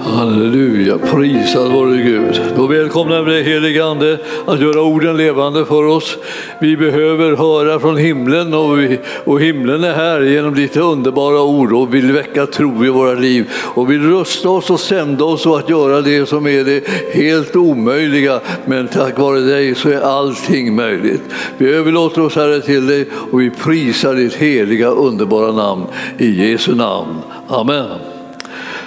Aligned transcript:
Halleluja, 0.00 0.98
prisad 0.98 1.72
vare 1.72 1.96
Gud. 1.96 2.40
Då 2.56 2.66
välkomnar 2.66 3.22
vi 3.22 3.32
dig 3.32 3.42
helige 3.42 3.84
Ande 3.84 4.18
att 4.46 4.60
göra 4.60 4.82
orden 4.82 5.16
levande 5.16 5.64
för 5.64 5.86
oss. 5.86 6.18
Vi 6.60 6.76
behöver 6.76 7.36
höra 7.36 7.80
från 7.80 7.96
himlen 7.96 8.54
och, 8.54 8.78
vi, 8.78 8.98
och 9.24 9.40
himlen 9.40 9.84
är 9.84 9.92
här 9.92 10.20
genom 10.20 10.54
ditt 10.54 10.76
underbara 10.76 11.42
ord 11.42 11.72
och 11.72 11.94
vill 11.94 12.12
väcka 12.12 12.46
tro 12.46 12.84
i 12.84 12.88
våra 12.88 13.14
liv 13.14 13.50
och 13.74 13.90
vill 13.90 14.02
rusta 14.02 14.48
oss 14.48 14.70
och 14.70 14.80
sända 14.80 15.24
oss 15.24 15.46
och 15.46 15.58
att 15.58 15.70
göra 15.70 16.00
det 16.00 16.26
som 16.26 16.46
är 16.46 16.64
det 16.64 16.84
helt 17.12 17.56
omöjliga. 17.56 18.40
Men 18.66 18.88
tack 18.88 19.18
vare 19.18 19.40
dig 19.40 19.74
så 19.74 19.88
är 19.88 20.00
allting 20.00 20.76
möjligt. 20.76 21.22
Vi 21.58 21.74
överlåter 21.74 22.22
oss 22.22 22.36
Herre 22.36 22.60
till 22.60 22.86
dig 22.86 23.06
och 23.30 23.40
vi 23.40 23.50
prisar 23.50 24.14
ditt 24.14 24.34
heliga 24.34 24.88
underbara 24.88 25.52
namn 25.52 25.84
i 26.18 26.50
Jesu 26.50 26.74
namn. 26.74 27.18
Amen. 27.48 28.13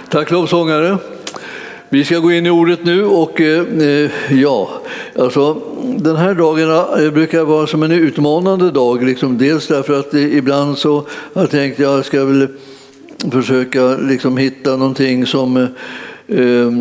Tack 0.10 0.32
lovsångare. 0.32 0.98
Vi 1.90 2.06
ska 2.06 2.20
gå 2.20 2.32
in 2.32 2.46
i 2.46 2.50
ordet 2.50 2.86
nu 2.86 3.06
och 3.06 3.42
eh, 3.42 4.10
ja, 4.30 4.70
alltså 5.20 5.62
den 5.98 6.16
här 6.16 6.34
dagen 6.34 6.72
eh, 7.06 7.12
brukar 7.12 7.44
vara 7.44 7.68
som 7.68 7.84
en 7.84 7.92
utmanande 7.92 8.72
dag. 8.72 9.04
Liksom, 9.04 9.38
dels 9.38 9.68
därför 9.68 10.00
att 10.00 10.14
eh, 10.14 10.38
ibland 10.38 10.78
så 10.78 10.96
har 11.34 11.42
jag 11.42 11.52
tänkt 11.52 11.74
att 11.74 11.80
jag 11.80 12.06
ska 12.06 12.26
väl 12.26 12.48
försöka 13.32 13.98
liksom, 13.98 14.38
hitta 14.38 14.78
någonting 14.78 15.26
som 15.26 15.58
eh, 15.58 15.68
eh, 16.40 16.72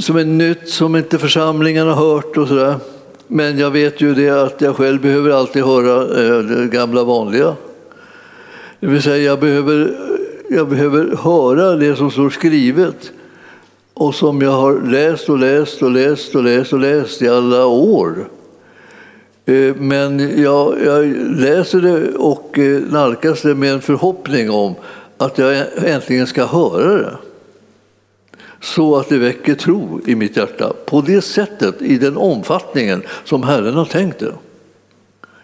som 0.00 0.16
är 0.16 0.24
nytt, 0.24 0.68
som 0.68 0.96
inte 0.96 1.18
församlingen 1.18 1.86
har 1.88 1.94
hört 1.94 2.36
och 2.36 2.48
sådär. 2.48 2.74
Men 3.26 3.58
jag 3.58 3.70
vet 3.70 4.00
ju 4.00 4.14
det 4.14 4.30
att 4.30 4.60
jag 4.60 4.76
själv 4.76 5.00
behöver 5.00 5.30
alltid 5.30 5.64
höra 5.64 6.02
eh, 6.02 6.38
det 6.38 6.66
gamla 6.66 7.04
vanliga. 7.04 7.54
Det 8.80 8.86
vill 8.86 9.02
säga 9.02 9.16
jag 9.16 9.40
behöver, 9.40 10.05
jag 10.50 10.68
behöver 10.68 11.16
höra 11.16 11.76
det 11.76 11.96
som 11.96 12.10
står 12.10 12.30
skrivet 12.30 13.12
och 13.94 14.14
som 14.14 14.42
jag 14.42 14.50
har 14.50 14.80
läst 14.80 15.28
och 15.28 15.38
läst 15.38 15.82
och 15.82 15.90
läst 15.90 16.34
och 16.34 16.42
läst 16.42 16.72
och 16.72 16.80
läst 16.80 17.22
i 17.22 17.28
alla 17.28 17.66
år. 17.66 18.28
Eh, 19.46 19.74
men 19.76 20.42
jag, 20.42 20.84
jag 20.84 21.06
läser 21.36 21.80
det 21.80 22.14
och 22.16 22.58
eh, 22.58 22.80
nalkas 22.80 23.42
det 23.42 23.54
med 23.54 23.72
en 23.72 23.80
förhoppning 23.80 24.50
om 24.50 24.74
att 25.16 25.38
jag 25.38 25.66
äntligen 25.76 26.26
ska 26.26 26.46
höra 26.46 26.94
det. 26.94 27.16
Så 28.60 28.96
att 28.96 29.08
det 29.08 29.18
väcker 29.18 29.54
tro 29.54 30.00
i 30.06 30.14
mitt 30.14 30.36
hjärta 30.36 30.72
på 30.86 31.00
det 31.00 31.22
sättet, 31.22 31.82
i 31.82 31.98
den 31.98 32.16
omfattningen 32.16 33.02
som 33.24 33.42
Herren 33.42 33.74
har 33.74 33.84
tänkt 33.84 34.18
det. 34.18 34.32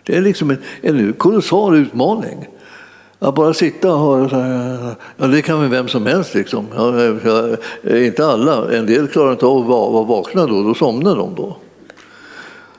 Det 0.03 0.16
är 0.16 0.20
liksom 0.20 0.50
en, 0.50 0.59
en 0.83 1.12
kolossal 1.12 1.77
utmaning. 1.77 2.48
Att 3.23 3.34
bara 3.34 3.55
sitta 3.55 3.95
och 3.95 4.01
höra, 4.01 4.97
ja, 5.17 5.27
det 5.27 5.42
kan 5.42 5.61
väl 5.61 5.70
vem 5.70 5.89
som 5.89 6.06
helst. 6.06 6.34
Liksom. 6.34 6.67
Ja, 6.77 7.56
inte 7.97 8.27
alla, 8.27 8.77
en 8.77 8.87
del 8.87 9.09
klarar 9.09 9.33
inte 9.33 9.47
av 9.47 9.59
att 9.59 9.67
vara 9.67 10.05
vakna 10.05 10.47
då, 10.47 10.62
då 10.62 10.75
somnar 10.75 11.17
de 11.17 11.34
då. 11.34 11.56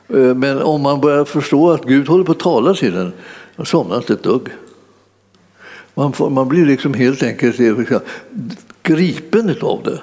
Eh, 0.08 0.34
men 0.34 0.62
om 0.62 0.82
man 0.82 1.00
börjar 1.00 1.24
förstå 1.24 1.70
att 1.70 1.84
Gud 1.84 2.08
håller 2.08 2.24
på 2.24 2.32
att 2.32 2.38
tala 2.38 2.74
till 2.74 2.96
en, 2.96 3.12
då 3.56 3.64
somnar 3.64 3.96
inte 3.96 4.12
ett 4.12 4.22
dugg. 4.22 4.48
Man, 5.94 6.12
får, 6.12 6.30
man 6.30 6.48
blir 6.48 6.66
liksom 6.66 6.94
helt 6.94 7.22
enkelt 7.22 7.60
eh, 7.60 7.78
liksom, 7.78 8.00
gripen 8.82 9.56
av 9.60 9.80
det 9.84 9.98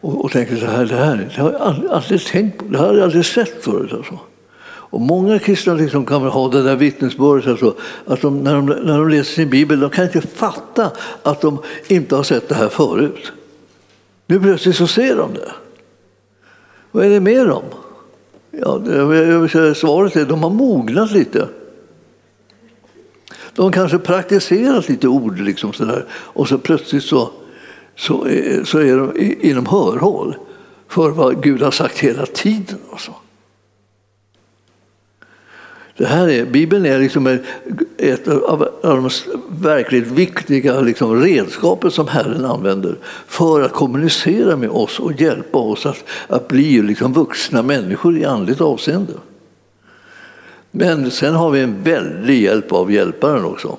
och, 0.00 0.24
och 0.24 0.30
tänker 0.30 0.56
så 0.56 0.66
här, 0.66 0.86
det 0.86 0.96
här 0.96 1.30
det 1.36 1.42
har 1.42 1.52
jag 1.52 1.60
aldrig, 1.60 1.90
aldrig 1.90 2.26
tänkt 2.26 2.58
på, 2.58 2.64
det 2.64 2.78
har 2.78 2.94
jag 2.94 3.04
aldrig 3.04 3.24
sett 3.24 3.64
förut. 3.64 3.92
Alltså. 3.92 4.18
Och 4.92 5.00
många 5.00 5.38
kristna 5.38 5.74
liksom 5.74 6.06
kan 6.06 6.22
ha 6.22 6.48
det 6.48 6.62
där 6.62 6.76
vittnesbördet, 6.76 7.46
alltså, 7.46 7.74
att 8.06 8.20
de, 8.20 8.44
när, 8.44 8.54
de, 8.54 8.66
när 8.66 8.98
de 8.98 9.08
läser 9.08 9.34
sin 9.34 9.50
bibel, 9.50 9.80
de 9.80 9.90
kan 9.90 10.04
inte 10.04 10.20
fatta 10.20 10.90
att 11.22 11.40
de 11.40 11.58
inte 11.88 12.16
har 12.16 12.22
sett 12.22 12.48
det 12.48 12.54
här 12.54 12.68
förut. 12.68 13.32
Nu 14.26 14.40
plötsligt 14.40 14.76
så 14.76 14.86
ser 14.86 15.16
de 15.16 15.34
det. 15.34 15.52
Vad 16.90 17.04
är 17.04 17.10
det 17.10 17.20
med 17.20 17.46
dem? 17.46 17.62
Ja, 18.50 18.80
svaret 19.74 20.16
är 20.16 20.22
att 20.22 20.28
de 20.28 20.42
har 20.42 20.50
mognat 20.50 21.12
lite. 21.12 21.48
De 23.54 23.72
kanske 23.72 23.98
praktiserat 23.98 24.88
lite 24.88 25.08
ord 25.08 25.40
liksom 25.40 25.72
sådär, 25.72 26.06
och 26.10 26.48
så 26.48 26.58
plötsligt 26.58 27.04
så, 27.04 27.30
så, 27.96 28.24
är, 28.24 28.64
så 28.64 28.78
är 28.78 28.96
de 28.96 29.36
inom 29.40 29.66
hörhåll 29.66 30.36
för 30.88 31.10
vad 31.10 31.42
Gud 31.42 31.62
har 31.62 31.70
sagt 31.70 31.98
hela 31.98 32.26
tiden. 32.26 32.78
Alltså. 32.92 33.12
Det 36.02 36.08
här 36.08 36.28
är, 36.28 36.44
Bibeln 36.44 36.86
är 36.86 36.98
liksom 36.98 37.38
ett 37.96 38.28
av 38.28 38.68
de 38.82 39.10
verkligt 39.48 40.06
viktiga 40.06 40.80
liksom 40.80 41.22
redskapen 41.22 41.90
som 41.90 42.08
Herren 42.08 42.44
använder 42.44 42.96
för 43.26 43.62
att 43.62 43.72
kommunicera 43.72 44.56
med 44.56 44.70
oss 44.70 45.00
och 45.00 45.20
hjälpa 45.20 45.58
oss 45.58 45.86
att, 45.86 46.04
att 46.26 46.48
bli 46.48 46.82
liksom 46.82 47.12
vuxna 47.12 47.62
människor 47.62 48.18
i 48.18 48.24
andligt 48.24 48.60
avseende. 48.60 49.12
Men 50.70 51.10
sen 51.10 51.34
har 51.34 51.50
vi 51.50 51.60
en 51.60 51.82
väldig 51.82 52.42
hjälp 52.42 52.72
av 52.72 52.92
Hjälparen 52.92 53.44
också. 53.44 53.76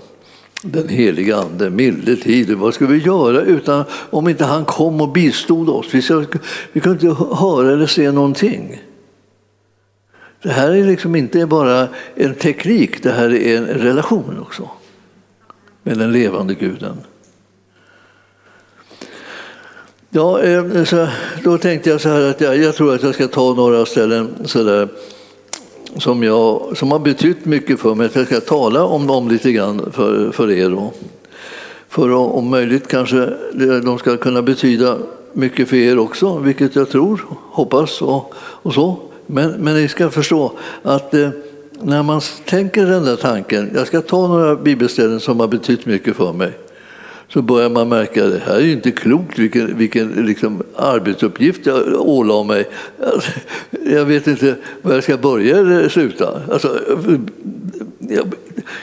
Den 0.61 0.87
heliga 0.87 1.37
Ande, 1.37 1.69
milde 1.69 2.15
tid. 2.15 2.51
Vad 2.51 2.73
ska 2.73 2.85
vi 2.85 2.97
göra 2.97 3.41
utan, 3.41 3.83
om 4.09 4.27
inte 4.27 4.45
han 4.45 4.65
kom 4.65 5.01
och 5.01 5.11
bistod 5.11 5.69
oss? 5.69 5.85
Vi, 5.91 6.01
ska, 6.01 6.25
vi 6.73 6.79
kunde 6.81 7.07
inte 7.07 7.23
höra 7.23 7.73
eller 7.73 7.87
se 7.87 8.11
någonting. 8.11 8.81
Det 10.43 10.51
här 10.51 10.71
är 10.71 10.83
liksom 10.83 11.15
inte 11.15 11.45
bara 11.45 11.87
en 12.15 12.35
teknik, 12.35 13.03
det 13.03 13.11
här 13.11 13.33
är 13.33 13.57
en 13.57 13.65
relation 13.65 14.39
också 14.41 14.69
med 15.83 15.97
den 15.97 16.11
levande 16.11 16.53
guden. 16.53 16.97
Ja, 20.09 20.41
eh, 20.41 20.83
så 20.83 21.07
då 21.43 21.57
tänkte 21.57 21.89
jag 21.89 22.01
så 22.01 22.09
här 22.09 22.21
att 22.21 22.41
jag, 22.41 22.57
jag 22.57 22.75
tror 22.75 22.95
att 22.95 23.03
jag 23.03 23.15
ska 23.15 23.27
ta 23.27 23.53
några 23.53 23.85
ställen 23.85 24.29
så 24.45 24.63
där, 24.63 24.87
som, 25.97 26.23
jag, 26.23 26.77
som 26.77 26.91
har 26.91 26.99
betytt 26.99 27.45
mycket 27.45 27.79
för 27.79 27.95
mig. 27.95 28.05
Att 28.05 28.15
jag 28.15 28.25
ska 28.25 28.39
tala 28.39 28.83
om 28.83 29.07
dem 29.07 29.29
lite 29.29 29.51
grann 29.51 29.91
för, 29.91 30.31
för 30.31 30.51
er. 30.51 30.69
Då. 30.69 30.93
För 31.89 32.11
om 32.11 32.49
möjligt 32.49 32.87
kanske 32.87 33.33
de 33.83 33.99
ska 33.99 34.17
kunna 34.17 34.41
betyda 34.41 34.97
mycket 35.33 35.69
för 35.69 35.77
er 35.77 35.99
också, 35.99 36.37
vilket 36.37 36.75
jag 36.75 36.89
tror, 36.89 37.25
hoppas 37.51 38.01
och, 38.01 38.33
och 38.35 38.73
så. 38.73 39.12
Men, 39.27 39.51
men 39.51 39.75
ni 39.75 39.87
ska 39.87 40.09
förstå 40.09 40.51
att 40.83 41.13
eh, 41.13 41.29
när 41.81 42.03
man 42.03 42.21
tänker 42.45 42.85
den 42.85 43.05
där 43.05 43.15
tanken, 43.15 43.71
jag 43.75 43.87
ska 43.87 44.01
ta 44.01 44.27
några 44.27 44.55
bibelställen 44.55 45.19
som 45.19 45.39
har 45.39 45.47
betytt 45.47 45.85
mycket 45.85 46.15
för 46.15 46.33
mig, 46.33 46.51
så 47.29 47.41
börjar 47.41 47.69
man 47.69 47.89
märka 47.89 48.25
att 48.25 48.31
det 48.31 48.41
här 48.45 48.55
är 48.55 48.71
inte 48.71 48.91
klokt 48.91 49.39
vilken, 49.39 49.77
vilken 49.77 50.07
liksom, 50.07 50.63
arbetsuppgift 50.75 51.65
jag 51.65 52.01
ålade 52.01 52.47
mig. 52.47 52.69
Alltså, 53.13 53.31
jag 53.85 54.05
vet 54.05 54.27
inte 54.27 54.55
var 54.81 54.93
jag 54.93 55.03
ska 55.03 55.17
börja 55.17 55.57
eller 55.57 55.89
sluta. 55.89 56.41
Alltså, 56.51 56.79
jag, 58.15 58.33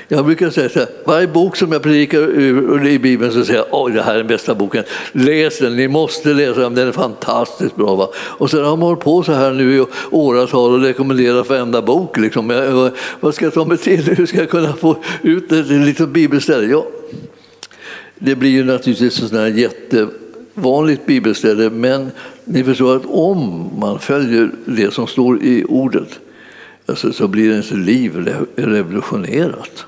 jag 0.08 0.24
brukar 0.24 0.50
säga 0.50 0.68
så 0.68 0.78
här, 0.78 0.88
varje 1.04 1.26
bok 1.26 1.56
som 1.56 1.72
jag 1.72 1.82
predikar 1.82 2.18
ur 2.18 2.86
i 2.86 2.98
Bibeln 2.98 3.32
så 3.32 3.44
säger 3.44 3.58
jag 3.58 3.66
oj, 3.70 3.92
det 3.92 4.02
här 4.02 4.14
är 4.14 4.18
den 4.18 4.26
bästa 4.26 4.54
boken. 4.54 4.84
Läs 5.12 5.58
den, 5.58 5.76
ni 5.76 5.88
måste 5.88 6.28
läsa 6.28 6.60
den, 6.60 6.74
den 6.74 6.88
är 6.88 6.92
fantastiskt 6.92 7.76
bra. 7.76 7.94
Va? 7.94 8.08
Och 8.16 8.50
sen 8.50 8.64
har 8.64 8.76
man 8.76 8.88
hållit 8.88 9.04
på 9.04 9.22
så 9.22 9.32
här 9.32 9.52
nu 9.52 9.76
i 9.76 9.84
åratal 10.10 10.72
och 10.72 10.80
rekommenderat 10.80 11.48
varenda 11.48 11.82
bok. 11.82 12.18
Liksom. 12.18 12.50
Jag, 12.50 12.86
eh, 12.86 12.92
vad 13.20 13.34
ska 13.34 13.44
jag 13.44 13.54
ta 13.54 13.64
mig 13.64 13.78
till? 13.78 14.02
Hur 14.02 14.26
ska 14.26 14.38
jag 14.38 14.50
kunna 14.50 14.72
få 14.72 14.96
ut 15.22 15.52
ett 15.52 15.66
litet 15.66 16.08
bibelställe? 16.08 16.66
Ja, 16.66 16.86
det 18.18 18.34
blir 18.34 18.50
ju 18.50 18.64
naturligtvis 18.64 19.22
ett 19.22 19.28
sånt 19.28 19.40
här 19.40 19.46
jättevanligt 19.46 21.06
bibelställe, 21.06 21.70
men 21.70 22.10
ni 22.44 22.64
förstår 22.64 22.96
att 22.96 23.06
om 23.06 23.70
man 23.78 23.98
följer 23.98 24.50
det 24.64 24.94
som 24.94 25.06
står 25.06 25.42
i 25.42 25.64
ordet 25.68 26.20
alltså, 26.86 27.12
så 27.12 27.28
blir 27.28 27.50
ens 27.50 27.70
liv 27.70 28.28
revolutionerat. 28.56 29.86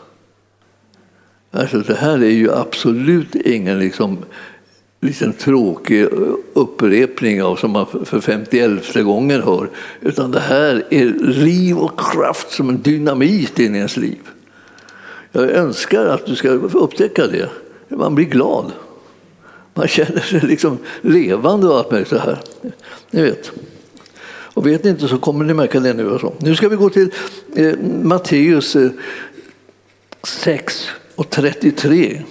Alltså, 1.51 1.79
det 1.79 1.95
här 1.95 2.23
är 2.23 2.31
ju 2.31 2.53
absolut 2.53 3.35
ingen 3.35 3.79
liksom, 3.79 4.19
liten 5.01 5.33
tråkig 5.33 6.03
eh, 6.03 6.09
upprepning 6.53 7.43
av 7.43 7.57
som 7.57 7.71
man 7.71 7.87
för 8.05 8.21
51 8.21 8.95
gången 8.95 9.43
hör, 9.43 9.69
utan 10.01 10.31
det 10.31 10.41
här 10.41 10.85
är 10.91 11.05
liv 11.21 11.79
och 11.79 12.01
kraft 12.01 12.51
som 12.51 12.69
en 12.69 12.83
dynamit 12.83 13.59
in 13.59 13.75
i 13.75 13.79
ens 13.79 13.97
liv. 13.97 14.21
Jag 15.33 15.51
önskar 15.51 16.07
att 16.07 16.27
du 16.27 16.35
ska 16.35 16.49
upptäcka 16.49 17.27
det. 17.27 17.49
Man 17.89 18.15
blir 18.15 18.27
glad. 18.27 18.73
Man 19.75 19.89
känner 19.89 20.21
sig 20.21 20.41
liksom 20.41 20.79
levande 21.03 21.69
och 21.69 21.77
allt 21.77 21.91
möjligt 21.91 22.09
så 22.09 22.19
här. 22.19 22.39
Ni 23.11 23.23
vet. 23.23 23.53
Och 24.55 24.67
vet 24.67 24.85
ni 24.85 24.91
inte 24.91 25.09
så 25.09 25.19
kommer 25.19 25.45
ni 25.45 25.55
märka 25.55 25.81
det 25.81 25.95
nu. 25.95 26.13
Alltså. 26.13 26.33
Nu 26.39 26.55
ska 26.55 26.69
vi 26.69 26.77
gå 26.77 26.91
till 26.91 27.11
eh, 27.57 27.79
Matteus 28.03 28.77
eh, 28.77 28.91
6 30.23 30.89
och 31.15 31.31
33. 31.31 32.23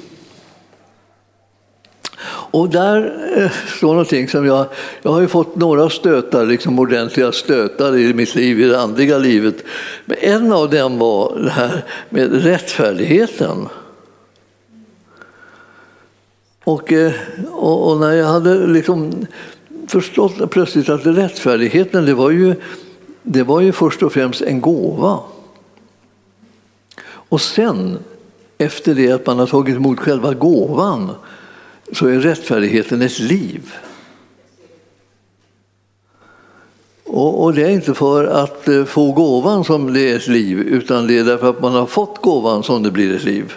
Och 2.52 2.70
där 2.70 3.28
eh, 3.38 3.52
står 3.78 3.88
någonting 3.88 4.28
som 4.28 4.46
jag, 4.46 4.66
jag 5.02 5.12
har 5.12 5.22
ju 5.22 5.28
fått 5.28 5.56
några 5.56 5.90
stötar, 5.90 6.46
liksom 6.46 6.80
ordentliga 6.80 7.32
stötar 7.32 7.98
i 7.98 8.14
mitt 8.14 8.36
liv, 8.36 8.60
i 8.60 8.64
det 8.64 8.82
andliga 8.82 9.18
livet. 9.18 9.56
Men 10.06 10.18
en 10.22 10.54
av 10.54 10.70
dem 10.70 11.00
var 11.00 11.40
det 11.44 11.50
här 11.50 11.86
med 12.10 12.44
rättfärdigheten. 12.44 13.68
Och, 16.64 16.94
eh, 16.94 17.14
och, 17.52 17.92
och, 17.92 18.00
när 18.00 18.12
jag 18.12 18.28
hade 18.28 18.68
liksom 18.68 19.26
förstått 19.88 20.52
plötsligt 20.52 20.90
att 20.90 21.06
rättfärdigheten 21.06 22.06
det 22.06 22.14
var, 22.14 22.30
ju, 22.30 22.56
det 23.24 23.44
var 23.44 23.62
ju 23.62 23.72
först 23.72 24.04
och 24.04 24.14
främst 24.14 24.42
en 24.42 24.62
gåva. 24.62 25.20
Och 27.04 27.42
sen, 27.42 27.98
efter 28.58 28.96
det 28.96 29.12
att 29.12 29.26
man 29.26 29.40
har 29.40 29.48
tagit 29.48 29.76
emot 29.76 30.00
själva 30.00 30.34
gåvan, 30.34 31.12
så 31.92 32.08
är 32.08 32.20
rättfärdigheten 32.20 33.02
ett 33.02 33.20
liv. 33.20 33.74
Och, 37.04 37.44
och, 37.44 37.54
det 37.54 37.64
är 37.64 37.70
inte 37.70 37.94
för 37.94 38.26
att 38.26 38.68
eh, 38.68 38.86
få 38.86 39.12
gåvan 39.12 39.64
som 39.64 39.94
det 39.94 40.12
är 40.12 40.16
ett 40.16 40.28
liv, 40.28 40.60
utan 40.60 41.08
det 41.08 41.18
är 41.18 41.24
därför 41.24 41.50
att 41.50 41.62
man 41.62 41.74
har 41.74 41.86
fått 41.86 42.22
gåvan 42.22 42.64
som 42.64 42.84
det 42.84 42.92
blir 42.92 43.16
ett 43.16 43.24
liv. 43.24 43.54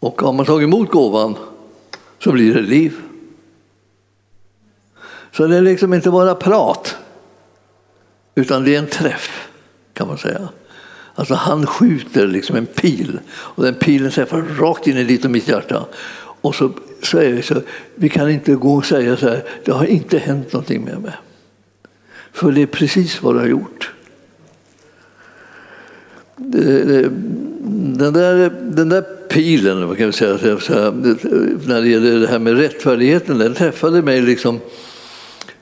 Och 0.00 0.22
har 0.22 0.32
man 0.32 0.46
tagit 0.46 0.66
emot 0.66 0.90
gåvan 0.90 1.34
så 2.18 2.32
blir 2.32 2.54
det 2.54 2.62
liv. 2.62 3.05
Så 5.36 5.46
det 5.46 5.56
är 5.56 5.62
liksom 5.62 5.94
inte 5.94 6.10
bara 6.10 6.34
prat, 6.34 6.96
utan 8.34 8.64
det 8.64 8.74
är 8.74 8.78
en 8.78 8.86
träff 8.86 9.48
kan 9.92 10.08
man 10.08 10.18
säga. 10.18 10.48
Alltså 11.14 11.34
han 11.34 11.66
skjuter 11.66 12.26
liksom 12.26 12.56
en 12.56 12.66
pil 12.66 13.18
och 13.30 13.64
den 13.64 13.74
pilen 13.74 14.10
träffar 14.10 14.42
rakt 14.58 14.86
in 14.86 14.96
i 14.96 15.04
ditt 15.04 15.24
och 15.24 15.30
mitt 15.30 15.48
hjärta. 15.48 15.86
Och 16.18 16.54
så 16.54 16.70
säger 17.02 17.32
vi 17.32 17.42
så, 17.42 17.62
vi 17.94 18.08
kan 18.08 18.30
inte 18.30 18.54
gå 18.54 18.74
och 18.74 18.84
säga 18.84 19.16
så 19.16 19.28
här, 19.28 19.44
det 19.64 19.72
har 19.72 19.84
inte 19.84 20.18
hänt 20.18 20.52
någonting 20.52 20.84
med 20.84 21.00
mig. 21.00 21.14
För 22.32 22.52
det 22.52 22.62
är 22.62 22.66
precis 22.66 23.22
vad 23.22 23.34
det 23.34 23.40
har 23.40 23.48
gjort. 23.48 23.90
Den 26.36 28.12
där, 28.12 28.50
den 28.62 28.88
där 28.88 29.02
pilen, 29.28 29.88
vad 29.88 29.98
kan 29.98 30.06
vi 30.06 30.12
säga, 30.12 30.32
när 30.32 31.80
det 31.80 31.88
gäller 31.88 32.20
det 32.20 32.26
här 32.26 32.38
med 32.38 32.58
rättfärdigheten, 32.58 33.38
den 33.38 33.54
träffade 33.54 34.02
mig 34.02 34.22
liksom 34.22 34.60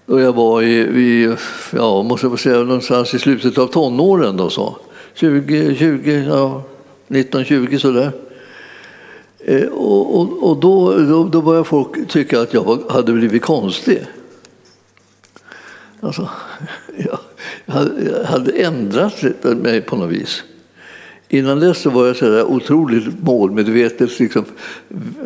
då 0.06 0.20
jag 0.20 0.32
var 0.32 0.62
i, 0.62 0.80
i 0.80 1.36
ja, 1.72 2.02
måste 2.02 2.26
jag 2.26 2.40
säga, 2.40 2.58
någonstans 2.58 3.14
i 3.14 3.18
slutet 3.18 3.58
av 3.58 3.66
tonåren. 3.66 4.36
Då, 4.36 4.50
så. 4.50 4.76
20, 5.14 5.76
20 5.76 6.24
ja, 6.28 6.62
19, 7.08 7.44
20 7.44 7.78
sådär. 7.78 8.12
Eh, 9.38 9.66
och, 9.66 10.20
och, 10.20 10.50
och 10.50 10.56
då, 10.56 10.98
då, 10.98 11.24
då 11.24 11.42
började 11.42 11.64
folk 11.64 12.08
tycka 12.08 12.40
att 12.40 12.54
jag 12.54 12.78
hade 12.90 13.12
blivit 13.12 13.42
konstig. 13.42 14.06
Alltså, 16.00 16.28
jag 16.96 17.18
hade, 17.74 18.26
hade 18.26 18.52
ändrat 18.52 19.22
mig 19.42 19.80
på 19.80 19.96
något 19.96 20.10
vis. 20.10 20.42
Innan 21.34 21.60
dess 21.60 21.78
så 21.78 21.90
var 21.90 22.06
jag 22.06 22.16
så 22.16 22.28
där 22.28 22.44
otroligt 22.44 23.22
målmedvetet 23.22 24.20
liksom, 24.20 24.44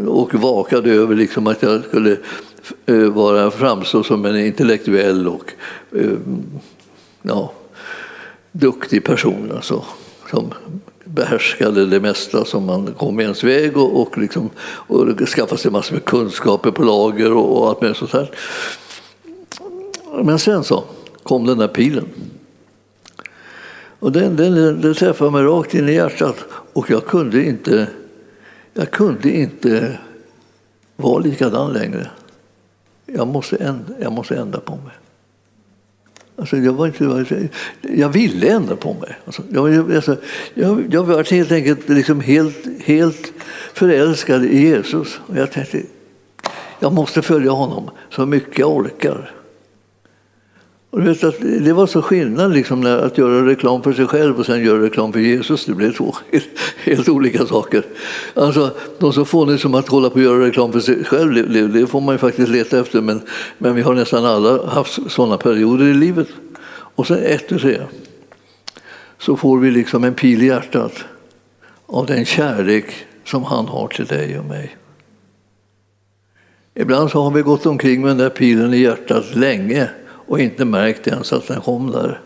och 0.06 0.34
vakade 0.34 0.90
över 0.90 1.14
liksom 1.14 1.46
att 1.46 1.62
jag 1.62 1.84
skulle 1.84 2.16
eh, 2.87 2.96
vara, 2.96 3.50
framstå 3.50 4.02
som 4.02 4.25
en 4.25 4.37
intellektuell 4.37 5.28
och 5.28 5.52
eh, 5.93 6.19
ja, 7.22 7.52
duktig 8.52 9.05
person. 9.05 9.52
Alltså, 9.55 9.84
som 10.31 10.52
behärskade 11.05 11.87
det 11.87 12.00
mesta 12.00 12.44
som 12.44 12.66
man 12.66 12.94
kom 12.99 13.20
i 13.20 13.22
ens 13.22 13.44
väg 13.44 13.76
och, 13.76 14.02
och, 14.02 14.19
liksom, 14.19 14.50
och 14.60 15.28
skaffade 15.28 15.60
sig 15.60 15.70
massor 15.70 15.94
med 15.94 16.05
kunskaper 16.05 16.70
på 16.70 16.82
lager 16.82 17.32
och, 17.32 17.58
och 17.58 17.69
allt 17.69 17.81
möjligt 17.81 17.99
sånt 17.99 18.12
här. 18.12 18.31
Men 20.22 20.38
sen 20.38 20.64
så 20.64 20.84
kom 21.22 21.46
den 21.46 21.58
där 21.58 21.69
pilen. 21.69 22.08
Och 23.99 24.12
den, 24.12 24.37
den, 24.37 24.81
den 24.81 24.95
träffade 24.95 25.31
mig 25.31 25.43
rakt 25.43 25.75
in 25.75 25.89
i 25.89 25.93
hjärtat 25.93 26.37
och 26.73 26.91
jag 26.91 27.06
kunde 27.06 27.45
inte, 27.45 27.89
jag 28.75 28.91
kunde 28.91 29.31
inte 29.31 29.99
vara 30.97 31.19
likadan 31.19 31.73
längre. 31.73 32.11
Jag 33.06 33.29
måste, 33.29 33.56
ändra, 33.56 33.95
jag 34.00 34.12
måste 34.12 34.37
ändra 34.37 34.61
på 34.61 34.77
mig. 34.77 34.95
Alltså 36.37 36.56
jag, 36.56 36.73
var 36.73 36.87
inte, 36.87 37.49
jag 37.81 38.09
ville 38.09 38.49
ändra 38.49 38.77
på 38.77 38.95
mig. 38.95 39.19
Alltså 39.25 39.43
jag, 39.50 39.95
alltså, 39.95 40.17
jag, 40.55 40.94
jag 40.94 41.05
var 41.05 41.25
helt 41.25 41.53
enkelt 41.53 41.89
liksom 41.89 42.21
helt, 42.21 42.67
helt 42.85 43.33
förälskad 43.73 44.44
i 44.44 44.59
Jesus. 44.59 45.21
Och 45.27 45.37
jag 45.37 45.53
tänkte 45.53 45.83
jag 46.81 46.93
måste 46.93 47.23
följa 47.23 47.51
honom 47.51 47.91
så 48.11 48.27
mycket 48.27 48.59
jag 48.59 48.71
orkar. 48.71 49.38
Och 50.90 51.06
vet 51.06 51.25
att 51.25 51.40
det 51.40 51.73
var 51.73 51.87
så 51.87 52.02
skillnad 52.02 52.52
liksom, 52.52 52.87
att 52.87 53.19
göra 53.19 53.46
reklam 53.46 53.82
för 53.82 53.93
sig 53.93 54.06
själv 54.06 54.38
och 54.38 54.46
sen 54.46 54.64
göra 54.64 54.82
reklam 54.82 55.12
för 55.12 55.20
Jesus. 55.20 55.64
Det 55.64 55.75
blev 55.75 55.93
två 55.93 56.14
helt, 56.85 57.08
olika 57.08 57.46
saker. 57.46 57.85
Alltså, 58.35 58.70
de 58.99 59.12
så 59.12 59.25
fåniga 59.25 59.58
som 59.58 59.75
att 59.75 59.88
hålla 59.88 60.11
på 60.11 60.19
att 60.19 60.25
göra 60.25 60.46
reklam 60.46 60.73
för 60.73 60.81
sig 60.81 61.05
själv, 61.05 61.52
det, 61.52 61.69
det, 61.69 61.87
får 61.87 62.00
man 62.00 62.14
ju 62.14 62.19
faktiskt 62.19 62.49
leta 62.49 62.81
efter. 62.81 63.00
Men, 63.00 63.20
men 63.58 63.75
vi 63.75 63.82
har 63.82 63.94
nästan 63.94 64.25
alla 64.25 64.67
haft 64.67 64.99
sådana 65.08 65.37
perioder 65.37 65.85
i 65.85 65.94
livet. 65.94 66.29
Och 66.70 67.06
sen 67.06 67.19
efter 67.19 67.58
det 67.58 67.87
så 69.19 69.37
får 69.37 69.58
vi 69.58 69.70
liksom 69.70 70.05
en 70.05 70.14
pil 70.14 70.43
i 70.43 70.46
hjärtat 70.46 71.05
av 71.87 72.06
den 72.06 72.25
kärlek 72.25 72.84
som 73.25 73.44
han 73.44 73.67
har 73.67 73.88
till 73.88 74.06
dig 74.06 74.38
och 74.38 74.44
mig. 74.44 74.76
Ibland 76.75 77.11
så 77.11 77.23
har 77.23 77.31
vi 77.31 77.43
gått 77.43 77.67
omkring 77.67 78.00
med 78.00 78.11
den 78.11 78.19
där 78.19 78.31
pilen 78.31 78.75
i 78.75 78.79
hjärtat 78.79 79.34
länge 79.34 79.88
och 80.29 80.41
inte 80.41 80.65
märkt 80.65 81.07
ens 81.07 81.33
att 81.33 81.49
den 81.49 81.61
kom 81.61 81.91
där. 81.91 82.21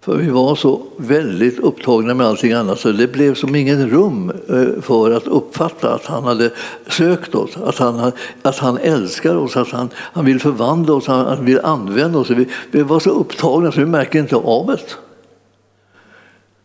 För 0.00 0.16
vi 0.16 0.30
var 0.30 0.54
så 0.54 0.82
väldigt 0.96 1.58
upptagna 1.58 2.14
med 2.14 2.26
allting 2.26 2.52
annat 2.52 2.78
så 2.78 2.92
det 2.92 3.12
blev 3.12 3.34
som 3.34 3.54
ingen 3.54 3.90
rum 3.90 4.32
eh, 4.48 4.82
för 4.82 5.10
att 5.10 5.26
uppfatta 5.26 5.94
att 5.94 6.06
han 6.06 6.24
hade 6.24 6.50
sökt 6.86 7.34
oss, 7.34 7.56
att 7.56 7.78
han, 7.78 8.12
att 8.42 8.58
han 8.58 8.78
älskar 8.78 9.36
oss, 9.36 9.56
att 9.56 9.70
han, 9.70 9.88
han 9.96 10.24
vill 10.24 10.40
förvandla 10.40 10.94
oss, 10.94 11.08
att 11.08 11.36
han 11.36 11.44
vill 11.44 11.60
använda 11.60 12.18
oss. 12.18 12.30
Vi, 12.30 12.48
vi 12.70 12.82
var 12.82 13.00
så 13.00 13.10
upptagna 13.10 13.72
så 13.72 13.80
vi 13.80 13.86
märker 13.86 14.18
inte 14.18 14.36
av 14.36 14.66
det. 14.66 14.96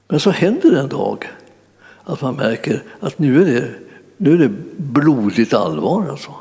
Men 0.08 0.20
så 0.20 0.30
händer 0.30 0.72
det 0.72 0.80
en 0.80 0.90
dag 0.90 1.30
att 2.04 2.22
man 2.22 2.36
märker 2.36 2.84
att 3.00 3.20
nu 3.20 3.42
är 3.42 3.46
det, 3.46 3.70
nu 4.18 4.34
är 4.34 4.38
det 4.38 4.52
blodigt 4.78 5.54
allvar. 5.54 6.08
Alltså. 6.10 6.32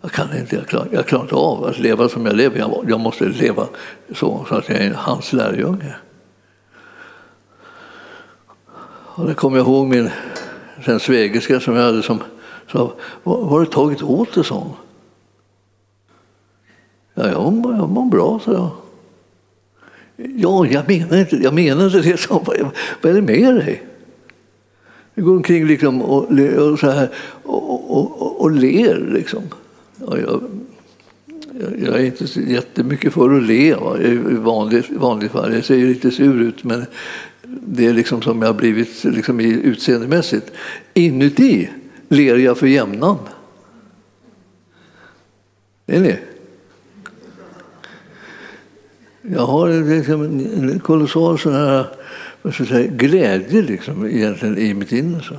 Jag 0.00 0.10
kan 0.12 0.38
inte, 0.38 0.56
jag 0.56 0.66
klarar, 0.66 0.88
jag 0.92 1.06
klarar 1.06 1.22
inte 1.22 1.34
av 1.34 1.64
att 1.64 1.78
leva 1.78 2.08
som 2.08 2.26
jag 2.26 2.36
lever. 2.36 2.58
Jag, 2.58 2.84
jag 2.88 3.00
måste 3.00 3.24
leva 3.24 3.66
så, 4.14 4.46
så 4.48 4.54
att 4.54 4.68
jag 4.68 4.78
är 4.78 4.94
hans 4.94 5.32
lärjunge. 5.32 5.94
Och 9.18 9.26
det 9.26 9.34
kommer 9.34 9.56
jag 9.56 9.66
ihåg 9.66 9.86
min 9.86 10.10
den 10.84 11.00
svägerska 11.00 11.60
som 11.60 11.76
jag 11.76 11.82
hade 11.82 12.02
som 12.02 12.22
sa, 12.72 12.92
vad 13.22 13.46
har 13.46 13.60
du 13.60 13.66
tagit 13.66 14.02
åt 14.02 14.34
dig 14.34 14.44
sån? 14.44 14.72
Ja, 17.14 17.28
jag 17.28 17.52
mår, 17.52 17.74
jag 17.74 17.88
mår 17.90 18.06
bra, 18.06 18.40
sa 18.44 18.52
jag. 18.52 18.70
Ja, 20.16 20.66
jag 20.66 20.88
menar 20.88 21.16
inte, 21.16 21.36
jag 21.36 21.54
menar 21.54 21.84
inte 21.84 22.00
det. 22.00 22.16
Så, 22.16 22.34
vad, 22.46 22.70
vad 23.02 23.12
är 23.12 23.14
det 23.14 23.22
med 23.22 23.54
dig? 23.54 23.86
Du 25.14 25.24
går 25.24 25.36
omkring 25.36 25.66
liksom 25.66 26.02
och, 26.02 26.24
och, 26.58 26.78
så 26.78 26.90
här, 26.90 27.08
och, 27.42 27.98
och, 27.98 28.40
och 28.40 28.50
ler. 28.50 29.08
Liksom. 29.12 29.42
Ja, 30.06 30.18
jag, 30.18 30.42
jag 31.78 32.00
är 32.00 32.04
inte 32.04 32.26
så 32.26 32.40
jättemycket 32.40 33.12
för 33.12 33.36
att 33.36 33.42
le 33.42 33.76
i 33.98 34.16
vanligt, 34.30 34.90
vanligt 34.90 35.32
fall. 35.32 35.54
Jag 35.54 35.64
ser 35.64 35.76
ju 35.76 35.88
lite 35.88 36.10
sur 36.10 36.42
ut 36.42 36.64
men 36.64 36.86
det 37.42 37.86
är 37.86 37.92
liksom 37.92 38.22
som 38.22 38.42
jag 38.42 38.48
har 38.48 38.54
blivit 38.54 39.04
liksom 39.04 39.40
utseendemässigt. 39.40 40.52
Inuti 40.94 41.68
ler 42.08 42.36
jag 42.36 42.58
för 42.58 42.66
jämnan. 42.66 43.18
Är 45.86 46.00
ni? 46.00 46.16
Jag 49.22 49.46
har 49.46 49.96
liksom 49.98 50.22
en 50.22 50.80
kolossal 50.80 51.38
sån 51.38 51.52
här, 51.52 51.86
säga, 52.52 52.90
glädje 52.90 53.62
liksom, 53.62 54.06
egentligen 54.06 54.58
i 54.58 54.74
mitt 54.74 54.92
inre. 54.92 55.38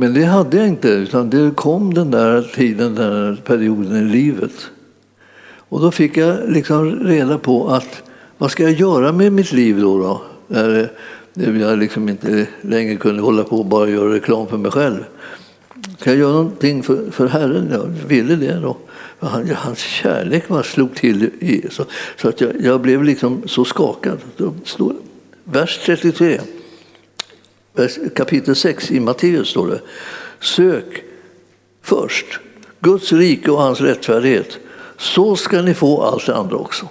Men 0.00 0.14
det 0.14 0.24
hade 0.24 0.56
jag 0.56 0.68
inte, 0.68 0.88
utan 0.88 1.30
det 1.30 1.50
kom 1.56 1.94
den 1.94 2.10
där 2.10 2.42
tiden, 2.54 2.94
den 2.94 3.12
där 3.12 3.42
perioden 3.44 3.96
i 3.96 4.12
livet. 4.12 4.70
Och 5.56 5.80
då 5.80 5.90
fick 5.90 6.16
jag 6.16 6.50
liksom 6.50 7.04
reda 7.04 7.38
på 7.38 7.68
att 7.68 8.02
vad 8.38 8.50
ska 8.50 8.62
jag 8.62 8.72
göra 8.72 9.12
med 9.12 9.32
mitt 9.32 9.52
liv 9.52 9.80
då? 9.80 9.98
då? 9.98 10.22
När 10.46 11.60
jag 11.60 11.78
liksom 11.78 12.08
inte 12.08 12.46
längre 12.60 12.96
kunde 12.96 13.22
hålla 13.22 13.44
på 13.44 13.58
och 13.58 13.66
bara 13.66 13.88
göra 13.88 14.12
reklam 14.12 14.46
för 14.46 14.56
mig 14.56 14.70
själv. 14.70 15.04
Kan 16.02 16.12
jag 16.12 16.16
göra 16.16 16.32
någonting 16.32 16.82
för, 16.82 17.10
för 17.10 17.26
Herren? 17.26 17.68
Jag 17.72 17.86
ville 18.08 18.36
det 18.36 18.60
då. 18.60 18.76
Han, 19.18 19.50
hans 19.50 19.78
kärlek 19.78 20.48
var 20.48 20.62
slog 20.62 20.94
till 20.94 21.22
i, 21.24 21.66
så, 21.70 21.84
så 22.16 22.28
att 22.28 22.40
jag, 22.40 22.52
jag 22.60 22.80
blev 22.80 23.04
liksom 23.04 23.42
så 23.46 23.64
skakad. 23.64 24.18
Vers 25.44 25.80
33 25.86 26.40
kapitel 28.14 28.54
6 28.54 28.90
i 28.90 29.00
Matteus 29.00 29.48
står 29.48 29.68
det. 29.68 29.80
Sök 30.40 31.02
först 31.82 32.40
Guds 32.80 33.12
rike 33.12 33.50
och 33.50 33.62
hans 33.62 33.80
rättfärdighet. 33.80 34.58
Så 34.96 35.36
ska 35.36 35.62
ni 35.62 35.74
få 35.74 36.02
allt 36.02 36.26
det 36.26 36.36
andra 36.36 36.56
också. 36.56 36.88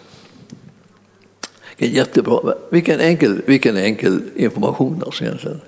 Jättebra. 1.78 2.54
Vilken 2.70 3.00
enkel, 3.00 3.42
vilken 3.46 3.78
enkel 3.78 4.22
information 4.36 5.04
alltså 5.06 5.24
egentligen. 5.24 5.62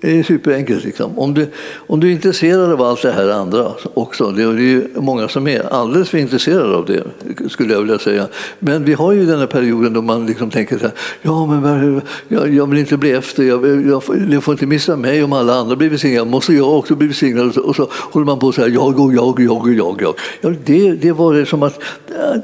Det 0.00 0.18
är 0.18 0.22
superenkelt. 0.22 0.84
Liksom. 0.84 1.18
Om, 1.18 1.34
du, 1.34 1.46
om 1.86 2.00
du 2.00 2.08
är 2.08 2.12
intresserad 2.12 2.72
av 2.72 2.82
allt 2.82 3.02
det 3.02 3.12
här 3.12 3.28
andra 3.28 3.72
också, 3.94 4.30
det 4.30 4.42
är 4.42 4.52
ju 4.52 4.88
många 4.94 5.28
som 5.28 5.48
är 5.48 5.72
alldeles 5.72 6.08
för 6.08 6.18
intresserade 6.18 6.76
av 6.76 6.86
det, 6.86 7.04
skulle 7.50 7.72
jag 7.72 7.80
vilja 7.80 7.98
säga. 7.98 8.26
Men 8.58 8.84
vi 8.84 8.94
har 8.94 9.12
ju 9.12 9.26
den 9.26 9.38
här 9.38 9.46
perioden 9.46 9.92
då 9.92 10.02
man 10.02 10.26
liksom 10.26 10.50
tänker 10.50 10.78
så 10.78 10.84
här, 10.84 10.92
ja 11.22 11.46
men 11.46 12.02
jag, 12.28 12.54
jag 12.54 12.66
vill 12.66 12.78
inte 12.78 12.96
bli 12.96 13.12
efter, 13.12 13.42
jag, 13.42 13.66
jag, 13.66 14.02
jag, 14.30 14.44
får 14.44 14.54
inte 14.54 14.66
missa 14.66 14.96
mig 14.96 15.22
om 15.22 15.32
alla 15.32 15.54
andra 15.54 15.76
blir 15.76 15.90
välsignade, 15.90 16.30
måste 16.30 16.52
jag 16.52 16.78
också 16.78 16.94
bli 16.94 17.06
välsignad? 17.06 17.46
Och 17.46 17.54
så, 17.54 17.60
och 17.60 17.76
så 17.76 17.88
håller 17.92 18.26
man 18.26 18.38
på 18.38 18.52
så 18.52 18.60
här, 18.60 18.68
jag 18.68 19.00
och 19.00 19.14
jag 19.14 19.28
och 19.28 19.40
jag 19.40 19.56
och 19.56 19.72
jag. 19.72 20.02
jag. 20.02 20.14
Ja, 20.40 20.54
det, 20.64 20.90
det 20.92 21.12
var 21.12 21.34
det 21.34 21.46
som 21.46 21.62
att 21.62 21.80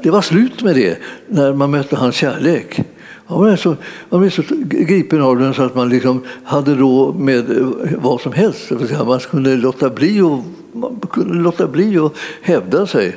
det 0.03 0.09
var 0.09 0.21
slut 0.21 0.63
med 0.63 0.75
det 0.75 0.97
när 1.27 1.53
man 1.53 1.71
mötte 1.71 1.95
hans 1.95 2.15
kärlek. 2.15 2.81
Man 3.27 3.43
blev 3.43 3.57
så, 3.57 3.75
man 4.09 4.19
blev 4.19 4.29
så 4.29 4.43
gripen 4.69 5.21
av 5.21 5.39
den 5.39 5.53
så 5.53 5.63
att 5.63 5.75
man 5.75 5.89
liksom 5.89 6.23
hade 6.43 6.75
råd 6.75 7.15
med 7.15 7.57
eh, 7.57 7.67
vad 7.97 8.21
som 8.21 8.33
helst. 8.33 8.71
Man 9.05 9.19
kunde 9.19 9.55
låta 9.55 9.89
bli, 9.89 10.21
och, 10.21 10.43
man 10.71 10.99
kunde 11.11 11.33
låta 11.33 11.67
bli 11.67 11.97
att 11.97 12.13
hävda 12.41 12.87
sig. 12.87 13.15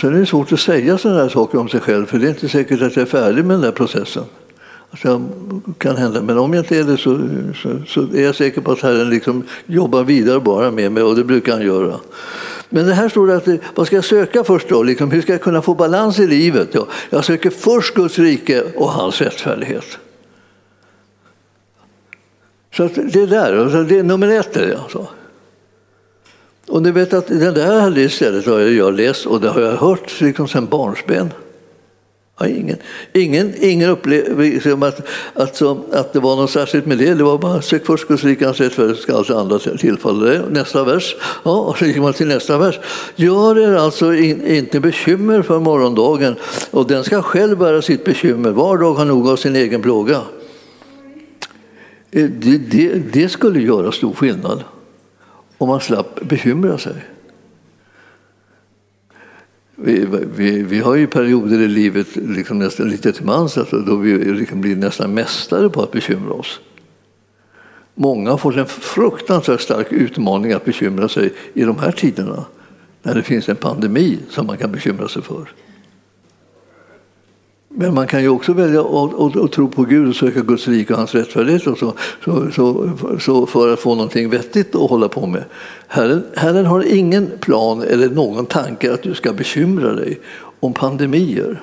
Sen 0.00 0.14
är 0.14 0.20
det 0.20 0.26
svårt 0.26 0.52
att 0.52 0.60
säga 0.60 0.98
sådana 0.98 1.20
här 1.20 1.28
saker 1.28 1.58
om 1.58 1.68
sig 1.68 1.80
själv 1.80 2.06
för 2.06 2.18
det 2.18 2.26
är 2.26 2.30
inte 2.30 2.48
säkert 2.48 2.82
att 2.82 2.96
jag 2.96 3.02
är 3.02 3.06
färdig 3.06 3.44
med 3.44 3.54
den 3.54 3.60
där 3.60 3.72
processen. 3.72 4.24
Alltså, 4.90 5.22
kan 5.78 5.96
hända. 5.96 6.22
Men 6.22 6.38
om 6.38 6.54
jag 6.54 6.64
inte 6.64 6.78
är 6.78 6.84
det 6.84 6.96
så, 6.96 7.20
så, 7.62 7.82
så 7.86 8.16
är 8.16 8.22
jag 8.22 8.34
säker 8.34 8.60
på 8.60 8.72
att 8.72 8.80
Herren 8.80 9.10
liksom 9.10 9.42
jobbar 9.66 10.04
vidare 10.04 10.40
bara 10.40 10.70
med 10.70 10.92
mig 10.92 11.02
och 11.02 11.16
det 11.16 11.24
brukar 11.24 11.52
han 11.52 11.62
göra. 11.62 11.96
Men 12.74 12.86
det 12.86 12.94
här 12.94 13.08
står 13.08 13.26
det 13.26 13.36
att 13.36 13.48
vad 13.74 13.86
ska 13.86 13.96
jag 13.96 14.04
söka 14.04 14.44
först 14.44 14.68
då? 14.68 14.82
Liksom, 14.82 15.10
hur 15.10 15.22
ska 15.22 15.32
jag 15.32 15.40
kunna 15.40 15.62
få 15.62 15.74
balans 15.74 16.18
i 16.18 16.26
livet? 16.26 16.68
Ja, 16.72 16.86
jag 17.10 17.24
söker 17.24 17.50
först 17.50 17.94
Guds 17.94 18.18
rike 18.18 18.62
och 18.76 18.90
hans 18.90 19.20
rättfärdighet. 19.20 19.98
Så 22.74 22.84
att 22.84 22.94
det 22.94 23.22
är 23.22 23.26
där, 23.26 23.56
alltså, 23.56 23.82
det 23.82 23.98
är 23.98 24.02
nummer 24.02 24.28
ett. 24.28 24.56
Är 24.56 24.66
det 24.66 24.78
alltså. 24.78 25.06
Och 26.68 26.82
ni 26.82 26.90
vet 26.90 27.12
att 27.12 27.26
det 27.26 27.50
där 27.50 27.98
istället 27.98 28.46
har 28.46 28.60
jag 28.60 28.94
läst 28.94 29.26
och 29.26 29.40
det 29.40 29.48
har 29.48 29.60
jag 29.60 29.76
hört 29.76 30.20
liksom 30.20 30.48
sedan 30.48 30.66
barnsben. 30.66 31.32
Ja, 32.38 32.46
ingen, 32.46 32.76
ingen, 33.12 33.52
ingen 33.60 33.90
upplevde 33.90 34.42
liksom 34.42 34.82
att, 34.82 35.08
att, 35.34 35.62
att 35.92 36.12
det 36.12 36.20
var 36.20 36.36
något 36.36 36.50
särskilt 36.50 36.86
med 36.86 36.98
det. 36.98 37.14
Det 37.14 37.24
var 37.24 37.38
bara 37.38 37.62
sök 37.62 37.86
först 37.86 38.08
Guds 38.08 38.24
rike, 38.24 38.44
hans 38.44 38.60
rättfärdighet 38.60 38.98
ska 38.98 39.16
alltså 39.16 39.38
andra 39.38 39.58
tillfalla 39.58 40.24
dig. 40.24 40.40
Nästa 40.50 40.84
vers. 40.84 41.16
Ja, 41.44 41.60
och 41.60 41.78
så 41.78 41.84
gick 41.84 41.96
man 41.96 42.12
till 42.12 42.26
nästa 42.26 42.58
vers. 42.58 42.78
Gör 43.16 43.58
er 43.58 43.74
alltså 43.74 44.14
in, 44.14 44.46
inte 44.46 44.80
bekymmer 44.80 45.42
för 45.42 45.58
morgondagen 45.58 46.36
och 46.70 46.86
den 46.86 47.04
ska 47.04 47.22
själv 47.22 47.58
bära 47.58 47.82
sitt 47.82 48.04
bekymmer. 48.04 48.50
Var 48.50 48.78
dag 48.78 48.94
har 48.94 49.04
nog 49.04 49.28
av 49.28 49.36
sin 49.36 49.56
egen 49.56 49.82
plåga. 49.82 50.20
Eh, 52.10 52.28
det, 52.28 52.58
det, 52.58 52.94
det 53.12 53.28
skulle 53.28 53.60
göra 53.60 53.92
stor 53.92 54.12
skillnad 54.12 54.64
om 55.58 55.68
man 55.68 55.80
slapp 55.80 56.20
bekymra 56.20 56.78
sig. 56.78 56.94
Vi, 59.84 60.06
vi, 60.36 60.62
vi, 60.62 60.78
har 60.78 60.94
ju 60.94 61.06
perioder 61.06 61.60
i 61.60 61.68
livet 61.68 62.16
liksom 62.16 62.58
nästan 62.58 62.88
lite 62.88 63.12
till 63.12 63.24
mans 63.24 63.58
alltså, 63.58 63.78
då 63.78 63.96
vi 63.96 64.18
liksom 64.18 64.60
blir 64.60 64.76
nästan 64.76 65.14
mästare 65.14 65.68
på 65.68 65.82
att 65.82 65.92
bekymra 65.92 66.32
oss. 66.32 66.60
Många 67.94 68.30
har 68.30 68.38
fått 68.38 68.56
en 68.56 68.66
fruktansvärt 68.66 69.60
stark 69.60 69.92
utmaning 69.92 70.52
att 70.52 70.64
bekymra 70.64 71.08
sig 71.08 71.32
i 71.54 71.62
de 71.64 71.78
här 71.78 71.92
tiderna 71.92 72.44
när 73.02 73.14
det 73.14 73.22
finns 73.22 73.48
en 73.48 73.56
pandemi 73.56 74.18
som 74.28 74.46
man 74.46 74.56
kan 74.58 74.72
bekymra 74.72 75.08
sig 75.08 75.22
för. 75.22 75.48
Men 77.74 77.94
man 77.94 78.06
kan 78.06 78.22
ju 78.22 78.28
också 78.28 78.52
välja 78.52 78.80
att, 78.80 79.52
tro 79.52 79.68
på 79.68 79.82
Gud 79.82 80.08
och 80.08 80.16
söka 80.16 80.40
Guds 80.40 80.68
rike 80.68 80.92
och 80.92 80.98
hans 80.98 81.14
rättfärdighet 81.14 81.66
och 81.66 81.78
så, 81.78 81.94
så, 82.24 82.50
så, 82.50 82.90
så, 83.20 83.46
för 83.46 83.72
att 83.72 83.80
få 83.80 83.94
någonting 83.94 84.30
vettigt 84.30 84.74
att 84.74 84.90
hålla 84.90 85.08
på 85.08 85.26
med. 85.26 85.44
Herren, 85.86 86.24
Herren 86.36 86.66
har 86.66 86.82
ingen 86.82 87.30
plan 87.40 87.82
eller 87.82 88.08
någon 88.08 88.46
tanke 88.46 88.94
att 88.94 89.02
du 89.02 89.14
ska 89.14 89.32
bekymra 89.32 89.92
dig 89.92 90.20
om 90.60 90.72
pandemier. 90.72 91.62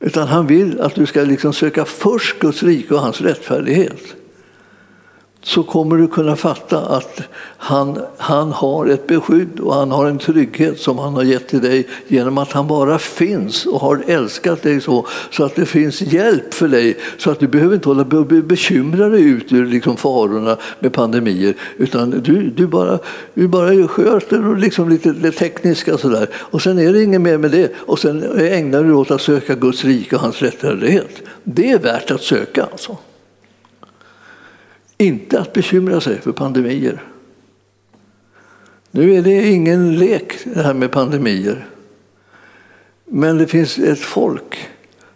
Utan 0.00 0.28
han 0.28 0.46
vill 0.46 0.80
att 0.80 0.94
du 0.94 1.06
ska 1.06 1.20
liksom 1.20 1.52
söka 1.52 1.84
först 1.84 2.38
Guds 2.38 2.62
rike 2.62 2.94
och 2.94 3.00
hans 3.00 3.20
rättfärdighet 3.20 4.16
så 5.42 5.62
kommer 5.62 5.96
du 5.96 6.08
kunna 6.08 6.36
fatta 6.36 6.78
att 6.78 7.20
han, 7.56 7.98
han 8.18 8.52
har 8.52 8.86
ett 8.86 9.06
beskydd 9.06 9.60
och 9.60 9.74
han 9.74 9.90
har 9.90 10.06
en 10.06 10.18
trygghet 10.18 10.80
som 10.80 10.98
han 10.98 11.14
har 11.14 11.22
gett 11.22 11.48
till 11.48 11.60
dig 11.60 11.88
genom 12.08 12.38
att 12.38 12.52
han 12.52 12.66
bara 12.66 12.98
finns 12.98 13.66
och 13.66 13.80
har 13.80 14.02
älskat 14.06 14.62
dig 14.62 14.80
så, 14.80 15.06
så 15.30 15.44
att 15.44 15.56
det 15.56 15.66
finns 15.66 16.02
hjälp 16.02 16.54
för 16.54 16.68
dig 16.68 16.96
så 17.18 17.30
att 17.30 17.38
du 17.38 17.48
behöver 17.48 17.74
inte 17.74 17.88
hålla 17.88 18.04
bekymra 18.42 19.08
dig 19.08 19.22
ut 19.22 19.52
ur 19.52 19.66
liksom 19.66 19.96
farorna 19.96 20.56
med 20.78 20.92
pandemier 20.92 21.54
utan 21.76 22.10
du, 22.10 22.50
du 22.50 22.66
bara, 22.66 22.98
du 23.34 23.48
bara 23.48 23.88
sköter 23.88 24.48
och 24.48 24.56
liksom 24.56 24.88
lite 24.88 25.12
det 25.12 25.32
tekniska 25.32 25.98
sådär 25.98 26.28
och 26.34 26.62
sen 26.62 26.78
är 26.78 26.92
det 26.92 27.02
inget 27.02 27.20
mer 27.20 27.38
med 27.38 27.50
det 27.50 27.72
och 27.76 27.98
sen 27.98 28.38
ägnar 28.38 28.78
du 28.78 28.84
dig 28.84 28.94
åt 28.94 29.10
att 29.10 29.20
söka 29.20 29.54
Guds 29.54 29.84
rike 29.84 30.16
och 30.16 30.22
hans 30.22 30.42
rättfärdighet. 30.42 31.22
Det 31.44 31.70
är 31.70 31.78
värt 31.78 32.10
att 32.10 32.22
söka 32.22 32.64
alltså. 32.72 32.96
Inte 35.00 35.40
att 35.40 35.52
bekymra 35.52 36.00
sig 36.00 36.20
för 36.20 36.32
pandemier. 36.32 37.02
Nu 38.90 39.14
är 39.14 39.22
det 39.22 39.50
ingen 39.50 39.98
lek 39.98 40.38
det 40.44 40.62
här 40.62 40.74
med 40.74 40.90
pandemier. 40.90 41.66
Men 43.04 43.38
det 43.38 43.46
finns 43.46 43.78
ett 43.78 44.00
folk 44.00 44.68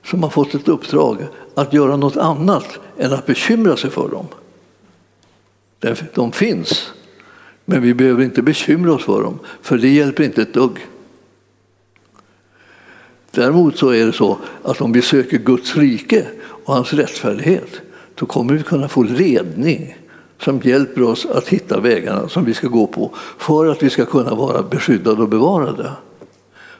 som 0.04 0.22
har 0.22 0.30
fått 0.30 0.54
ett 0.54 0.68
uppdrag 0.68 1.18
att 1.54 1.72
göra 1.72 1.96
något 1.96 2.16
annat 2.16 2.78
än 2.98 3.12
att 3.12 3.26
bekymra 3.26 3.76
sig 3.76 3.90
för 3.90 4.08
dem. 4.08 4.26
De 6.14 6.32
finns, 6.32 6.92
men 7.64 7.82
vi 7.82 7.94
behöver 7.94 8.24
inte 8.24 8.42
bekymra 8.42 8.92
oss 8.92 9.04
för 9.04 9.22
dem, 9.22 9.38
för 9.62 9.78
det 9.78 9.88
hjälper 9.88 10.24
inte 10.24 10.42
ett 10.42 10.54
dugg. 10.54 10.86
Däremot 13.30 13.78
så 13.78 13.90
är 13.90 14.06
det 14.06 14.12
så 14.12 14.38
att 14.62 14.80
om 14.80 14.92
vi 14.92 15.02
söker 15.02 15.38
Guds 15.38 15.76
rike 15.76 16.26
och 16.40 16.74
hans 16.74 16.92
rättfärdighet 16.92 17.80
då 18.14 18.26
kommer 18.26 18.54
vi 18.54 18.62
kunna 18.62 18.88
få 18.88 19.02
ledning 19.02 19.98
som 20.38 20.60
hjälper 20.64 21.02
oss 21.02 21.26
att 21.26 21.48
hitta 21.48 21.80
vägarna 21.80 22.28
som 22.28 22.44
vi 22.44 22.54
ska 22.54 22.68
gå 22.68 22.86
på 22.86 23.14
för 23.38 23.66
att 23.66 23.82
vi 23.82 23.90
ska 23.90 24.04
kunna 24.04 24.34
vara 24.34 24.62
beskyddade 24.62 25.22
och 25.22 25.28
bevarade. 25.28 25.90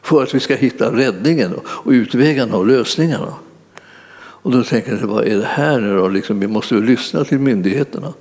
För 0.03 0.23
att 0.23 0.35
vi 0.35 0.41
ska 0.41 0.55
hitta 0.55 0.97
räddningen 0.97 1.55
och 1.64 1.91
utvägarna 1.91 2.57
och 2.57 2.67
lösningarna. 2.67 3.35
Och 4.17 4.50
då 4.50 4.62
tänker 4.62 4.97
jag, 4.97 5.07
vad 5.07 5.25
är 5.25 5.37
det 5.37 5.47
här 5.47 5.81
nu 5.81 5.97
då? 5.97 6.09
Liksom, 6.09 6.41
vi 6.41 6.47
måste 6.47 6.75
ju 6.75 6.87
lyssna 6.87 7.25
till 7.25 7.38
myndigheterna. 7.38 8.12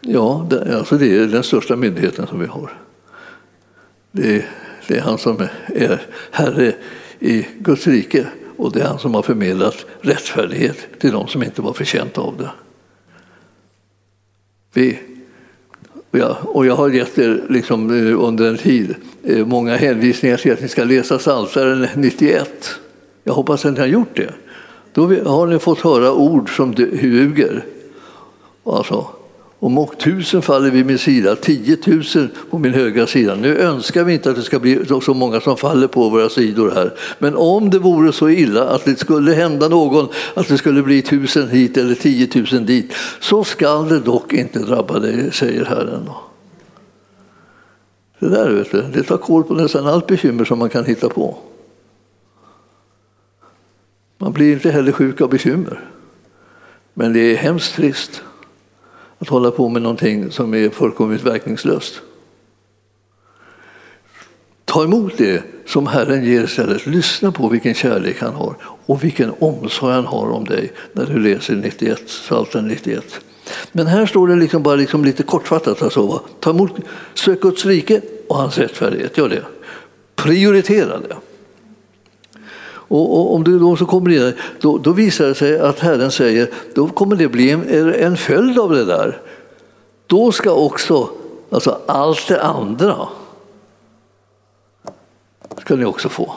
Ja, 0.00 0.46
det, 0.50 0.78
alltså 0.78 0.98
det 0.98 1.16
är 1.16 1.26
den 1.26 1.42
största 1.42 1.76
myndigheten 1.76 2.26
som 2.26 2.40
vi 2.40 2.46
har. 2.46 2.72
Det 4.12 4.44
det 4.90 4.96
är 4.96 5.00
han 5.00 5.18
som 5.18 5.48
är 5.66 6.00
herre 6.30 6.74
i 7.18 7.46
Guds 7.58 7.86
rike 7.86 8.26
och 8.60 8.72
det 8.72 8.80
är 8.80 8.86
han 8.86 8.98
som 8.98 9.14
har 9.14 9.22
förmedlat 9.22 9.86
rättfärdighet 10.00 10.76
till 10.98 11.12
de 11.12 11.28
som 11.28 11.42
inte 11.42 11.62
var 11.62 11.72
förtjänta 11.72 12.20
av 12.20 12.36
det. 12.36 12.50
Vi, 14.72 14.98
ja, 16.10 16.36
och 16.42 16.66
jag 16.66 16.76
har 16.76 16.88
gett 16.88 17.18
er 17.18 17.44
liksom, 17.48 17.90
eh, 17.90 18.24
under 18.24 18.48
en 18.48 18.58
tid 18.58 18.94
eh, 19.22 19.46
många 19.46 19.76
hänvisningar 19.76 20.36
till 20.36 20.52
att 20.52 20.60
ni 20.60 20.68
ska 20.68 20.84
läsa 20.84 21.18
Psaltaren 21.18 21.88
91. 21.96 22.80
Jag 23.24 23.34
hoppas 23.34 23.64
att 23.64 23.72
ni 23.72 23.80
har 23.80 23.86
gjort 23.86 24.16
det. 24.16 24.34
Då 24.92 25.06
har 25.06 25.46
ni 25.46 25.58
fått 25.58 25.80
höra 25.80 26.12
ord 26.12 26.56
som 26.56 26.72
ljuger. 26.72 27.64
Alltså, 28.64 29.06
om 29.60 29.88
tusen 29.98 30.42
faller 30.42 30.70
vid 30.70 30.86
min 30.86 30.98
sida, 30.98 31.36
tiotusen 31.36 32.30
på 32.50 32.58
min 32.58 32.74
högra 32.74 33.06
sida. 33.06 33.34
Nu 33.34 33.58
önskar 33.58 34.04
vi 34.04 34.14
inte 34.14 34.30
att 34.30 34.36
det 34.36 34.42
ska 34.42 34.58
bli 34.58 34.86
så 35.02 35.14
många 35.14 35.40
som 35.40 35.56
faller 35.56 35.86
på 35.86 36.08
våra 36.08 36.28
sidor 36.28 36.70
här. 36.70 36.94
Men 37.18 37.36
om 37.36 37.70
det 37.70 37.78
vore 37.78 38.12
så 38.12 38.28
illa 38.28 38.68
att 38.68 38.84
det 38.84 38.96
skulle 38.96 39.32
hända 39.32 39.68
någon, 39.68 40.08
att 40.34 40.48
det 40.48 40.58
skulle 40.58 40.82
bli 40.82 41.02
tusen 41.02 41.48
hit 41.48 41.76
eller 41.76 41.94
tiotusen 41.94 42.66
dit, 42.66 42.92
så 43.20 43.44
skall 43.44 43.88
det 43.88 44.00
dock 44.00 44.32
inte 44.32 44.58
drabba 44.58 44.98
dig, 44.98 45.32
säger 45.32 45.64
Herren. 45.64 46.10
Det 48.18 48.28
där 48.28 48.50
vet 48.50 48.72
du, 48.72 48.82
det 48.82 49.02
tar 49.02 49.16
koll 49.16 49.44
på 49.44 49.54
nästan 49.54 49.86
allt 49.86 50.06
bekymmer 50.06 50.44
som 50.44 50.58
man 50.58 50.68
kan 50.68 50.84
hitta 50.84 51.08
på. 51.08 51.38
Man 54.18 54.32
blir 54.32 54.52
inte 54.52 54.70
heller 54.70 54.92
sjuk 54.92 55.20
av 55.20 55.30
bekymmer. 55.30 55.84
Men 56.94 57.12
det 57.12 57.20
är 57.20 57.36
hemskt 57.36 57.74
trist 57.74 58.22
att 59.20 59.28
hålla 59.28 59.50
på 59.50 59.68
med 59.68 59.82
någonting 59.82 60.30
som 60.30 60.54
är 60.54 60.70
fullkomligt 60.70 61.22
verkningslöst. 61.22 62.00
Ta 64.64 64.84
emot 64.84 65.12
det 65.16 65.42
som 65.66 65.86
Herren 65.86 66.24
ger 66.24 66.44
istället. 66.44 66.86
Lyssna 66.86 67.32
på 67.32 67.48
vilken 67.48 67.74
kärlek 67.74 68.20
han 68.20 68.34
har 68.34 68.56
och 68.62 69.04
vilken 69.04 69.32
omsorg 69.38 69.94
han 69.94 70.06
har 70.06 70.30
om 70.30 70.44
dig 70.44 70.72
när 70.92 71.06
du 71.06 71.18
läser 71.18 71.54
91, 71.54 72.06
Psaltaren 72.06 72.68
91. 72.68 73.20
Men 73.72 73.86
här 73.86 74.06
står 74.06 74.28
det 74.28 74.36
liksom 74.36 74.62
bara 74.62 74.76
liksom 74.76 75.04
lite 75.04 75.22
kortfattat. 75.22 75.82
Alltså, 75.82 76.22
Ta 76.40 76.50
emot, 76.50 76.72
sök 77.14 77.40
Guds 77.40 77.64
rike 77.64 78.00
och 78.28 78.36
hans 78.36 78.58
rättfärdighet. 78.58 79.18
Gör 79.18 79.28
det. 79.28 79.44
Prioritera 80.16 80.98
det. 80.98 81.16
Och, 82.90 83.20
och, 83.20 83.34
om 83.34 83.44
du 83.44 83.58
då 83.58 83.76
så 83.76 83.86
kommer 83.86 84.10
in, 84.10 84.32
då, 84.60 84.78
då 84.78 84.92
visar 84.92 85.26
det 85.26 85.34
sig 85.34 85.58
att 85.58 85.78
Herren 85.78 86.10
säger, 86.10 86.50
då 86.74 86.88
kommer 86.88 87.16
det 87.16 87.28
bli 87.28 87.50
en, 87.50 87.94
en 87.94 88.16
följd 88.16 88.58
av 88.58 88.70
det 88.70 88.84
där. 88.84 89.20
Då 90.06 90.32
ska 90.32 90.52
också 90.52 91.08
alltså 91.50 91.80
allt 91.86 92.28
det 92.28 92.42
andra 92.42 93.08
ska 95.60 95.76
ni 95.76 95.84
också 95.84 96.08
få. 96.08 96.34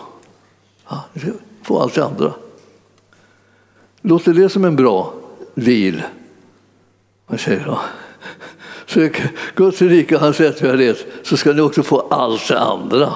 Ja, 0.90 1.04
få 1.64 1.80
allt 1.80 1.96
det 1.96 2.06
andra. 2.06 2.34
Låter 4.02 4.34
det 4.34 4.50
som 4.50 4.66
en 4.66 4.76
bra 4.76 5.14
deal? 5.56 6.02
Man 7.28 7.38
säger 7.38 7.66
du? 7.66 7.76
Sök 8.86 9.22
Guds 9.56 9.82
rike 9.82 10.16
och 10.16 10.22
hans 10.22 10.40
rättfärdighet 10.40 11.06
så 11.24 11.38
ska 11.38 11.54
ni 11.54 11.62
också 11.62 11.84
få 11.84 12.00
allt 12.00 12.48
det 12.48 12.60
andra. 12.60 13.14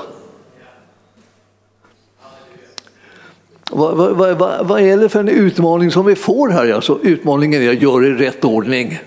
Vad, 3.77 3.97
vad, 3.97 4.37
vad, 4.37 4.67
vad, 4.67 4.81
är 4.81 4.97
det 4.97 5.09
för 5.09 5.19
en 5.19 5.29
utmaning 5.29 5.91
som 5.91 6.05
vi 6.05 6.15
får 6.15 6.49
här? 6.49 6.71
Alltså, 6.71 6.99
utmaningen 7.03 7.61
är 7.61 7.69
att 7.69 7.81
göra 7.81 8.05
i 8.05 8.13
rätt 8.13 8.45
ordning. 8.45 8.99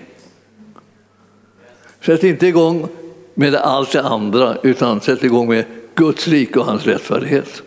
Sätt 2.01 2.23
inte 2.23 2.47
igång 2.47 2.87
med 3.33 3.55
allt 3.55 3.91
det 3.91 4.01
andra, 4.01 4.57
utan 4.63 5.01
sätt 5.01 5.23
igång 5.23 5.49
med 5.49 5.65
Guds 5.95 6.27
rike 6.27 6.59
och 6.59 6.65
hans 6.65 6.85
rättfärdighet. 6.85 7.61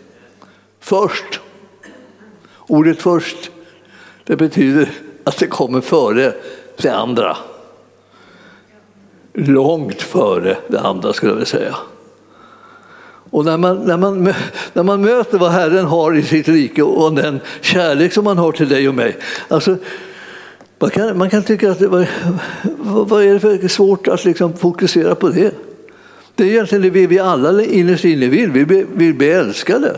Först. 0.80 1.40
Ordet 2.66 3.02
först, 3.02 3.50
det 4.24 4.36
betyder 4.36 4.90
att 5.24 5.38
det 5.38 5.46
kommer 5.46 5.80
före 5.80 6.32
det 6.76 6.90
andra. 6.90 7.36
Långt 9.32 10.02
före 10.02 10.56
det 10.68 10.80
andra 10.80 11.12
skulle 11.12 11.30
jag 11.30 11.36
vilja 11.36 11.46
säga. 11.46 11.76
Och 13.34 13.44
när 13.44 13.56
man, 13.56 13.76
när, 13.76 13.96
man, 13.96 14.34
när 14.72 14.82
man 14.82 15.00
möter 15.00 15.38
vad 15.38 15.50
Herren 15.50 15.84
har 15.84 16.16
i 16.16 16.22
sitt 16.22 16.48
rike 16.48 16.82
och 16.82 17.14
den 17.14 17.40
kärlek 17.60 18.12
som 18.12 18.26
han 18.26 18.38
har 18.38 18.52
till 18.52 18.68
dig 18.68 18.88
och 18.88 18.94
mig. 18.94 19.16
Alltså, 19.48 19.76
man, 20.78 20.90
kan, 20.90 21.18
man 21.18 21.30
kan 21.30 21.42
tycka 21.42 21.70
att 21.70 21.78
det, 21.78 21.88
vad, 21.88 22.06
vad 23.08 23.24
är 23.24 23.32
det 23.32 23.40
för 23.40 23.68
svårt 23.68 24.08
att 24.08 24.24
liksom 24.24 24.56
fokusera 24.56 25.14
på 25.14 25.28
det? 25.28 25.54
Det 26.34 26.44
är 26.44 26.48
egentligen 26.48 26.92
det 26.92 27.06
vi 27.06 27.18
alla 27.18 27.62
innerst 27.62 28.04
inne 28.04 28.26
vill. 28.26 28.50
Vi 28.50 28.64
vill, 28.64 28.86
vill 28.94 29.14
bli 29.14 29.30
älskade. 29.30 29.96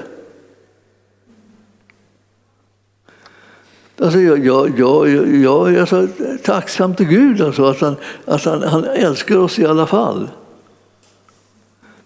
Alltså 4.00 4.18
jag, 4.18 4.46
jag, 4.46 4.78
jag, 4.78 5.08
jag 5.34 5.74
är 5.74 5.86
så 5.86 6.08
tacksam 6.42 6.94
till 6.94 7.06
Gud 7.06 7.40
alltså 7.40 7.64
att, 7.64 7.80
han, 7.80 7.96
att 8.24 8.44
han, 8.44 8.62
han 8.62 8.84
älskar 8.84 9.36
oss 9.36 9.58
i 9.58 9.66
alla 9.66 9.86
fall. 9.86 10.28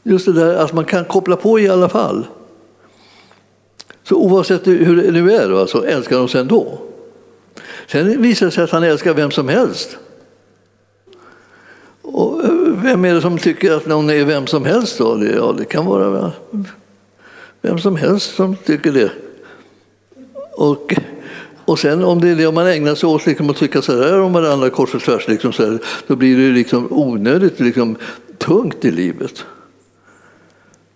Just 0.03 0.27
det 0.27 0.33
där 0.33 0.55
att 0.55 0.73
man 0.73 0.85
kan 0.85 1.05
koppla 1.05 1.37
på 1.37 1.61
i 1.61 1.69
alla 1.69 1.89
fall. 1.89 2.27
Så 4.03 4.17
oavsett 4.17 4.67
hur 4.67 4.97
det 4.97 5.11
nu 5.11 5.33
är 5.33 5.49
då, 5.49 5.67
så 5.67 5.83
älskar 5.83 6.17
han 6.17 6.25
oss 6.25 6.35
ändå. 6.35 6.79
Sen 7.87 8.23
visar 8.23 8.47
det 8.47 8.53
sig 8.53 8.65
att 8.65 8.71
han 8.71 8.83
älskar 8.83 9.15
vem 9.15 9.31
som 9.31 9.49
helst. 9.49 9.97
Och 12.03 12.45
eh, 12.45 12.51
vem 12.83 13.05
är 13.05 13.15
det 13.15 13.21
som 13.21 13.39
tycker 13.39 13.73
att 13.73 13.87
någon 13.87 14.11
är 14.11 14.25
vem 14.25 14.47
som 14.47 14.65
helst 14.65 14.99
då? 14.99 15.25
Ja, 15.37 15.55
det 15.59 15.65
kan 15.65 15.87
vara 15.87 16.33
vem 17.61 17.79
som 17.79 17.97
helst 17.97 18.35
som 18.35 18.57
tycker 18.57 18.93
det. 18.93 19.11
Och, 20.53 20.95
och 21.65 21.79
sen 21.79 22.05
om 22.05 22.21
det 22.21 22.29
är 22.29 22.37
det 22.37 22.53
man 22.53 22.67
ägnar 22.67 22.95
sig 22.95 23.09
åt 23.09 23.27
liksom, 23.27 23.51
att 23.51 23.57
tycka 23.57 23.83
så 23.83 24.03
här 24.03 24.21
om 24.21 24.33
varandra 24.33 24.71
kors 24.71 24.95
och 24.95 25.03
tvärs, 25.03 25.29
liksom, 25.29 25.53
så 25.53 25.65
här, 25.65 25.79
då 26.07 26.17
blir 26.17 26.37
det 26.37 26.55
liksom 26.55 26.89
onödigt 26.91 27.61
liksom, 27.61 27.97
tungt 28.39 28.85
i 28.85 28.91
livet. 28.91 29.45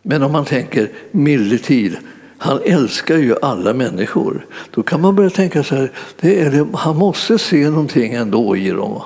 Men 0.06 0.22
om 0.22 0.32
man 0.32 0.44
tänker 0.44 0.90
medeltid, 1.10 1.96
han 2.38 2.60
älskar 2.64 3.16
ju 3.16 3.36
alla 3.42 3.74
människor. 3.74 4.46
Då 4.70 4.82
kan 4.82 5.00
man 5.00 5.16
börja 5.16 5.30
tänka 5.30 5.62
så 5.62 5.74
här, 5.74 5.92
det 6.20 6.40
är 6.40 6.50
det, 6.50 6.66
han 6.74 6.96
måste 6.96 7.38
se 7.38 7.70
någonting 7.70 8.12
ändå 8.12 8.56
i 8.56 8.70
dem. 8.70 9.02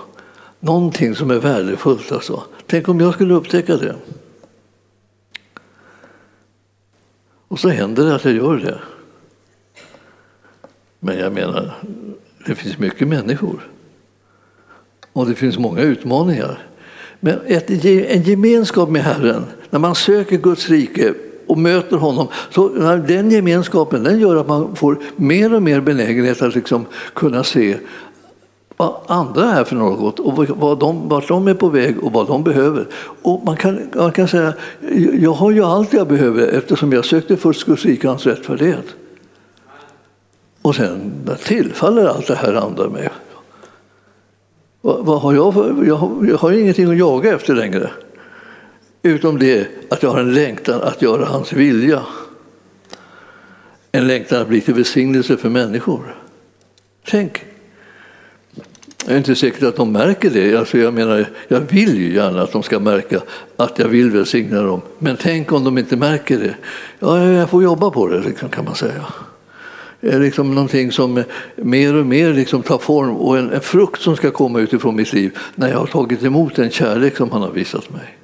Någonting 0.60 1.14
som 1.14 1.30
är 1.30 1.38
värdefullt. 1.38 2.12
Alltså. 2.12 2.44
Tänk 2.66 2.88
om 2.88 3.00
jag 3.00 3.14
skulle 3.14 3.34
upptäcka 3.34 3.76
det. 3.76 3.96
Och 7.48 7.60
så 7.60 7.68
händer 7.68 8.04
det 8.04 8.14
att 8.14 8.24
jag 8.24 8.34
gör 8.34 8.56
det. 8.56 8.78
Men 11.00 11.18
jag 11.18 11.32
menar, 11.32 11.74
det 12.46 12.54
finns 12.54 12.78
mycket 12.78 13.08
människor. 13.08 13.70
Och 15.12 15.26
det 15.26 15.34
finns 15.34 15.58
många 15.58 15.80
utmaningar. 15.80 16.67
Men 17.20 17.38
ett, 17.46 17.70
en 17.84 18.22
gemenskap 18.22 18.88
med 18.88 19.02
Herren, 19.02 19.44
när 19.70 19.78
man 19.78 19.94
söker 19.94 20.36
Guds 20.36 20.68
rike 20.68 21.14
och 21.46 21.58
möter 21.58 21.96
honom, 21.96 22.28
så 22.50 22.68
den 23.08 23.30
gemenskapen 23.30 24.04
den 24.04 24.20
gör 24.20 24.36
att 24.36 24.48
man 24.48 24.76
får 24.76 24.98
mer 25.16 25.54
och 25.54 25.62
mer 25.62 25.80
benägenhet 25.80 26.42
att 26.42 26.54
liksom 26.54 26.86
kunna 27.14 27.44
se 27.44 27.76
vad 28.76 28.94
andra 29.06 29.44
är 29.44 29.64
för 29.64 29.76
något 29.76 30.20
och 30.20 30.46
vad 30.56 30.78
de, 30.78 31.08
vart 31.08 31.28
de 31.28 31.48
är 31.48 31.54
på 31.54 31.68
väg 31.68 32.04
och 32.04 32.12
vad 32.12 32.26
de 32.26 32.44
behöver. 32.44 32.86
Och 33.22 33.44
man, 33.44 33.56
kan, 33.56 33.80
man 33.94 34.12
kan 34.12 34.28
säga, 34.28 34.54
jag 35.12 35.32
har 35.32 35.50
ju 35.50 35.64
allt 35.64 35.92
jag 35.92 36.08
behöver 36.08 36.46
eftersom 36.46 36.92
jag 36.92 37.04
sökte 37.04 37.36
först 37.36 37.66
Guds 37.66 37.84
rike 37.84 38.06
och 38.06 38.12
hans 38.12 38.26
rättfärdighet. 38.26 38.84
Och 40.62 40.74
sen 40.74 41.12
tillfaller 41.44 42.06
allt 42.06 42.26
det 42.26 42.34
här 42.34 42.54
andra 42.54 42.88
mig. 42.88 43.08
Vad, 44.80 45.04
vad 45.04 45.20
har 45.20 45.34
jag, 45.34 45.54
för, 45.54 45.84
jag, 45.84 45.94
har, 45.94 46.26
jag 46.26 46.36
har 46.36 46.52
ingenting 46.52 46.90
att 46.90 46.98
jaga 46.98 47.34
efter 47.34 47.54
längre. 47.54 47.90
Utom 49.02 49.38
det 49.38 49.68
att 49.90 50.02
jag 50.02 50.10
har 50.10 50.20
en 50.20 50.34
längtan 50.34 50.82
att 50.82 51.02
göra 51.02 51.24
hans 51.24 51.52
vilja. 51.52 52.02
En 53.92 54.06
längtan 54.06 54.42
att 54.42 54.48
bli 54.48 54.60
till 54.60 54.74
välsignelse 54.74 55.36
för 55.36 55.48
människor. 55.48 56.16
Tänk, 57.06 57.44
jag 59.04 59.14
är 59.14 59.18
inte 59.18 59.34
säker 59.34 59.66
att 59.66 59.76
de 59.76 59.92
märker 59.92 60.30
det. 60.30 60.56
Alltså 60.56 60.78
jag, 60.78 60.94
menar, 60.94 61.26
jag 61.48 61.60
vill 61.60 61.98
ju 61.98 62.14
gärna 62.14 62.42
att 62.42 62.52
de 62.52 62.62
ska 62.62 62.78
märka 62.78 63.20
att 63.56 63.78
jag 63.78 63.88
vill 63.88 64.10
välsigna 64.10 64.62
dem. 64.62 64.80
Men 64.98 65.16
tänk 65.16 65.52
om 65.52 65.64
de 65.64 65.78
inte 65.78 65.96
märker 65.96 66.38
det. 66.38 66.54
Ja, 66.98 67.24
jag 67.24 67.50
får 67.50 67.62
jobba 67.62 67.90
på 67.90 68.08
det, 68.08 68.20
liksom, 68.20 68.48
kan 68.48 68.64
man 68.64 68.74
säga. 68.74 69.04
Det 70.00 70.08
är 70.08 70.20
liksom 70.20 70.54
någonting 70.54 70.92
som 70.92 71.24
mer 71.56 71.94
och 71.94 72.06
mer 72.06 72.32
liksom 72.32 72.62
tar 72.62 72.78
form 72.78 73.16
och 73.16 73.38
en, 73.38 73.52
en 73.52 73.60
frukt 73.60 74.02
som 74.02 74.16
ska 74.16 74.30
komma 74.30 74.60
utifrån 74.60 74.96
mitt 74.96 75.12
liv 75.12 75.38
när 75.54 75.68
jag 75.68 75.78
har 75.78 75.86
tagit 75.86 76.24
emot 76.24 76.54
den 76.54 76.70
kärlek 76.70 77.16
som 77.16 77.30
han 77.30 77.42
har 77.42 77.50
visat 77.50 77.90
mig. 77.90 78.18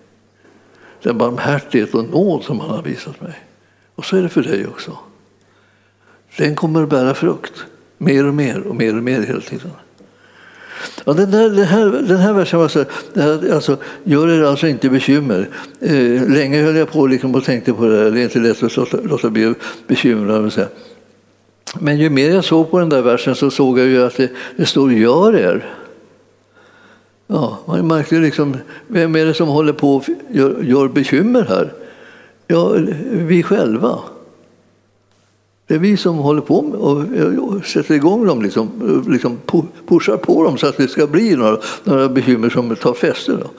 Den 1.02 1.18
barmhärtighet 1.18 1.94
och 1.94 2.04
nåd 2.04 2.44
som 2.44 2.60
han 2.60 2.70
har 2.70 2.82
visat 2.82 3.20
mig. 3.20 3.34
Och 3.94 4.04
så 4.04 4.16
är 4.16 4.22
det 4.22 4.28
för 4.28 4.42
dig 4.42 4.66
också. 4.66 4.98
Den 6.38 6.54
kommer 6.54 6.82
att 6.82 6.88
bära 6.88 7.14
frukt 7.14 7.64
mer 7.98 8.26
och 8.26 8.34
mer 8.34 8.66
och 8.66 8.76
mer 8.76 8.96
och 8.96 9.02
mer 9.02 9.20
hela 9.20 9.40
tiden. 9.40 9.70
Ja, 11.04 11.12
den, 11.12 11.30
där, 11.30 11.50
den, 11.50 11.64
här, 11.64 11.86
den 11.86 12.18
här 12.18 12.32
versen 12.32 12.58
var 12.58 12.68
så 12.68 12.84
alltså, 13.54 13.76
gör 14.04 14.28
er 14.28 14.42
alltså 14.42 14.68
inte 14.68 14.90
bekymmer. 14.90 15.48
Eh, 15.80 16.28
länge 16.28 16.62
höll 16.62 16.76
jag 16.76 16.90
på 16.90 17.06
liksom 17.06 17.34
och 17.34 17.44
tänkte 17.44 17.72
på 17.72 17.86
det 17.86 17.96
här, 17.96 18.10
det 18.10 18.20
är 18.20 18.24
inte 18.24 18.38
lätt 18.38 18.62
att 18.62 18.76
låta, 18.76 18.96
låta 18.96 19.30
bli 19.30 19.54
bekymrad. 19.86 20.68
Men 21.80 21.98
ju 21.98 22.10
mer 22.10 22.30
jag 22.30 22.44
såg 22.44 22.70
på 22.70 22.78
den 22.78 22.88
där 22.88 23.02
versen 23.02 23.34
så 23.34 23.50
såg 23.50 23.78
jag 23.78 23.86
ju 23.86 24.02
att 24.02 24.16
det, 24.16 24.30
det 24.56 24.66
står 24.66 24.92
gör 24.92 25.36
er. 25.36 25.74
Ja, 27.26 27.58
man 27.66 27.86
märkte 27.86 28.14
liksom, 28.14 28.56
vem 28.86 29.16
är 29.16 29.24
det 29.24 29.34
som 29.34 29.48
håller 29.48 29.72
på 29.72 29.96
och 29.96 30.04
gör, 30.30 30.62
gör 30.62 30.88
bekymmer 30.88 31.42
här? 31.42 31.72
Ja, 32.46 32.74
vi 33.10 33.42
själva. 33.42 33.98
Det 35.66 35.74
är 35.74 35.78
vi 35.78 35.96
som 35.96 36.16
håller 36.16 36.40
på 36.40 36.58
och 36.58 37.64
sätter 37.66 37.94
igång 37.94 38.26
dem, 38.26 38.42
liksom, 38.42 39.04
liksom 39.08 39.38
pushar 39.86 40.16
på 40.16 40.44
dem 40.44 40.58
så 40.58 40.66
att 40.66 40.76
det 40.76 40.88
ska 40.88 41.06
bli 41.06 41.36
några, 41.36 41.58
några 41.84 42.08
bekymmer 42.08 42.50
som 42.50 42.76
tar 42.76 42.94
fäste. 42.94 43.32
Då. 43.32 43.50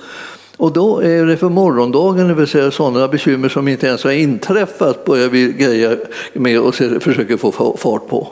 Och 0.58 0.74
då 0.74 1.00
är 1.00 1.26
det 1.26 1.38
för 1.38 1.50
morgondagen, 1.50 2.28
det 2.28 2.34
vill 2.34 2.48
säga 2.48 2.72
sådana 2.72 3.08
bekymmer 3.08 3.50
som 3.50 3.68
inte 3.68 3.88
ens 3.88 4.04
har 4.04 4.12
inträffat, 4.12 5.06
börjar 5.06 5.30
vi 5.30 5.54
greja 5.54 5.98
med 6.34 6.60
och 6.60 6.76
försöker 6.76 7.38
få 7.38 7.78
fart 7.78 8.08
på. 8.08 8.28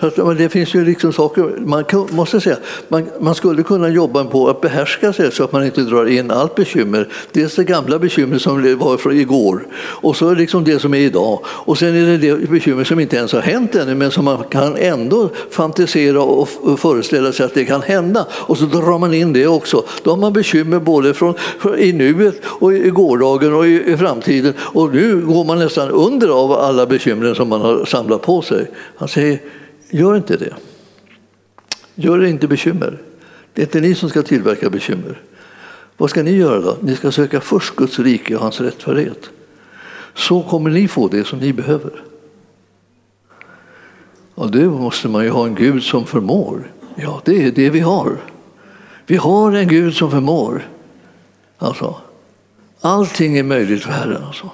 Så 0.00 0.32
det 0.32 0.48
finns 0.48 0.74
ju 0.74 0.84
liksom 0.84 1.12
saker, 1.12 1.54
man 1.58 1.84
måste 2.10 2.40
säga, 2.40 2.56
man, 2.88 3.06
man, 3.20 3.34
skulle 3.34 3.62
kunna 3.62 3.88
jobba 3.88 4.24
på 4.24 4.48
att 4.48 4.60
behärska 4.60 5.12
sig 5.12 5.32
så 5.32 5.44
att 5.44 5.52
man 5.52 5.64
inte 5.64 5.80
drar 5.80 6.06
in 6.06 6.30
allt 6.30 6.54
bekymmer. 6.54 7.08
Dels 7.32 7.54
det 7.54 7.64
gamla 7.64 7.98
bekymmer 7.98 8.38
som 8.38 8.78
var 8.78 8.96
från 8.96 9.16
igår 9.16 9.66
och 9.76 10.16
så 10.16 10.34
liksom 10.34 10.64
det 10.64 10.78
som 10.78 10.94
är 10.94 10.98
idag. 10.98 11.40
Och 11.46 11.78
sen 11.78 11.94
är 11.96 12.06
det 12.06 12.16
det 12.16 12.50
bekymmer 12.50 12.84
som 12.84 13.00
inte 13.00 13.16
ens 13.16 13.32
har 13.32 13.40
hänt 13.40 13.74
ännu 13.74 13.94
men 13.94 14.10
som 14.10 14.24
man 14.24 14.44
kan 14.44 14.76
ändå 14.76 15.30
fantisera 15.50 16.22
och 16.22 16.48
föreställa 16.78 17.32
sig 17.32 17.46
att 17.46 17.54
det 17.54 17.64
kan 17.64 17.82
hända. 17.82 18.26
Och 18.30 18.58
så 18.58 18.64
drar 18.64 18.98
man 18.98 19.14
in 19.14 19.32
det 19.32 19.46
också. 19.46 19.84
Då 20.02 20.10
har 20.10 20.16
man 20.16 20.32
bekymmer 20.32 20.78
både 20.78 21.14
från, 21.14 21.34
från 21.58 21.78
i 21.78 21.92
nuet 21.92 22.40
och 22.44 22.74
i 22.74 22.90
gårdagen 22.90 23.54
och 23.54 23.66
i, 23.66 23.92
i 23.92 23.96
framtiden. 23.96 24.54
Och 24.60 24.94
nu 24.94 25.20
går 25.20 25.44
man 25.44 25.58
nästan 25.58 25.90
under 25.90 26.28
av 26.28 26.52
alla 26.52 26.86
bekymmer 26.86 27.34
som 27.34 27.48
man 27.48 27.60
har 27.60 27.84
samlat 27.84 28.22
på 28.22 28.42
sig. 28.42 28.70
Han 28.96 29.08
säger 29.08 29.38
Gör 29.90 30.16
inte 30.16 30.36
det. 30.36 30.54
Gör 31.94 32.22
er 32.22 32.26
inte 32.26 32.48
bekymmer. 32.48 33.02
Det 33.52 33.62
är 33.62 33.66
inte 33.66 33.80
ni 33.80 33.94
som 33.94 34.08
ska 34.08 34.22
tillverka 34.22 34.70
bekymmer. 34.70 35.20
Vad 35.96 36.10
ska 36.10 36.22
ni 36.22 36.30
göra 36.30 36.60
då? 36.60 36.76
Ni 36.80 36.96
ska 36.96 37.12
söka 37.12 37.40
först 37.40 37.76
Guds 37.76 37.98
rike 37.98 38.36
och 38.36 38.42
hans 38.42 38.60
rättfärdighet. 38.60 39.30
Så 40.14 40.42
kommer 40.42 40.70
ni 40.70 40.88
få 40.88 41.08
det 41.08 41.24
som 41.24 41.38
ni 41.38 41.52
behöver. 41.52 42.04
Och 44.34 44.50
det 44.50 44.64
måste 44.64 45.08
man 45.08 45.24
ju 45.24 45.30
ha 45.30 45.46
en 45.46 45.54
Gud 45.54 45.82
som 45.82 46.06
förmår. 46.06 46.72
Ja, 46.94 47.22
det 47.24 47.44
är 47.44 47.52
det 47.52 47.70
vi 47.70 47.80
har. 47.80 48.16
Vi 49.06 49.16
har 49.16 49.52
en 49.52 49.68
Gud 49.68 49.94
som 49.94 50.10
förmår. 50.10 50.68
Alltså, 51.58 52.00
allting 52.80 53.38
är 53.38 53.42
möjligt 53.42 53.82
för 53.82 53.90
Herren. 53.90 54.24
Alltså. 54.24 54.50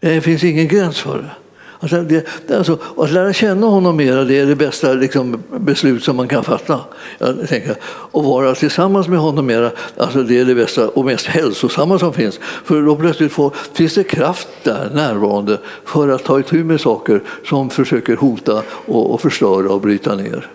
Det 0.00 0.20
finns 0.20 0.44
ingen 0.44 0.68
gräns 0.68 0.98
för 0.98 1.18
det. 1.18 1.43
Alltså, 1.84 2.02
det, 2.02 2.50
alltså, 2.50 2.78
att 2.96 3.10
lära 3.10 3.32
känna 3.32 3.66
honom 3.66 3.96
mera 3.96 4.24
det 4.24 4.38
är 4.38 4.46
det 4.46 4.56
bästa 4.56 4.92
liksom, 4.92 5.42
beslut 5.50 6.04
som 6.04 6.16
man 6.16 6.28
kan 6.28 6.44
fatta. 6.44 6.80
Jag 7.18 7.48
tänker, 7.48 7.76
och 7.84 8.24
vara 8.24 8.54
tillsammans 8.54 9.08
med 9.08 9.18
honom 9.18 9.46
mera, 9.46 9.70
alltså, 9.96 10.22
det 10.22 10.38
är 10.38 10.44
det 10.44 10.54
bästa 10.54 10.88
och 10.88 11.04
mest 11.04 11.26
hälsosamma 11.26 11.98
som 11.98 12.12
finns. 12.12 12.40
För 12.64 12.82
då 12.82 12.96
plötsligt 12.96 13.32
får, 13.32 13.54
finns 13.72 13.94
det 13.94 14.04
kraft 14.04 14.48
där 14.62 14.90
närvarande 14.94 15.58
för 15.84 16.08
att 16.08 16.24
ta 16.24 16.40
itu 16.40 16.64
med 16.64 16.80
saker 16.80 17.22
som 17.44 17.70
försöker 17.70 18.16
hota 18.16 18.62
och, 18.68 19.14
och 19.14 19.20
förstöra 19.20 19.72
och 19.72 19.80
bryta 19.80 20.14
ner. 20.14 20.50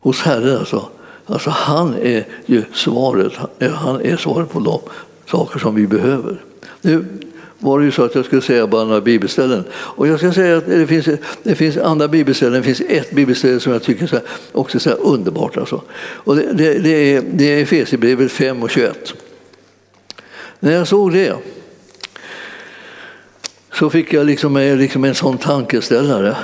Hos 0.00 0.20
Herren 0.20 0.58
alltså. 0.58 0.88
Alltså 1.26 1.50
han 1.50 1.94
är 2.02 2.24
ju 2.46 2.64
svaret, 2.72 3.32
han 3.74 4.00
är 4.00 4.16
svaret 4.16 4.50
på 4.50 4.60
de 4.60 4.80
saker 5.30 5.58
som 5.58 5.74
vi 5.74 5.86
behöver. 5.86 6.42
Nu, 6.80 7.04
var 7.58 7.78
det 7.78 7.84
ju 7.84 7.92
så 7.92 8.02
att 8.02 8.14
jag 8.14 8.24
skulle 8.24 8.42
säga 8.42 8.66
bara 8.66 8.84
några 8.84 9.00
bibelställen. 9.00 9.64
Och 9.72 10.08
jag 10.08 10.18
ska 10.18 10.32
säga 10.32 10.56
att 10.56 10.66
det 10.66 10.86
finns, 10.86 11.08
det 11.42 11.54
finns 11.54 11.76
andra 11.76 12.08
bibelställen, 12.08 12.62
det 12.62 12.62
finns 12.62 12.80
ett 12.88 13.10
bibelställe 13.10 13.60
som 13.60 13.72
jag 13.72 13.82
tycker 13.82 14.02
är 14.02 14.06
så 14.06 14.16
här, 14.16 14.24
också 14.52 14.80
så 14.80 14.90
underbart. 14.90 15.56
Alltså. 15.56 15.82
Och 15.98 16.36
det, 16.36 16.52
det, 16.52 16.78
det 16.78 17.14
är, 17.14 17.22
det 17.32 17.44
är 17.44 17.62
Efesierbrevet 17.62 18.32
5 18.32 18.62
och 18.62 18.70
21. 18.70 19.14
När 20.60 20.72
jag 20.72 20.88
såg 20.88 21.12
det 21.12 21.36
så 23.72 23.90
fick 23.90 24.12
jag 24.12 24.26
liksom, 24.26 24.56
liksom 24.56 25.04
en 25.04 25.14
sån 25.14 25.38
tankeställare. 25.38 26.36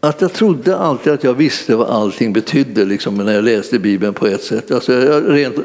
Att 0.00 0.20
jag 0.20 0.32
trodde 0.32 0.76
alltid 0.76 1.12
att 1.12 1.24
jag 1.24 1.34
visste 1.34 1.76
vad 1.76 1.88
allting 1.88 2.32
betydde 2.32 2.84
liksom, 2.84 3.16
när 3.16 3.34
jag 3.34 3.44
läste 3.44 3.78
Bibeln 3.78 4.14
på 4.14 4.26
ett 4.26 4.42
sätt. 4.42 4.70
Alltså, 4.70 4.92
rent 5.20 5.56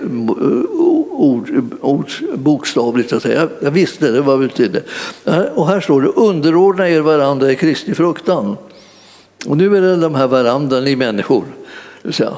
ord, 1.21 1.51
ord, 1.81 2.11
bokstavligt 2.33 3.13
att 3.13 3.23
säga. 3.23 3.49
Jag 3.61 3.71
visste 3.71 4.11
det, 4.11 4.21
vad 4.21 4.41
det 4.41 4.47
betydde. 4.47 4.83
Eh, 5.25 5.41
och 5.41 5.67
här 5.67 5.81
står 5.81 6.01
det 6.01 6.07
underordna 6.07 6.89
er 6.89 7.01
varandra 7.01 7.51
i 7.51 7.55
Kristi 7.55 7.93
fruktan. 7.93 8.57
Och 9.47 9.57
nu 9.57 9.77
är 9.77 9.81
det 9.81 9.95
de 9.95 10.15
här 10.15 10.27
varandra, 10.27 10.79
ni 10.79 10.95
människor. 10.95 11.43
Det 12.03 12.13
säga, 12.13 12.33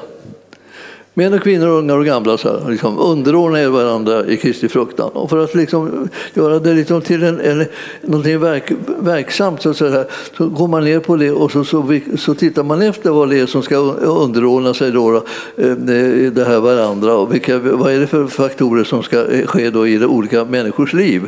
Män 1.16 1.34
och 1.34 1.42
kvinnor, 1.42 1.66
unga 1.68 1.94
och 1.94 2.04
gamla, 2.04 2.38
så 2.38 2.48
här, 2.48 2.70
liksom, 2.70 2.98
underordna 2.98 3.60
er 3.60 3.68
varandra 3.68 4.26
i 4.26 4.36
Kristi 4.36 4.68
fruktan. 4.68 5.10
Och 5.10 5.30
för 5.30 5.44
att 5.44 5.54
liksom, 5.54 6.08
göra 6.34 6.58
det 6.58 6.74
liksom 6.74 7.00
till 7.02 7.22
en, 7.22 7.40
en, 7.40 7.64
någonting 8.02 8.40
verk, 8.40 8.72
verksamt 8.98 9.62
så, 9.62 9.74
så, 9.74 9.88
här, 9.88 10.04
så 10.36 10.48
går 10.48 10.68
man 10.68 10.84
ner 10.84 11.00
på 11.00 11.16
det 11.16 11.30
och 11.30 11.52
så, 11.52 11.64
så, 11.64 11.98
så 12.18 12.34
tittar 12.34 12.62
man 12.62 12.82
efter 12.82 13.10
vad 13.10 13.30
det 13.30 13.38
är 13.38 13.46
som 13.46 13.62
ska 13.62 13.76
underordna 13.76 14.74
sig 14.74 14.90
då, 14.90 15.16
eh, 15.16 15.22
då, 15.56 15.92
det 16.30 16.44
här 16.46 16.60
varandra 16.60 17.14
och 17.14 17.34
vilka, 17.34 17.58
vad 17.58 17.92
är 17.92 18.00
det 18.00 18.06
för 18.06 18.26
faktorer 18.26 18.84
som 18.84 19.02
ska 19.02 19.32
eh, 19.32 19.46
ske 19.46 19.70
då 19.70 19.86
i 19.86 20.04
olika 20.04 20.44
människors 20.44 20.92
liv. 20.92 21.22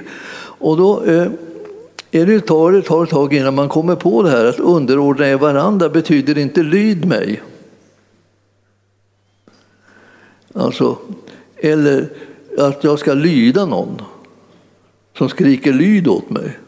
Och 0.59 0.77
då 0.77 1.03
eh, 1.05 1.27
är 2.11 2.27
det 2.27 2.41
tar 2.41 2.73
det 2.73 2.83
tar 2.83 3.05
ett 3.05 3.11
tag 3.11 3.35
innan 3.35 3.55
man 3.55 3.69
kommer 3.69 3.97
på 3.97 4.23
det 4.23 4.31
här 4.31 4.45
att 4.45 4.61
underordna 4.61 5.29
er 5.29 5.37
varandra 5.37 5.89
betyder 5.89 6.39
inte 6.39 6.63
lyd 6.63 7.05
mig. 7.05 7.43
Alltså, 10.57 10.97
eller 11.57 12.09
att 12.59 12.85
jag 12.85 12.99
ska 12.99 13.15
lyda 13.15 13.67
någon 13.67 14.03
som 15.19 15.29
skriker 15.29 15.73
lyd 15.73 16.09
åt 16.09 16.31
mig. 16.31 16.59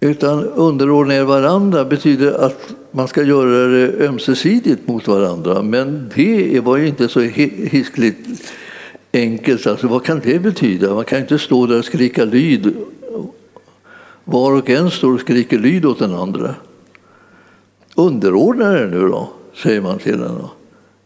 Utan 0.00 0.44
underordna 0.44 1.14
er 1.14 1.24
varandra 1.24 1.84
betyder 1.84 2.32
att 2.32 2.74
man 2.90 3.08
ska 3.08 3.22
göra 3.22 3.66
det 3.66 4.06
ömsesidigt 4.06 4.88
mot 4.88 5.08
varandra. 5.08 5.62
Men 5.62 6.10
det 6.14 6.60
var 6.64 6.76
ju 6.76 6.88
inte 6.88 7.08
så 7.08 7.20
hiskligt 7.20 8.52
enkelt. 9.12 9.66
Alltså, 9.66 9.88
vad 9.88 10.04
kan 10.04 10.20
det 10.24 10.38
betyda? 10.38 10.94
Man 10.94 11.04
kan 11.04 11.20
inte 11.20 11.38
stå 11.38 11.66
där 11.66 11.78
och 11.78 11.84
skrika 11.84 12.24
lyd. 12.24 12.76
Var 14.24 14.52
och 14.52 14.70
en 14.70 14.90
står 14.90 15.14
och 15.14 15.20
skriker 15.20 15.58
lyd 15.58 15.84
åt 15.84 15.98
den 15.98 16.14
andra. 16.14 16.54
Underordna 17.94 18.78
er 18.78 18.86
nu 18.86 19.08
då, 19.08 19.28
säger 19.62 19.80
man 19.80 19.98
till 19.98 20.18
den. 20.18 20.42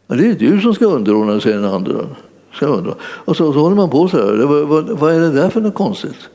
Men 0.08 0.18
det 0.18 0.30
är 0.30 0.34
du 0.34 0.60
som 0.60 0.74
ska 0.74 0.86
underordna 0.86 1.40
sig 1.40 1.52
den 1.52 1.64
andra. 1.64 2.06
Ska 2.52 2.66
undra. 2.66 2.94
Och 3.00 3.36
så, 3.36 3.52
så 3.52 3.58
håller 3.58 3.76
man 3.76 3.90
på 3.90 4.08
så 4.08 4.16
här. 4.16 4.46
Vad, 4.46 4.68
vad, 4.68 4.88
vad 4.98 5.14
är 5.14 5.20
det 5.20 5.30
där 5.30 5.50
för 5.50 5.60
något 5.60 5.74
konstigt? 5.74 6.28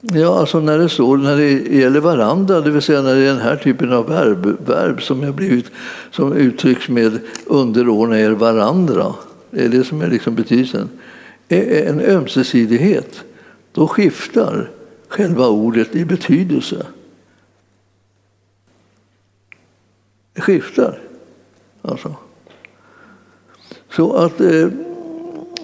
Ja, 0.00 0.38
alltså 0.38 0.60
när 0.60 0.78
det 0.78 0.88
står, 0.88 1.16
när 1.16 1.36
det 1.36 1.76
gäller 1.76 2.00
varandra, 2.00 2.60
det 2.60 2.70
vill 2.70 2.82
säga 2.82 3.02
när 3.02 3.14
det 3.14 3.20
är 3.20 3.26
den 3.26 3.40
här 3.40 3.56
typen 3.56 3.92
av 3.92 4.08
verb, 4.08 4.56
verb 4.66 5.02
som, 5.02 5.22
har 5.22 5.32
blivit, 5.32 5.66
som 6.10 6.32
uttrycks 6.32 6.88
med 6.88 7.18
underordna 7.46 8.20
er 8.20 8.30
varandra. 8.30 9.14
Det 9.50 9.64
är 9.64 9.68
det 9.68 9.84
som 9.84 10.02
är 10.02 10.08
liksom 10.08 10.34
betydelsen. 10.34 10.88
En 11.48 12.00
ömsesidighet, 12.00 13.24
då 13.72 13.88
skiftar 13.88 14.70
själva 15.08 15.48
ordet 15.48 15.94
i 15.94 16.04
betydelse. 16.04 16.86
Det 20.34 20.40
skiftar. 20.40 20.98
Alltså. 21.82 22.14
Så 23.90 24.12
att 24.12 24.40
eh, 24.40 24.68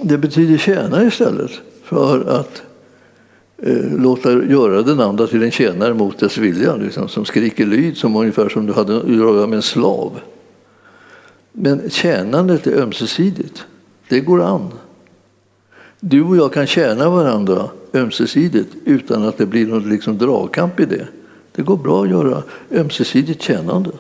det 0.02 0.18
betyder 0.18 0.58
tjäna 0.58 1.04
istället 1.04 1.50
för 1.82 2.24
att 2.40 2.62
eh, 3.58 3.98
låta 3.98 4.32
göra 4.32 4.82
den 4.82 5.00
andra 5.00 5.26
till 5.26 5.42
en 5.42 5.50
tjänare 5.50 5.94
mot 5.94 6.18
dess 6.18 6.38
vilja, 6.38 6.76
liksom, 6.76 7.08
som 7.08 7.24
skriker 7.24 7.66
lyd, 7.66 7.96
som 7.96 8.16
ungefär 8.16 8.48
som 8.48 8.66
du 8.66 8.72
hade 8.72 8.96
att 8.96 9.08
göra 9.08 9.46
med 9.46 9.56
en 9.56 9.62
slav. 9.62 10.20
Men 11.52 11.90
tjänandet 11.90 12.66
är 12.66 12.82
ömsesidigt. 12.82 13.64
Det 14.08 14.20
går 14.20 14.42
an. 14.42 14.70
Du 16.00 16.22
och 16.22 16.36
jag 16.36 16.52
kan 16.52 16.66
tjäna 16.66 17.10
varandra 17.10 17.68
ömsesidigt 17.92 18.74
utan 18.84 19.24
att 19.24 19.38
det 19.38 19.46
blir 19.46 19.66
någon 19.66 19.88
liksom 19.88 20.18
dragkamp 20.18 20.80
i 20.80 20.84
det. 20.84 21.06
Det 21.52 21.62
går 21.62 21.76
bra 21.76 22.02
att 22.02 22.10
göra 22.10 22.42
ömsesidigt 22.70 23.42
tjänande. 23.42 23.90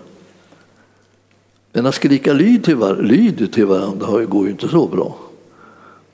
Men 1.76 1.86
att 1.86 1.94
skrika 1.94 2.32
lyd 2.32 2.64
till, 2.64 2.76
var, 2.76 2.96
lyd 2.96 3.52
till 3.52 3.66
varandra 3.66 4.24
går 4.24 4.44
ju 4.44 4.50
inte 4.50 4.68
så 4.68 4.86
bra. 4.86 5.16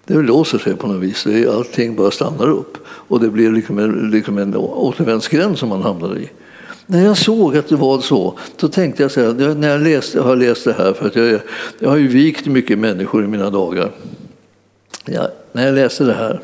Det 0.06 0.14
låser 0.14 0.58
sig 0.58 0.76
på 0.76 0.86
något 0.86 1.02
vis. 1.02 1.26
Allting 1.48 1.96
bara 1.96 2.10
stannar 2.10 2.50
upp 2.50 2.78
och 2.86 3.20
det 3.20 3.28
blir 3.28 3.52
liksom 3.52 3.78
en, 3.78 4.10
liksom 4.10 4.38
en 4.38 4.56
återvändsgränd 4.56 5.58
som 5.58 5.68
man 5.68 5.82
hamnar 5.82 6.18
i. 6.18 6.30
När 6.86 7.04
jag 7.04 7.16
såg 7.16 7.56
att 7.56 7.68
det 7.68 7.76
var 7.76 8.00
så, 8.00 8.38
då 8.56 8.68
tänkte 8.68 9.02
jag 9.02 9.10
så 9.10 9.20
här, 9.20 9.54
när 9.54 9.68
jag, 9.68 9.80
läste, 9.80 10.18
jag 10.18 10.24
har 10.24 10.36
läst 10.36 10.64
det 10.64 10.72
här, 10.72 10.92
för 10.92 11.06
att 11.06 11.16
jag, 11.16 11.40
jag 11.78 11.88
har 11.88 11.96
ju 11.96 12.08
vikt 12.08 12.46
mycket 12.46 12.78
människor 12.78 13.24
i 13.24 13.26
mina 13.26 13.50
dagar. 13.50 13.90
Ja, 15.04 15.28
när 15.52 15.66
jag 15.66 15.74
läste 15.74 16.04
det 16.04 16.12
här 16.12 16.40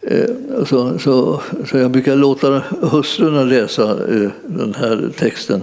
eh, 0.00 0.64
så, 0.64 0.98
så, 0.98 1.42
så 1.70 1.78
jag 1.78 1.90
brukar 1.90 2.16
låta 2.16 2.62
hustrurna 2.80 3.44
läsa 3.44 3.90
eh, 3.90 4.30
den 4.46 4.74
här 4.74 5.10
texten. 5.18 5.62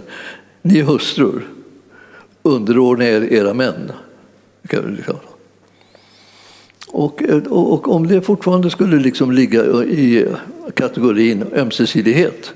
Ni 0.61 0.81
hustrur, 0.81 1.47
underordna 2.41 3.05
er 3.05 3.33
era 3.33 3.53
män. 3.53 3.91
Och, 6.87 7.23
och, 7.49 7.95
om 7.95 8.07
det 8.07 8.21
fortfarande 8.21 8.69
skulle 8.69 8.99
liksom 8.99 9.31
ligga 9.31 9.63
i 9.83 10.27
kategorin 10.73 11.43
ömsesidighet 11.53 12.53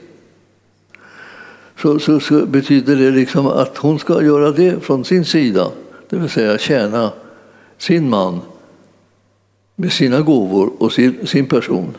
så, 1.82 2.00
så, 2.00 2.20
så, 2.20 2.46
betyder 2.46 2.96
det 2.96 3.12
liksom 3.12 3.48
att 3.48 3.78
hon 3.78 4.00
ska 4.00 4.24
göra 4.24 4.52
det 4.52 4.84
från 4.84 5.06
sin 5.06 5.26
sida, 5.26 5.72
det 6.10 6.16
vill 6.18 6.30
säga 6.30 6.58
tjäna 6.58 7.12
sin 7.78 8.10
man 8.10 8.40
med 9.76 9.92
sina 9.92 10.22
gåvor 10.22 10.72
och 10.78 10.94
sin, 10.94 11.28
sin 11.28 11.46
person. 11.46 11.94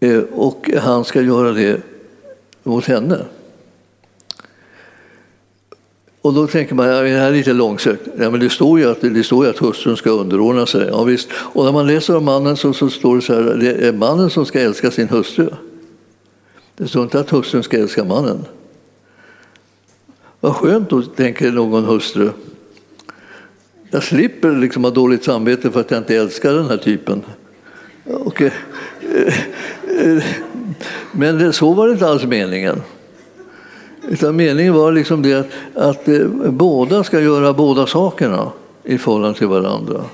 Eh, 0.00 0.22
och 0.32 0.70
han 0.78 1.04
ska 1.04 1.22
göra 1.22 1.52
det 1.52 1.80
mot 2.62 2.84
henne. 2.84 3.18
Och 6.24 6.34
då 6.34 6.46
tänker 6.46 6.74
man, 6.74 6.86
ja, 6.86 7.02
det 7.02 7.08
här 7.08 7.28
är 7.28 7.32
lite 7.32 7.52
långsökt. 7.52 8.08
Ja, 8.18 8.30
men 8.30 8.40
det 8.40 8.50
står 8.50 8.78
ju 8.78 8.90
att, 8.90 9.00
det 9.00 9.24
står 9.24 9.44
ju 9.44 9.50
att 9.50 9.58
hustrun 9.58 9.96
ska 9.96 10.10
underordna 10.10 10.66
sig. 10.66 10.88
Ja, 10.90 11.04
visst. 11.04 11.28
Och 11.32 11.64
när 11.64 11.72
man 11.72 11.86
läser 11.86 12.16
om 12.16 12.24
mannen 12.24 12.56
så, 12.56 12.72
så 12.72 12.90
står 12.90 13.16
det 13.16 13.22
så 13.22 13.34
här, 13.34 13.42
det 13.42 13.88
är 13.88 13.92
mannen 13.92 14.30
som 14.30 14.46
ska 14.46 14.60
älska 14.60 14.90
sin 14.90 15.08
hustru. 15.08 15.50
Det 16.76 16.88
står 16.88 17.02
inte 17.02 17.20
att 17.20 17.30
hustrun 17.30 17.62
ska 17.62 17.78
älska 17.78 18.04
mannen. 18.04 18.44
Vad 20.40 20.56
skönt 20.56 20.90
då, 20.90 21.02
tänker 21.02 21.50
någon 21.50 21.84
hustru. 21.84 22.30
Jag 23.90 24.02
slipper 24.02 24.52
liksom 24.52 24.84
ha 24.84 24.90
dåligt 24.90 25.24
samvete 25.24 25.70
för 25.70 25.80
att 25.80 25.90
jag 25.90 26.00
inte 26.00 26.16
älskar 26.16 26.52
den 26.52 26.66
här 26.66 26.76
typen. 26.76 27.22
Okay. 28.06 28.50
Men 31.12 31.52
så 31.52 31.72
var 31.72 31.86
det 31.86 31.92
inte 31.92 32.08
alls 32.08 32.24
meningen. 32.24 32.82
Utan 34.08 34.36
meningen 34.36 34.74
var 34.74 34.92
liksom 34.92 35.22
det 35.22 35.34
att, 35.34 35.48
att 35.74 36.08
eh, 36.08 36.28
båda 36.50 37.04
ska 37.04 37.20
göra 37.20 37.52
båda 37.52 37.86
sakerna 37.86 38.52
i 38.84 38.98
förhållande 38.98 39.38
till 39.38 39.46
varandra. 39.46 40.04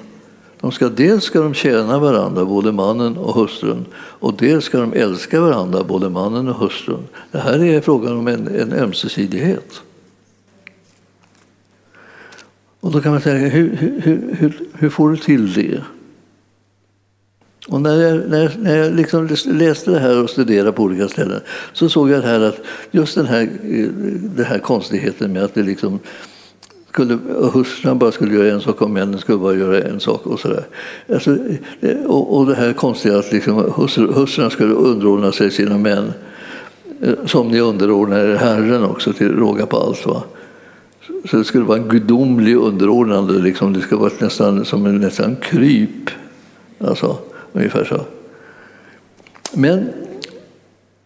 De 0.61 0.73
ska, 0.73 0.89
dels 0.89 1.25
ska 1.25 1.41
de 1.41 1.55
tjäna 1.55 1.99
varandra, 1.99 2.45
både 2.45 2.73
mannen 2.73 3.17
och 3.17 3.35
hustrun, 3.35 3.85
och 3.95 4.35
dels 4.35 4.65
ska 4.65 4.81
de 4.81 4.93
älska 4.93 5.41
varandra, 5.41 5.85
både 5.85 6.09
mannen 6.09 6.49
och 6.49 6.55
hustrun. 6.55 7.09
Det 7.31 7.39
här 7.39 7.65
är 7.65 7.81
frågan 7.81 8.19
om 8.19 8.29
en, 8.29 8.49
en 8.49 8.73
ömsesidighet. 8.73 9.83
Och 12.81 12.93
då 12.93 13.01
kan 13.01 13.13
man 13.13 13.21
säga, 13.21 13.49
hur, 13.49 13.77
hur, 13.77 14.37
hur, 14.39 14.61
hur 14.73 14.91
får 14.91 15.11
du 15.11 15.17
till 15.17 15.53
det? 15.53 15.81
Och 17.69 17.81
när 17.81 18.03
jag, 18.03 18.29
när 18.29 18.43
jag, 18.43 18.51
när 18.59 18.77
jag 18.77 18.95
liksom 18.95 19.29
läste 19.47 19.91
det 19.91 19.99
här 19.99 20.23
och 20.23 20.31
studerade 20.31 20.73
på 20.73 20.83
olika 20.83 21.09
ställen 21.09 21.41
så 21.73 21.89
såg 21.89 22.11
jag 22.11 22.23
här 22.23 22.41
att 22.41 22.61
just 22.91 23.15
den 23.15 23.27
här, 23.27 23.43
eh, 23.43 23.87
den 24.37 24.45
här 24.45 24.59
konstigheten 24.59 25.33
med 25.33 25.43
att 25.43 25.55
det 25.55 25.63
liksom 25.63 25.99
skulle, 26.93 27.19
hustrun 27.53 27.99
bara 27.99 28.13
skulle 28.13 28.35
göra 28.35 28.53
en 28.53 28.61
sak 28.61 28.83
och 28.83 28.91
männen 28.91 29.19
skulle 29.19 29.39
bara 29.39 29.55
göra 29.55 29.83
en 29.83 30.01
sak. 30.01 30.27
Och, 30.27 30.41
så 30.41 30.57
alltså, 31.13 31.37
eh, 31.81 32.05
och, 32.07 32.39
och 32.39 32.47
det 32.47 32.55
här 32.55 32.73
konstiga 32.73 33.19
att 33.19 33.33
liksom, 33.33 33.73
hustrun 34.15 34.51
skulle 34.51 34.75
underordna 34.75 35.33
sig 35.33 35.51
sina 35.51 35.79
män 35.79 36.13
eh, 37.03 37.15
som 37.27 37.49
ni 37.49 37.61
underordnar 37.61 38.19
er 38.19 38.37
Herren 38.37 38.85
också 38.85 39.13
till 39.13 39.37
råga 39.37 39.67
på 39.67 39.77
allt. 39.77 40.07
Va? 40.07 40.23
Så 41.31 41.37
det 41.37 41.45
skulle 41.45 41.65
vara 41.65 41.79
en 41.79 41.89
gudomlig 41.89 42.57
underordnande, 42.57 43.33
liksom. 43.33 43.73
det 43.73 43.81
skulle 43.81 44.01
vara 44.01 44.13
nästan 44.19 44.65
som 44.65 44.87
en 44.87 44.97
nästan 44.97 45.37
kryp. 45.37 46.11
Alltså, 46.79 47.19
ungefär 47.53 47.85
så. 47.85 48.01
Men 49.55 49.89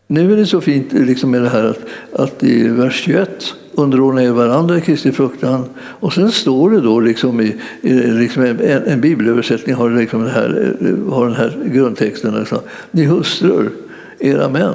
nu 0.07 0.33
är 0.33 0.37
det 0.37 0.47
så 0.47 0.61
fint 0.61 0.93
liksom 0.93 1.31
med 1.31 1.43
det 1.43 1.49
här 1.49 1.65
att, 1.65 1.81
att 2.13 2.43
i 2.43 2.69
vers 2.69 3.03
21 3.03 3.55
underordna 3.73 4.23
er 4.23 4.31
varandra 4.31 4.79
i 4.79 4.81
Kristi 4.81 5.13
fruktan. 5.13 5.65
Och 5.77 6.13
sen 6.13 6.33
står 6.33 6.71
det 6.71 6.81
då 6.81 7.01
liksom 7.01 7.41
i, 7.41 7.57
i 7.81 7.93
liksom 7.93 8.43
en, 8.43 8.61
en 8.61 9.01
bibelöversättning 9.01 9.75
har, 9.75 9.91
liksom 9.91 10.23
det 10.25 10.31
här, 10.31 10.77
har 11.11 11.27
den 11.27 11.37
här 11.37 11.59
grundtexten. 11.65 12.35
Liksom. 12.35 12.59
Ni 12.91 13.05
hustrur, 13.05 13.71
era 14.19 14.49
män. 14.49 14.75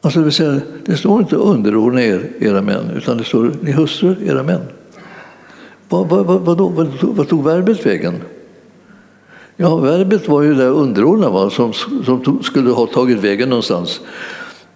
Alltså 0.00 0.18
det, 0.18 0.24
vill 0.24 0.34
säga, 0.34 0.60
det 0.84 0.96
står 0.96 1.20
inte 1.20 1.36
underordna 1.36 2.02
er, 2.02 2.30
era 2.38 2.62
män, 2.62 2.90
utan 2.96 3.16
det 3.16 3.24
står 3.24 3.52
ni 3.60 3.72
hustrur, 3.72 4.16
era 4.26 4.42
män. 4.42 4.60
Vad, 5.88 6.08
vad, 6.08 6.26
vad, 6.26 6.40
vad, 6.40 6.58
då, 6.58 6.68
vad, 6.68 6.88
vad 7.02 7.28
tog 7.28 7.44
verbet 7.44 7.86
vägen? 7.86 8.14
Ja, 9.56 9.76
verbet 9.76 10.28
var 10.28 10.42
ju 10.42 10.54
där 10.54 10.70
underordnad 10.70 11.32
va? 11.32 11.50
Som, 11.50 11.72
som 11.72 12.42
skulle 12.42 12.70
ha 12.70 12.86
tagit 12.86 13.18
vägen 13.18 13.48
någonstans. 13.48 14.00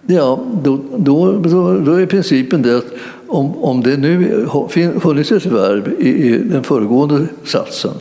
Ja, 0.07 0.39
då, 0.63 0.79
då, 0.97 1.31
då, 1.31 1.79
då 1.79 1.93
är 1.93 2.05
principen 2.05 2.61
det 2.61 2.77
att 2.77 2.93
om, 3.27 3.63
om 3.63 3.83
det 3.83 3.97
nu 3.97 4.45
har 4.49 4.99
funnits 4.99 5.31
ett 5.31 5.45
verb 5.45 5.87
i, 5.99 6.09
i 6.09 6.37
den 6.37 6.63
föregående 6.63 7.27
satsen 7.43 7.93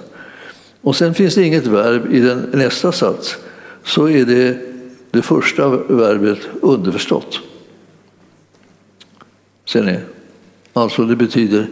och 0.80 0.96
sen 0.96 1.14
finns 1.14 1.34
det 1.34 1.44
inget 1.44 1.66
verb 1.66 2.12
i 2.12 2.20
den 2.20 2.50
nästa 2.52 2.92
sats 2.92 3.36
så 3.84 4.08
är 4.08 4.24
det 4.24 4.56
det 5.10 5.22
första 5.22 5.68
verbet 5.68 6.38
underförstått. 6.62 7.40
Ser 9.64 9.82
ni? 9.82 9.98
Alltså 10.72 11.04
det 11.04 11.16
betyder 11.16 11.68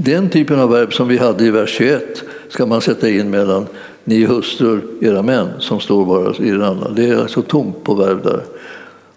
den 0.00 0.30
typen 0.30 0.60
av 0.60 0.70
verb 0.70 0.94
som 0.94 1.08
vi 1.08 1.16
hade 1.16 1.44
i 1.44 1.50
vers 1.50 1.70
21 1.70 2.24
ska 2.48 2.66
man 2.66 2.80
sätta 2.80 3.08
in 3.08 3.30
mellan 3.30 3.66
ni 4.04 4.24
hustrur, 4.24 4.84
era 5.00 5.22
män, 5.22 5.48
som 5.58 5.80
står 5.80 6.06
bara 6.06 6.34
i 6.46 6.50
den 6.50 6.62
andra. 6.62 6.88
Det 6.88 7.08
är 7.08 7.16
alltså 7.16 7.42
tomt 7.42 7.84
på 7.84 7.94
verb 7.94 8.22
där. 8.22 8.42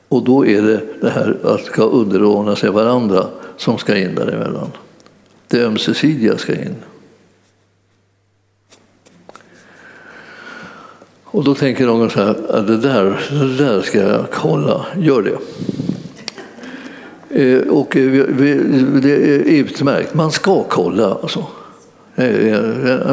Och 0.08 0.24
då 0.24 0.46
är 0.46 0.62
det 0.62 0.82
det 1.02 1.10
här 1.10 1.38
att 1.44 1.62
ska 1.62 1.84
underordna 1.84 2.56
sig 2.56 2.70
varandra 2.70 3.26
som 3.58 3.78
ska 3.78 3.98
in 3.98 4.16
däremellan. 4.16 4.72
Det 5.48 5.66
ömsesidiga 5.66 6.38
ska 6.38 6.54
in. 6.54 6.76
Och 11.24 11.44
då 11.44 11.56
tänker 11.56 11.86
någon 11.86 12.10
så 12.10 12.20
här, 12.20 12.36
att 12.50 12.68
det 12.68 12.78
där, 12.78 13.20
det 13.30 13.64
där 13.64 13.82
ska 13.82 14.00
jag 14.00 14.26
kolla, 14.32 14.86
gör 14.98 15.22
det. 15.22 15.38
Eh, 17.34 17.60
och 17.60 17.98
eh, 17.98 18.12
det 19.02 19.12
är 19.12 19.40
utmärkt, 19.40 20.14
man 20.14 20.32
ska 20.32 20.64
kolla. 20.64 21.18
Alltså. 21.22 21.46
Eh, 22.16 22.26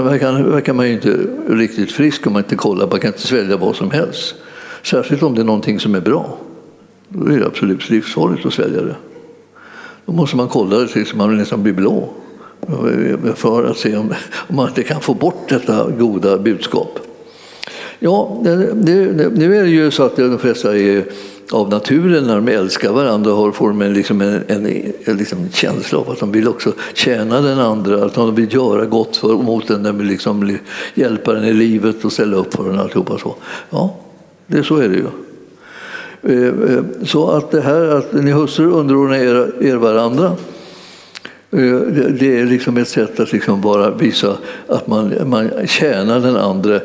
verkar, 0.02 0.42
verkar 0.42 0.72
man 0.72 0.86
ju 0.86 0.92
inte 0.92 1.18
riktigt 1.48 1.92
frisk 1.92 2.26
om 2.26 2.32
man 2.32 2.42
inte 2.42 2.56
kollar, 2.56 2.86
man 2.86 3.00
kan 3.00 3.08
inte 3.08 3.26
svälja 3.26 3.56
vad 3.56 3.76
som 3.76 3.90
helst. 3.90 4.34
Särskilt 4.82 5.22
om 5.22 5.34
det 5.34 5.40
är 5.40 5.44
någonting 5.44 5.80
som 5.80 5.94
är 5.94 6.00
bra. 6.00 6.38
Då 7.08 7.32
är 7.32 7.38
det 7.38 7.46
absolut 7.46 7.90
livsfarligt 7.90 8.46
att 8.46 8.52
svälja 8.52 8.82
det. 8.82 8.96
Då 10.06 10.12
måste 10.12 10.36
man 10.36 10.48
kolla 10.48 10.78
det 10.78 10.88
tills 10.88 11.14
man 11.14 11.36
nästan 11.36 11.62
blir 11.62 11.72
blå 11.72 12.08
för 13.34 13.64
att 13.64 13.78
se 13.78 13.96
om, 13.96 14.14
om 14.48 14.56
man 14.56 14.68
inte 14.68 14.82
kan 14.82 15.00
få 15.00 15.14
bort 15.14 15.48
detta 15.48 15.90
goda 15.90 16.38
budskap. 16.38 16.98
Ja, 17.98 18.40
nu 18.42 19.56
är 19.58 19.62
det 19.62 19.70
ju 19.70 19.90
så 19.90 20.02
att 20.02 20.16
de 20.16 20.38
flesta 20.38 20.78
är 20.78 21.04
av 21.52 21.68
naturen 21.68 22.24
när 22.26 22.34
de 22.34 22.48
älskar 22.48 22.92
varandra 22.92 23.30
har 23.30 23.52
får 23.52 23.68
de 23.68 23.82
liksom 23.82 24.20
en, 24.20 24.42
en, 24.48 24.66
en 25.04 25.16
liksom 25.16 25.48
känsla 25.52 25.98
av 25.98 26.10
att 26.10 26.20
de 26.20 26.32
vill 26.32 26.48
också 26.48 26.72
tjäna 26.94 27.40
den 27.40 27.58
andra, 27.58 28.04
att 28.04 28.14
de 28.14 28.34
vill 28.34 28.54
göra 28.54 28.84
gott 28.84 29.16
för, 29.16 29.28
mot 29.28 29.68
den, 29.68 29.82
de 29.82 29.98
vill 29.98 30.06
liksom 30.06 30.58
hjälpa 30.94 31.32
den 31.32 31.44
i 31.44 31.52
livet 31.52 32.04
och 32.04 32.12
ställa 32.12 32.36
upp 32.36 32.54
för 32.54 32.64
den. 32.64 32.78
Alltihopa 32.78 33.18
så. 33.18 33.34
Ja, 33.70 33.96
det, 34.46 34.62
så 34.62 34.76
är 34.76 34.88
det 34.88 34.94
ju. 34.94 35.06
Eh, 36.22 36.74
eh, 36.74 36.84
så 37.04 37.30
att 37.30 37.50
det 37.50 37.60
här 37.60 37.82
att 37.82 38.12
ni 38.12 38.30
hustrur 38.30 38.72
underordnar 38.72 39.16
er, 39.16 39.52
er 39.60 39.76
varandra 39.76 40.26
eh, 41.50 41.80
det 42.20 42.40
är 42.40 42.46
liksom 42.46 42.76
ett 42.76 42.88
sätt 42.88 43.20
att 43.20 43.32
liksom 43.32 43.60
bara 43.60 43.90
visa 43.90 44.36
att 44.66 44.86
man, 44.86 45.14
man 45.26 45.50
tjänar 45.66 46.20
den 46.20 46.36
andra 46.36 46.80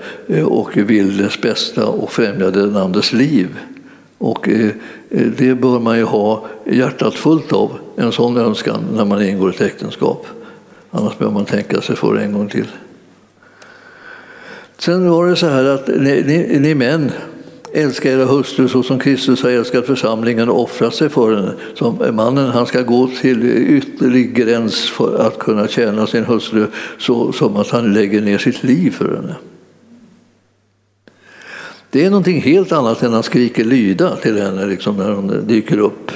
och 0.46 0.78
vill 0.78 1.18
dess 1.18 1.42
bästa 1.42 1.86
och 1.86 2.12
främja 2.12 2.52
den 2.52 2.76
andres 2.76 3.14
liv. 3.14 3.48
Och 4.24 4.50
eh, 4.50 4.70
eh, 5.10 5.28
det 5.38 5.56
bör 5.56 5.80
man 5.80 5.98
ju 5.98 6.04
ha 6.04 6.46
hjärtat 6.66 7.16
fullt 7.16 7.54
av, 7.54 7.72
en 7.96 8.12
sån 8.12 8.38
önskan, 8.38 8.80
när 8.96 9.06
man 9.06 9.24
ingår 9.24 9.50
ett 9.50 9.62
äktenskap. 9.62 10.26
Annars 10.92 11.18
bör 11.18 11.30
man 11.30 11.46
tänka 11.46 11.82
sig 11.82 11.96
för 11.96 12.16
en 12.16 12.34
gång 12.34 12.50
till. 12.50 12.68
Sen 14.78 15.10
var 15.10 15.28
det 15.28 15.36
så 15.36 15.48
här 15.48 15.66
att 15.66 15.88
ni, 15.88 16.24
ni, 16.26 16.60
ni 16.60 16.76
män 16.76 17.12
Älska 17.74 18.12
era 18.12 18.26
hustrur 18.26 18.68
så 18.68 18.84
som 18.84 19.00
Kristus 19.00 19.44
har 19.44 19.50
älskat 19.50 19.86
församlingen 19.86 20.50
och 20.50 20.62
offrat 20.62 20.96
sig 20.96 21.10
för 21.10 21.36
henne. 21.36 21.54
Som 21.76 22.16
mannen 22.16 22.50
han 22.50 22.66
ska 22.66 22.82
gå 22.82 23.10
till 23.22 23.44
ytterlig 23.78 24.36
gräns 24.36 24.90
för 24.90 25.28
att 25.28 25.40
kunna 25.40 25.68
tjäna 25.68 26.08
sin 26.08 26.24
hustru 26.24 26.68
så 27.00 27.32
som 27.32 27.56
att 27.56 27.70
han 27.70 27.94
lägger 27.94 28.22
ner 28.22 28.38
sitt 28.38 28.64
liv 28.64 28.92
för 28.92 29.16
henne. 29.16 29.36
Det 31.94 32.06
är 32.06 32.10
någonting 32.10 32.42
helt 32.42 32.72
annat 32.72 33.02
än 33.02 33.08
att 33.08 33.14
han 33.14 33.24
skriker 33.24 33.64
lyda 33.64 34.16
till 34.16 34.42
henne 34.42 34.66
liksom, 34.66 34.98
när 34.98 35.12
hon 35.12 35.48
dyker 35.48 35.78
upp. 35.78 36.12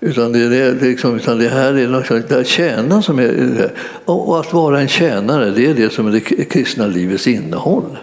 Utan 0.00 0.32
det, 0.32 0.48
det, 0.48 0.86
liksom, 0.86 1.16
utan 1.16 1.38
det 1.38 1.48
här 1.48 1.74
är 1.74 1.88
något 1.88 2.06
slags 2.06 2.48
tjäna 2.48 3.02
som 3.02 3.18
är 3.18 3.72
Och 4.04 4.40
att 4.40 4.52
vara 4.52 4.80
en 4.80 4.88
tjänare, 4.88 5.50
det 5.50 5.66
är 5.66 5.74
det 5.74 5.92
som 5.92 6.06
är 6.06 6.10
det 6.10 6.20
kristna 6.20 6.86
livets 6.86 7.26
innehåll. 7.26 7.98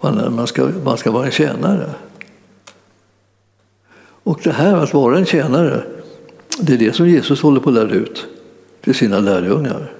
Man 0.00 0.46
ska, 0.46 0.68
man 0.84 0.98
ska 0.98 1.10
vara 1.10 1.26
en 1.26 1.32
tjänare. 1.32 1.90
Och 4.00 4.40
det 4.44 4.52
här 4.52 4.76
att 4.76 4.94
vara 4.94 5.18
en 5.18 5.26
tjänare, 5.26 5.82
det 6.60 6.72
är 6.72 6.78
det 6.78 6.92
som 6.92 7.08
Jesus 7.08 7.40
håller 7.40 7.60
på 7.60 7.68
att 7.68 7.74
lära 7.74 7.90
ut 7.90 8.26
till 8.80 8.94
sina 8.94 9.20
lärjungar. 9.20 9.97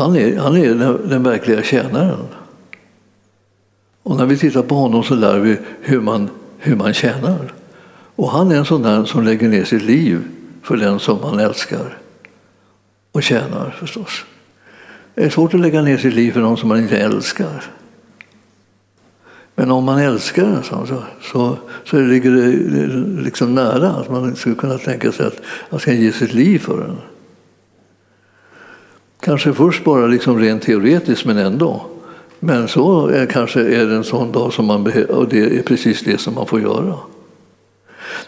Han 0.00 0.16
är, 0.16 0.38
han 0.38 0.56
är 0.56 0.74
den, 0.74 1.08
den 1.08 1.22
verkliga 1.22 1.62
tjänaren. 1.62 2.26
Och 4.02 4.16
när 4.16 4.26
vi 4.26 4.36
tittar 4.36 4.62
på 4.62 4.74
honom 4.74 5.02
så 5.02 5.14
lär 5.14 5.38
vi 5.38 5.56
hur 5.80 6.00
man, 6.00 6.30
hur 6.58 6.76
man 6.76 6.94
tjänar. 6.94 7.52
Och 8.16 8.30
han 8.30 8.52
är 8.52 8.56
en 8.56 8.64
sån 8.64 8.82
där 8.82 9.04
som 9.04 9.24
lägger 9.24 9.48
ner 9.48 9.64
sitt 9.64 9.82
liv 9.82 10.22
för 10.62 10.76
den 10.76 10.98
som 10.98 11.20
man 11.20 11.40
älskar 11.40 11.98
och 13.12 13.22
tjänar 13.22 13.76
förstås. 13.78 14.24
Det 15.14 15.24
är 15.24 15.30
svårt 15.30 15.54
att 15.54 15.60
lägga 15.60 15.82
ner 15.82 15.96
sitt 15.98 16.14
liv 16.14 16.32
för 16.32 16.40
någon 16.40 16.56
som 16.56 16.68
man 16.68 16.78
inte 16.78 16.98
älskar. 16.98 17.64
Men 19.54 19.70
om 19.70 19.84
man 19.84 19.98
älskar 19.98 20.62
så, 20.62 20.86
så, 20.86 21.02
så, 21.22 21.56
så 21.84 21.96
ligger 21.96 22.30
det 22.30 22.46
liksom 23.22 23.54
nära 23.54 23.88
att 23.90 24.10
man 24.10 24.36
skulle 24.36 24.54
kunna 24.54 24.78
tänka 24.78 25.12
sig 25.12 25.26
att 25.26 25.40
man 25.70 25.80
ska 25.80 25.92
ge 25.92 26.12
sitt 26.12 26.32
liv 26.32 26.58
för 26.58 26.80
den. 26.80 26.96
Kanske 29.20 29.52
först 29.52 29.84
bara 29.84 30.06
liksom 30.06 30.38
rent 30.38 30.62
teoretiskt, 30.62 31.24
men 31.24 31.38
ändå. 31.38 31.86
Men 32.38 32.68
så 32.68 33.06
är, 33.06 33.26
kanske 33.26 33.60
är 33.60 33.86
det 33.86 33.94
en 33.94 34.04
sån 34.04 34.32
dag 34.32 34.52
som 34.52 34.66
man 34.66 34.84
behöver, 34.84 35.10
och 35.10 35.28
det 35.28 35.58
är 35.58 35.62
precis 35.62 36.02
det 36.02 36.20
som 36.20 36.34
man 36.34 36.46
får 36.46 36.60
göra. 36.60 36.94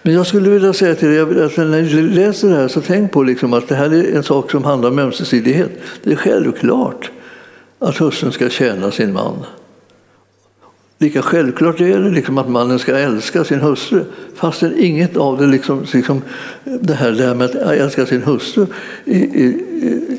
Men 0.02 0.14
jag 0.14 0.26
skulle 0.26 0.50
vilja 0.50 0.72
säga 0.72 0.94
till 0.94 1.09
dig 1.09 1.20
att 1.20 1.57
när 1.57 1.83
du 1.83 2.09
läser 2.09 2.48
det 2.48 2.57
här 2.57 2.68
så 2.68 2.81
tänk 2.81 3.12
på 3.12 3.22
liksom 3.22 3.52
att 3.52 3.68
det 3.68 3.74
här 3.74 3.94
är 3.94 4.16
en 4.16 4.22
sak 4.22 4.50
som 4.50 4.64
handlar 4.64 4.90
om 4.90 4.98
ömsesidighet. 4.98 5.70
Det 6.02 6.12
är 6.12 6.16
självklart 6.16 7.11
att 7.78 7.98
hustrun 7.98 8.33
ska 8.33 8.48
tjäna 8.48 8.90
sin 8.90 9.12
man. 9.12 9.44
Lika 11.02 11.22
självklart 11.22 11.80
är 11.80 11.98
det 11.98 12.10
liksom 12.10 12.38
att 12.38 12.48
mannen 12.48 12.78
ska 12.78 12.98
älska 12.98 13.44
sin 13.44 13.60
hustru. 13.60 14.04
Fastän 14.34 14.74
inget 14.78 15.16
av 15.16 15.38
det, 15.38 15.46
liksom, 15.46 15.86
liksom, 15.92 16.22
det 16.64 16.94
här, 16.94 17.12
det 17.12 17.26
här 17.26 17.34
med 17.34 17.46
att 17.46 17.54
älska 17.54 18.06
sin 18.06 18.22
hustru, 18.22 18.66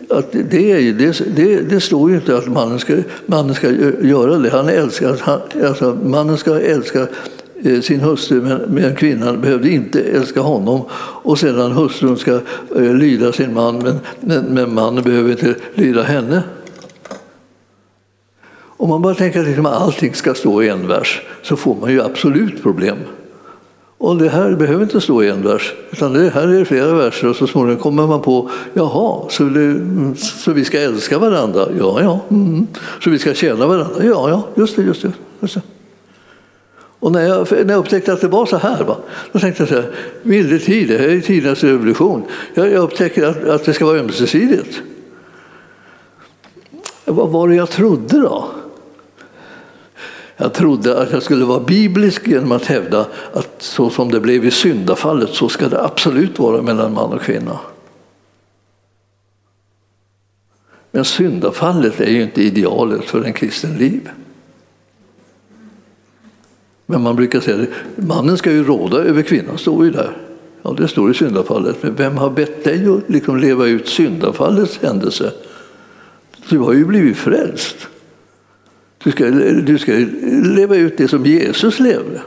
att 0.09 0.31
det, 0.31 0.91
det, 0.91 1.35
det, 1.35 1.61
det 1.61 1.81
står 1.81 2.09
ju 2.09 2.15
inte 2.15 2.37
att 2.37 2.47
mannen 2.47 2.79
ska, 2.79 2.95
mannen 3.25 3.55
ska 3.55 3.71
göra 4.01 4.37
det. 4.37 4.49
Han 4.49 4.69
älskar, 4.69 5.17
han, 5.21 5.39
alltså, 5.65 5.97
mannen 6.03 6.37
ska 6.37 6.59
älska 6.59 7.07
eh, 7.63 7.81
sin 7.81 7.99
hustru 7.99 8.41
men, 8.67 8.95
kvinnan 8.95 9.41
behövde 9.41 9.69
inte 9.69 10.01
älska 10.01 10.41
honom 10.41 10.85
och 11.23 11.39
sedan 11.39 11.71
hustrun 11.71 12.17
ska 12.17 12.39
eh, 12.75 12.95
lyda 12.95 13.31
sin 13.31 13.53
man 13.53 13.77
men, 13.77 13.99
men, 14.19 14.45
men 14.45 14.73
mannen 14.73 15.03
behöver 15.03 15.31
inte 15.31 15.55
lyda 15.75 16.03
henne. 16.03 16.43
Om 18.83 18.89
man 18.89 19.01
bara 19.01 19.15
tänker 19.15 19.39
att 19.39 19.47
liksom 19.47 19.65
allting 19.65 20.13
ska 20.13 20.33
stå 20.33 20.63
i 20.63 20.69
en 20.69 20.87
vers 20.87 21.21
så 21.41 21.55
får 21.55 21.75
man 21.75 21.91
ju 21.91 22.01
absolut 22.01 22.63
problem. 22.63 22.97
Och 23.97 24.17
det 24.17 24.29
här 24.29 24.55
behöver 24.55 24.83
inte 24.83 25.01
stå 25.01 25.23
i 25.23 25.29
en 25.29 25.41
vers, 25.41 25.73
utan 25.91 26.13
det 26.13 26.29
här 26.29 26.47
är 26.47 26.65
flera 26.65 26.93
verser 26.93 27.27
och 27.27 27.35
så 27.35 27.47
småningom 27.47 27.81
kommer 27.81 28.07
man 28.07 28.21
på, 28.21 28.49
jaha, 28.73 29.29
så, 29.29 29.43
det, 29.43 29.59
mm, 29.59 30.15
så 30.15 30.51
vi 30.51 30.65
ska 30.65 30.79
älska 30.79 31.19
varandra? 31.19 31.67
Ja, 31.79 32.01
ja. 32.01 32.19
Mm. 32.29 32.67
Så 33.03 33.09
vi 33.09 33.19
ska 33.19 33.33
tjäna 33.33 33.67
varandra? 33.67 34.03
Ja, 34.03 34.29
ja, 34.29 34.47
just 34.55 34.75
det, 34.75 34.81
just 34.81 35.01
det. 35.01 35.11
Just 35.39 35.53
det. 35.53 35.61
Och 36.99 37.11
när 37.11 37.21
jag, 37.21 37.47
när 37.51 37.73
jag 37.73 37.79
upptäckte 37.79 38.13
att 38.13 38.21
det 38.21 38.27
var 38.27 38.45
så 38.45 38.57
här, 38.57 38.83
va, 38.83 38.97
då 39.31 39.39
tänkte 39.39 39.61
jag 39.61 39.69
så 39.69 39.75
här, 39.75 39.91
vilde 40.21 40.59
tid, 40.59 40.87
det 40.87 40.97
här 40.97 41.09
är 41.09 41.21
tidernas 41.21 41.63
revolution. 41.63 42.23
Jag, 42.53 42.71
jag 42.71 42.83
upptäcker 42.83 43.27
att, 43.27 43.47
att 43.47 43.65
det 43.65 43.73
ska 43.73 43.85
vara 43.85 43.99
ömsesidigt. 43.99 44.81
Vad 47.05 47.29
var 47.29 47.47
det 47.47 47.55
jag 47.55 47.69
trodde 47.69 48.19
då? 48.19 48.49
Jag 50.43 50.53
trodde 50.53 51.01
att 51.01 51.11
jag 51.11 51.23
skulle 51.23 51.45
vara 51.45 51.59
biblisk 51.59 52.27
genom 52.27 52.51
att 52.51 52.65
hävda 52.65 53.07
att 53.33 53.55
så 53.57 53.89
som 53.89 54.11
det 54.11 54.19
blev 54.19 54.45
i 54.45 54.51
syndafallet 54.51 55.29
så 55.29 55.49
ska 55.49 55.69
det 55.69 55.83
absolut 55.83 56.39
vara 56.39 56.61
mellan 56.61 56.93
man 56.93 57.13
och 57.13 57.21
kvinna. 57.21 57.59
Men 60.91 61.05
syndafallet 61.05 61.99
är 61.99 62.09
ju 62.09 62.23
inte 62.23 62.43
idealet 62.43 63.05
för 63.05 63.23
en 63.23 63.33
kristen 63.33 63.77
liv. 63.77 64.09
Men 66.85 67.01
man 67.01 67.15
brukar 67.15 67.39
säga 67.39 67.61
att 67.61 68.05
mannen 68.07 68.37
ska 68.37 68.51
ju 68.51 68.63
råda 68.63 68.97
över 68.97 69.21
kvinnan, 69.21 69.57
står 69.57 69.85
ju 69.85 69.91
där. 69.91 70.17
Ja, 70.61 70.75
det 70.77 70.87
står 70.87 71.11
i 71.11 71.13
syndafallet. 71.13 71.83
Men 71.83 71.95
vem 71.95 72.17
har 72.17 72.29
bett 72.29 72.63
dig 72.63 72.87
att 72.87 73.09
liksom 73.09 73.37
leva 73.37 73.65
ut 73.65 73.87
syndafallets 73.87 74.79
händelse? 74.81 75.31
Du 76.49 76.57
har 76.57 76.73
ju 76.73 76.85
blivit 76.85 77.17
frälst. 77.17 77.87
Du 79.03 79.11
ska, 79.11 79.25
du 79.25 79.79
ska 79.79 79.91
leva 80.43 80.75
ut 80.75 80.97
det 80.97 81.07
som 81.07 81.25
Jesus 81.25 81.79
levde. 81.79 82.21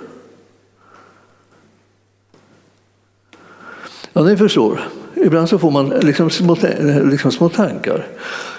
Ja, 4.12 4.22
ni 4.22 4.36
förstår. 4.36 4.80
Ibland 5.14 5.48
så 5.48 5.58
får 5.58 5.70
man 5.70 5.88
liksom 5.88 6.30
små, 6.30 6.56
liksom 7.04 7.32
små 7.32 7.48
tankar. 7.48 8.06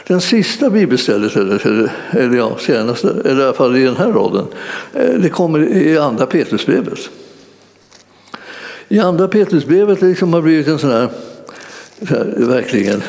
Den 0.08 0.22
sista 0.22 0.70
bibelstället, 0.70 1.36
eller, 1.36 1.92
eller, 2.10 2.38
ja, 2.38 2.58
senaste, 2.60 3.10
eller 3.26 3.42
i 3.42 3.44
alla 3.44 3.54
fall 3.54 3.78
i 3.78 3.84
den 3.84 3.96
här 3.96 4.12
raden, 4.12 4.48
eh, 4.94 5.14
det 5.14 5.30
kommer 5.30 5.64
i 5.64 5.98
andra 5.98 6.26
Petrusbrevet. 6.26 7.00
I 8.88 9.00
andra 9.00 9.28
Petrusbrevet 9.28 10.02
liksom 10.02 10.34
har 10.34 10.42
blivit 10.42 10.68
en 10.68 10.80
sån 10.80 10.92
här, 10.92 11.10
så 12.08 12.14
här 12.14 12.34
verkligen, 12.38 13.02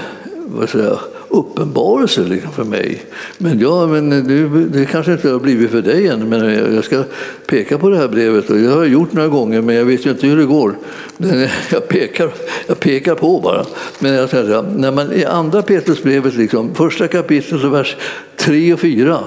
vad 0.47 0.69
säger 0.69 0.85
jag, 0.85 0.99
uppenbarelse 1.29 2.21
liksom 2.21 2.53
för 2.53 2.65
mig. 2.65 3.03
Men, 3.39 3.61
ja, 3.61 3.87
men 3.87 4.11
det, 4.11 4.49
det 4.79 4.87
kanske 4.87 5.13
inte 5.13 5.31
har 5.31 5.39
blivit 5.39 5.71
för 5.71 5.83
dig 5.83 6.09
än, 6.09 6.29
men 6.29 6.75
jag 6.75 6.85
ska 6.85 7.05
peka 7.47 7.79
på 7.79 7.91
det 7.91 7.97
här 7.97 8.09
brevet. 8.09 8.51
Och 8.51 8.59
jag 8.59 8.71
har 8.71 8.85
gjort 8.85 9.13
några 9.13 9.29
gånger, 9.29 9.61
men 9.61 9.75
jag 9.75 9.85
vet 9.85 10.07
ju 10.07 10.11
inte 10.11 10.27
hur 10.27 10.37
det 10.37 10.45
går. 10.45 10.77
Jag 11.71 11.89
pekar, 11.89 12.31
jag 12.67 12.81
pekar 12.81 13.15
på 13.15 13.41
bara. 13.41 13.67
Men 13.99 14.13
jag 14.13 14.31
säger, 14.31 14.63
när 14.63 14.93
man, 14.93 15.13
i 15.13 15.25
andra 15.25 15.63
Petrusbrevet, 15.63 16.35
liksom, 16.35 16.75
första 16.75 17.09
kapitlet, 17.09 17.65
vers 17.65 17.97
3 18.37 18.73
och 18.73 18.81
4, 18.81 19.25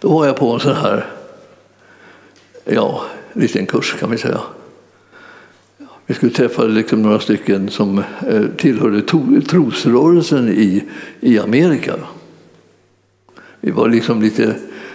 då 0.00 0.08
var 0.08 0.26
jag 0.26 0.36
på 0.36 0.52
en 0.52 0.60
sån 0.60 0.76
här 0.76 1.06
ja, 2.64 3.04
liten 3.32 3.66
kurs 3.66 3.96
kan 4.00 4.10
vi 4.10 4.18
säga. 4.18 4.40
Vi 6.12 6.16
skulle 6.16 6.32
träffa 6.32 6.62
liksom 6.62 7.02
några 7.02 7.20
stycken 7.20 7.68
som 7.68 7.98
eh, 7.98 8.42
tillhörde 8.56 9.02
tillhörde 9.02 9.40
trosrörelsen 9.46 10.48
i, 10.48 10.84
i 11.20 11.38
Amerika. 11.38 11.94
Vi 13.60 13.70
var 13.70 13.88
liksom 13.88 14.22
lite 14.22 14.54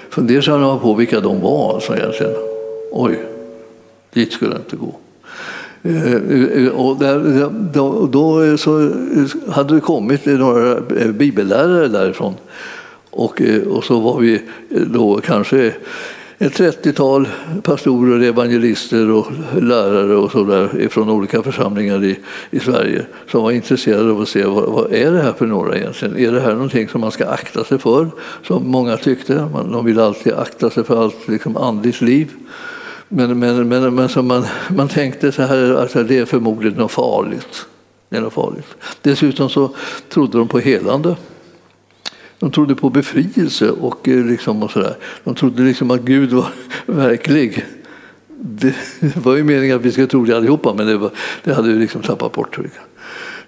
fundersamma 0.10 0.78
på 0.78 0.94
vilka 0.94 1.20
de 1.20 1.42
var 1.42 1.74
alltså 1.74 1.96
egentligen. 1.96 2.34
Oj, 2.92 3.20
dit 4.14 4.32
skulle 4.32 4.52
jag 4.52 4.60
inte 4.60 4.76
gå. 4.76 4.96
Eh, 5.84 6.68
och 6.68 6.98
där, 6.98 7.50
då, 7.74 8.06
då 8.06 8.58
så 8.58 8.92
hade 9.50 9.76
det 9.76 9.82
kommit 9.82 10.26
några 10.26 10.78
eh, 10.78 11.12
bibellärare 11.12 11.88
därifrån. 11.88 12.34
Och, 13.10 13.42
och 13.70 13.84
så 13.84 14.00
var 14.00 14.20
vi 14.20 14.42
då 14.70 15.22
kanske 15.26 15.74
ett 16.40 16.60
30-tal 16.60 17.28
pastorer, 17.64 18.24
evangelister 18.24 19.12
och 19.12 19.28
lärare 19.62 20.16
och 20.16 20.32
så 20.32 20.44
där 20.44 20.88
från 20.90 21.10
olika 21.10 21.44
församlingar 21.44 22.04
i, 22.04 22.20
i 22.52 22.60
Sverige 22.60 23.06
som 23.32 23.44
var 23.44 23.52
intresserade 23.52 24.12
av 24.12 24.22
att 24.22 24.30
se 24.30 24.46
vad, 24.46 24.70
vad, 24.70 24.94
är 24.94 25.12
det 25.12 25.22
här 25.22 25.34
för 25.34 25.46
några 25.46 25.78
egentligen? 25.78 26.18
Är 26.18 26.32
det 26.32 26.42
här 26.42 26.54
någonting 26.54 26.88
som 26.88 27.02
man 27.02 27.12
ska 27.12 27.28
akta 27.28 27.64
sig 27.64 27.78
för? 27.78 28.10
Som 28.44 28.68
många 28.68 28.98
tyckte. 28.98 29.50
Man, 29.54 29.72
de 29.72 29.86
ville 29.86 30.04
alltid 30.04 30.34
akta 30.34 30.70
sig 30.70 30.84
för 30.84 31.04
allt 31.04 31.28
liksom 31.28 31.58
andligt 31.58 32.02
liv. 32.02 32.32
Men, 33.10 33.40
men, 33.40 33.68
men, 33.68 33.96
men 33.96 34.10
som 34.10 34.28
man, 34.28 34.46
man 34.70 34.88
tänkte 34.88 35.32
så 35.32 35.42
här, 35.42 35.74
alltså 35.74 36.04
det 36.04 36.18
är 36.18 36.26
förmodligen 36.26 36.78
något 36.78 36.92
farligt. 36.92 37.66
Det 38.10 38.18
är 38.18 38.22
något 38.22 38.34
farligt. 38.34 38.76
Dessutom 39.02 39.50
så 39.50 39.70
trodde 40.10 40.38
de 40.38 40.48
på 40.48 40.60
helande. 40.60 41.16
De 42.40 42.52
trodde 42.52 42.76
på 42.76 42.90
befrielse 42.90 43.72
och, 43.72 44.08
eh, 44.08 44.26
liksom 44.26 44.64
och 44.64 44.72
sådär. 44.72 44.96
De 45.24 45.36
trodde 45.36 45.64
liksom 45.64 45.92
att 45.92 46.02
Gud 46.02 46.34
var 46.34 46.48
verklig. 46.86 47.66
Det 48.40 48.76
var 49.16 49.36
ju 49.36 49.44
meningen 49.44 49.76
att 49.76 49.86
vi 49.86 49.92
skulle 49.92 50.08
tro 50.08 50.26
det 50.26 50.38
allihopa, 50.38 50.74
men 50.74 50.88
det, 50.88 50.98
var, 50.98 51.12
det 51.44 51.54
hade 51.54 51.74
vi 51.74 51.80
liksom 51.80 52.02
tappat 52.02 52.32
bort. 52.32 52.60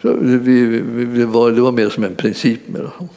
Så 0.02 0.14
vi, 0.22 0.66
vi, 0.66 1.06
det, 1.06 1.26
var, 1.26 1.52
det 1.52 1.62
var 1.62 1.72
mer 1.72 1.90
som 1.90 2.04
en 2.04 2.16
princip. 2.16 2.68
Med 2.68 2.82
det. 2.82 3.08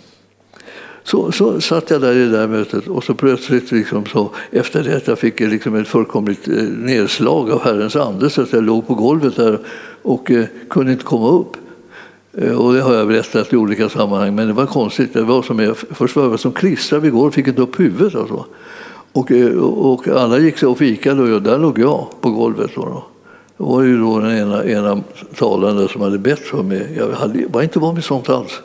Så, 1.04 1.32
så 1.32 1.60
satt 1.60 1.90
jag 1.90 2.00
där 2.00 2.12
i 2.12 2.18
det 2.18 2.28
där 2.28 2.48
mötet 2.48 2.88
och 2.88 3.04
så 3.04 3.14
plötsligt, 3.14 3.72
liksom 3.72 4.06
så, 4.06 4.30
efter 4.50 4.84
det 4.84 4.96
att 4.96 5.06
jag 5.06 5.18
fick 5.18 5.40
eh, 5.40 5.48
liksom 5.48 5.74
ett 5.74 5.88
fullkomligt 5.88 6.48
eh, 6.48 6.54
nedslag 6.62 7.50
av 7.50 7.62
Herrens 7.64 7.96
ande 7.96 8.30
så 8.30 8.42
att 8.42 8.52
jag 8.52 8.64
låg 8.64 8.86
på 8.86 8.94
golvet 8.94 9.36
där 9.36 9.58
och 10.02 10.30
eh, 10.30 10.44
kunde 10.70 10.92
inte 10.92 11.04
komma 11.04 11.28
upp. 11.28 11.56
Eh, 12.34 12.60
och 12.60 12.74
det 12.74 12.80
har 12.80 12.94
jag 12.94 13.08
berättat 13.08 13.52
i 13.52 13.56
olika 13.56 13.88
sammanhang, 13.88 14.34
men 14.34 14.46
det 14.46 14.52
var 14.52 14.66
konstigt. 14.66 15.12
Det 15.12 15.22
var 15.22 15.42
som 15.42 15.58
jag 15.58 15.76
först 15.76 16.16
var 16.16 16.24
jag 16.24 16.40
som 16.40 16.52
klistrad 16.52 17.02
vid 17.02 17.12
golvet, 17.12 17.34
fick 17.34 17.46
inte 17.46 17.62
upp 17.62 17.80
huvudet. 17.80 18.14
Alltså. 18.14 18.44
Eh, 19.34 19.46
och, 19.46 19.92
och 19.92 20.08
alla 20.08 20.38
gick 20.38 20.58
så 20.58 20.70
och 20.70 20.78
fikade 20.78 21.34
och 21.34 21.42
där 21.42 21.58
låg 21.58 21.78
jag 21.78 22.06
på 22.20 22.30
golvet. 22.30 22.70
Då. 22.74 23.04
Det 23.56 23.64
var 23.64 23.82
ju 23.82 23.98
då 23.98 24.18
den 24.18 24.38
ena, 24.38 24.64
ena 24.64 25.02
talaren 25.36 25.88
som 25.88 26.00
hade 26.00 26.18
bett 26.18 26.40
för 26.40 26.62
mig. 26.62 26.94
Jag 26.96 27.12
hade, 27.12 27.46
var 27.46 27.62
inte 27.62 27.78
van 27.78 27.94
vid 27.94 28.04
sånt 28.04 28.28
alls. 28.28 28.60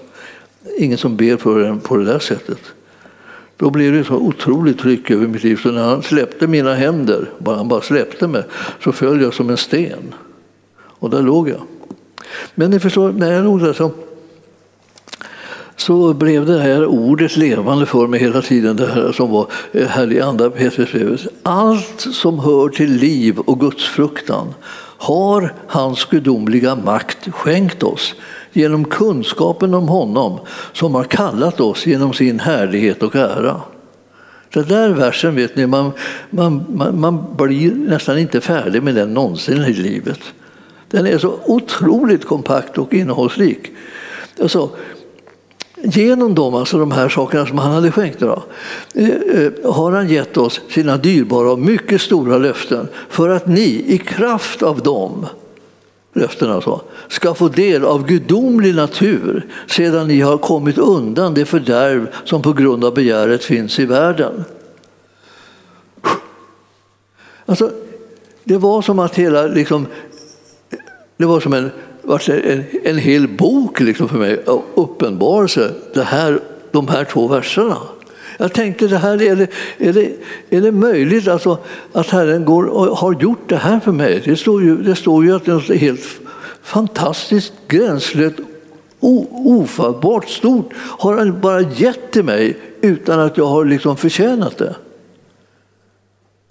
Ingen 0.77 0.97
som 0.97 1.17
ber 1.17 1.37
för 1.37 1.63
en 1.63 1.79
på 1.79 1.97
det 1.97 2.05
där 2.05 2.19
sättet. 2.19 2.59
Då 3.57 3.69
blev 3.69 3.93
det 3.93 4.03
så 4.03 4.15
otroligt 4.15 4.79
tryck 4.79 5.11
över 5.11 5.27
mitt 5.27 5.43
liv 5.43 5.55
så 5.55 5.71
när 5.71 5.83
han 5.83 6.03
släppte 6.03 6.47
mina 6.47 6.73
händer, 6.73 7.29
bara 7.37 7.55
han 7.55 7.67
bara 7.67 7.81
släppte 7.81 8.27
mig, 8.27 8.43
så 8.83 8.91
föll 8.91 9.21
jag 9.21 9.33
som 9.33 9.49
en 9.49 9.57
sten. 9.57 10.13
Och 10.77 11.09
där 11.09 11.21
låg 11.21 11.49
jag. 11.49 11.61
Men 12.55 12.71
ni 12.71 12.79
förstår, 12.79 13.11
när 13.11 13.33
jag 13.33 13.43
låg 13.43 13.61
där 13.61 13.73
så, 13.73 13.91
så 15.75 16.13
blev 16.13 16.45
det 16.45 16.59
här 16.59 16.85
ordet 16.85 17.37
levande 17.37 17.85
för 17.85 18.07
mig 18.07 18.19
hela 18.19 18.41
tiden, 18.41 18.75
det 18.75 18.87
här 18.87 19.11
som 19.11 19.31
var 19.31 19.47
eh, 19.71 19.87
här 19.87 20.11
i 20.13 20.21
andra 20.21 20.49
Petrusbrevet. 20.49 21.21
Allt 21.43 22.07
som 22.11 22.39
hör 22.39 22.69
till 22.69 22.91
liv 22.91 23.39
och 23.39 23.59
gudsfruktan 23.59 24.53
har 24.97 25.53
hans 25.67 26.05
gudomliga 26.05 26.75
makt 26.75 27.27
skänkt 27.33 27.83
oss 27.83 28.15
genom 28.53 28.85
kunskapen 28.85 29.73
om 29.73 29.87
honom 29.87 30.39
som 30.73 30.95
har 30.95 31.03
kallat 31.03 31.59
oss 31.59 31.85
genom 31.85 32.13
sin 32.13 32.39
härlighet 32.39 33.03
och 33.03 33.15
ära. 33.15 33.61
Den 34.53 34.67
där 34.67 34.89
versen, 34.89 35.35
vet 35.35 35.55
ni, 35.55 35.67
man, 35.67 35.91
man, 36.29 36.65
man, 36.69 36.99
man 36.99 37.35
blir 37.37 37.71
nästan 37.71 38.17
inte 38.17 38.41
färdig 38.41 38.83
med 38.83 38.95
den 38.95 39.13
någonsin 39.13 39.63
i 39.63 39.73
livet. 39.73 40.19
Den 40.89 41.07
är 41.07 41.17
så 41.17 41.39
otroligt 41.45 42.25
kompakt 42.25 42.77
och 42.77 42.93
innehållsrik. 42.93 43.71
Alltså, 44.41 44.69
genom 45.83 46.35
dem, 46.35 46.55
alltså 46.55 46.79
de 46.79 46.91
här 46.91 47.09
sakerna 47.09 47.45
som 47.45 47.57
han 47.57 47.71
hade 47.71 47.91
skänkt, 47.91 48.19
då, 48.19 48.43
eh, 48.93 49.09
eh, 49.09 49.73
har 49.73 49.91
han 49.91 50.09
gett 50.09 50.37
oss 50.37 50.61
sina 50.69 50.97
dyrbara 50.97 51.51
och 51.51 51.59
mycket 51.59 52.01
stora 52.01 52.37
löften 52.37 52.87
för 53.09 53.29
att 53.29 53.47
ni 53.47 53.83
i 53.87 53.97
kraft 53.97 54.63
av 54.63 54.81
dem 54.81 55.25
löften 56.17 56.51
alltså, 56.51 56.81
ska 57.07 57.33
få 57.33 57.47
del 57.47 57.85
av 57.85 58.07
gudomlig 58.07 58.75
natur 58.75 59.45
sedan 59.67 60.07
ni 60.07 60.21
har 60.21 60.37
kommit 60.37 60.77
undan 60.77 61.33
det 61.33 61.45
fördärv 61.45 62.07
som 62.23 62.41
på 62.41 62.53
grund 62.53 62.85
av 62.85 62.93
begäret 62.93 63.43
finns 63.43 63.79
i 63.79 63.85
världen. 63.85 64.43
Alltså, 67.45 67.71
det 68.43 68.57
var 68.57 68.81
som 68.81 68.99
att 68.99 69.15
hela, 69.15 69.47
liksom, 69.47 69.87
det 71.17 71.25
var 71.25 71.39
som 71.39 71.53
en, 71.53 71.71
en, 72.27 72.63
en 72.83 72.97
hel 72.97 73.27
bok 73.27 73.79
liksom 73.79 74.09
för 74.09 74.17
mig, 74.17 74.43
uppenbarelse, 74.75 75.73
det 75.93 76.03
här, 76.03 76.39
de 76.71 76.87
här 76.87 77.03
två 77.03 77.27
verserna. 77.27 77.77
Jag 78.37 78.53
tänkte, 78.53 78.87
det 78.87 78.97
här, 78.97 79.21
är, 79.21 79.35
det, 79.35 79.47
är, 79.77 79.93
det, 79.93 80.11
är 80.49 80.61
det 80.61 80.71
möjligt 80.71 81.27
alltså, 81.27 81.57
att 81.91 82.09
Herren 82.09 82.45
går 82.45 82.65
och 82.65 82.97
har 82.97 83.21
gjort 83.21 83.49
det 83.49 83.55
här 83.55 83.79
för 83.79 83.91
mig? 83.91 84.21
Det 84.25 84.35
står 84.35 84.63
ju, 84.63 84.77
det 84.77 84.95
står 84.95 85.25
ju 85.25 85.35
att 85.35 85.45
det 85.45 85.51
är 85.51 85.77
helt 85.77 86.05
fantastiskt, 86.63 87.53
gränslöst, 87.67 88.35
ofattbart 88.99 90.29
stort 90.29 90.73
har 90.75 91.17
han 91.17 91.41
bara 91.41 91.61
gett 91.61 92.11
till 92.11 92.23
mig 92.23 92.57
utan 92.81 93.19
att 93.19 93.37
jag 93.37 93.45
har 93.45 93.65
liksom 93.65 93.97
förtjänat 93.97 94.57
det. 94.57 94.75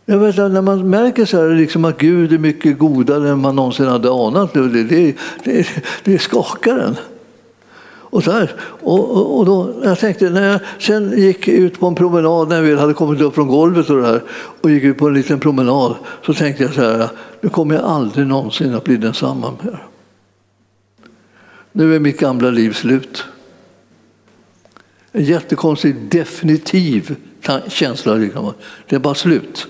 Jag 0.09 0.19
vet, 0.19 0.37
när 0.37 0.63
man 0.63 0.91
märker 0.91 1.25
så 1.25 1.37
här, 1.37 1.55
liksom 1.55 1.85
att 1.85 1.99
Gud 1.99 2.33
är 2.33 2.39
mycket 2.39 2.79
godare 2.79 3.31
än 3.31 3.39
man 3.39 3.57
någonsin 3.57 3.87
hade 3.87 4.11
anat, 4.11 4.55
det, 4.55 4.83
det, 4.85 5.17
det, 5.45 5.69
det 6.05 6.19
skakar 6.19 6.79
en. 6.79 6.97
Och, 8.17 8.25
så 8.25 8.31
här. 8.31 8.53
Och, 8.61 9.39
och, 9.39 9.47
då, 9.47 9.75
jag 9.85 9.99
tänkte, 9.99 10.31
när 10.31 10.53
jag 10.53 10.61
sen 10.79 11.19
gick 11.19 11.49
ut 11.49 11.81
på 11.81 11.87
en 11.87 11.95
promenad, 11.95 12.49
när 12.49 12.63
vi 12.63 12.77
hade 12.77 12.95
kommit 12.95 13.21
upp 13.21 13.35
från 13.35 13.49
golvet 13.49 13.91
och, 13.91 13.97
det 13.97 14.07
här, 14.07 14.23
och 14.61 14.71
gick 14.71 14.85
ut 14.85 14.99
på 14.99 15.09
en 15.09 15.15
liten 15.15 15.41
promenad, 15.41 15.95
så 16.27 16.35
tänkte 16.35 16.63
jag 16.63 16.75
så 16.75 16.81
här, 16.81 17.09
nu 17.41 17.49
kommer 17.49 17.75
jag 17.75 17.85
aldrig 17.85 18.27
någonsin 18.27 18.75
att 18.75 18.85
bli 18.85 18.97
densamma 18.97 19.53
mer. 19.63 19.87
Nu 21.73 21.95
är 21.95 22.01
mitt 22.01 22.21
gamla 22.21 22.51
liv 22.51 22.73
slut. 22.73 23.25
En 25.13 25.25
jättekonstig, 25.25 25.97
definitiv 26.11 27.17
känsla. 27.69 28.15
Liksom. 28.15 28.53
Det 28.89 28.97
är 28.97 29.01
bara 29.01 29.15
slut. 29.15 29.69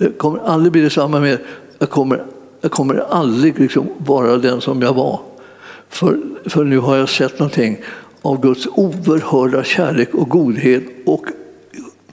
Det 0.00 0.18
kommer 0.18 0.38
aldrig 0.38 0.72
bli 0.72 0.80
detsamma 0.80 1.20
mer. 1.20 1.40
Jag 1.78 1.90
kommer, 1.90 2.24
jag 2.60 2.70
kommer 2.70 2.94
aldrig 2.94 3.58
liksom 3.58 3.88
vara 3.98 4.36
den 4.36 4.60
som 4.60 4.82
jag 4.82 4.94
var. 4.94 5.20
För, 5.88 6.18
för 6.46 6.64
nu 6.64 6.78
har 6.78 6.96
jag 6.96 7.08
sett 7.08 7.38
någonting 7.38 7.78
av 8.22 8.40
Guds 8.40 8.66
oerhörda 8.66 9.64
kärlek 9.64 10.14
och 10.14 10.28
godhet 10.28 10.82
och 11.06 11.26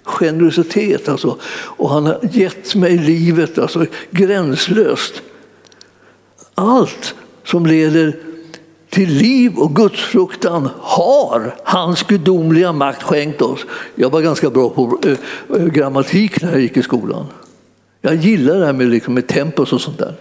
generositet. 0.04 1.10
Alltså. 1.10 1.38
Och 1.52 1.90
han 1.90 2.06
har 2.06 2.20
gett 2.32 2.76
mig 2.76 2.98
livet 2.98 3.58
alltså, 3.58 3.86
gränslöst. 4.12 5.22
Allt 6.56 7.16
som 7.44 7.66
leder 7.66 8.16
till 8.90 9.10
liv 9.10 9.58
och 9.58 9.76
gudsfruktan 9.76 10.70
har 10.80 11.56
hans 11.64 12.04
gudomliga 12.04 12.72
makt 12.72 13.04
skänkt 13.04 13.42
oss. 13.42 13.66
Jag 13.96 14.10
var 14.10 14.22
ganska 14.22 14.50
bra 14.50 14.70
på 14.70 15.00
eh, 15.06 15.18
eh, 15.60 15.66
grammatik 15.66 16.42
när 16.42 16.52
jag 16.52 16.62
gick 16.62 16.78
i 16.78 16.84
skolan. 16.84 17.26
Jag 18.02 18.16
gillar 18.16 18.60
det 18.60 18.66
här 18.66 18.74
med, 18.74 18.88
liksom, 18.88 19.14
med 19.14 19.28
tempus 19.28 19.74
och 19.74 19.82
sånt 19.82 19.98
där. 19.98 20.16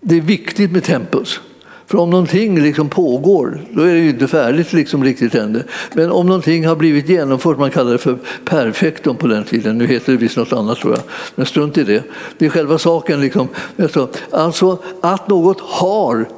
Det 0.00 0.16
är 0.16 0.20
viktigt 0.20 0.72
med 0.72 0.84
tempus. 0.84 1.40
För 1.86 1.98
om 1.98 2.10
någonting 2.10 2.62
liksom 2.62 2.88
pågår, 2.88 3.60
då 3.70 3.82
är 3.82 3.94
det 3.94 4.00
ju 4.00 4.08
inte 4.08 4.28
färdigt 4.28 4.72
liksom 4.72 5.04
riktigt 5.04 5.34
ännu. 5.34 5.62
Men 5.92 6.10
om 6.10 6.26
någonting 6.26 6.66
har 6.66 6.76
blivit 6.76 7.08
genomfört, 7.08 7.58
man 7.58 7.70
kallar 7.70 7.92
det 7.92 7.98
för 7.98 8.18
perfektum 8.44 9.16
på 9.16 9.26
den 9.26 9.44
tiden, 9.44 9.78
nu 9.78 9.86
heter 9.86 10.12
det 10.12 10.18
visst 10.18 10.36
något 10.36 10.52
annat 10.52 10.78
tror 10.78 10.92
jag, 10.92 11.02
men 11.34 11.46
strunt 11.46 11.78
i 11.78 11.84
det. 11.84 12.02
Det 12.38 12.46
är 12.46 12.50
själva 12.50 12.78
saken. 12.78 13.20
Liksom. 13.20 13.48
Alltså, 13.78 14.08
alltså 14.30 14.78
att 15.00 15.28
något 15.28 15.60
har 15.60 16.28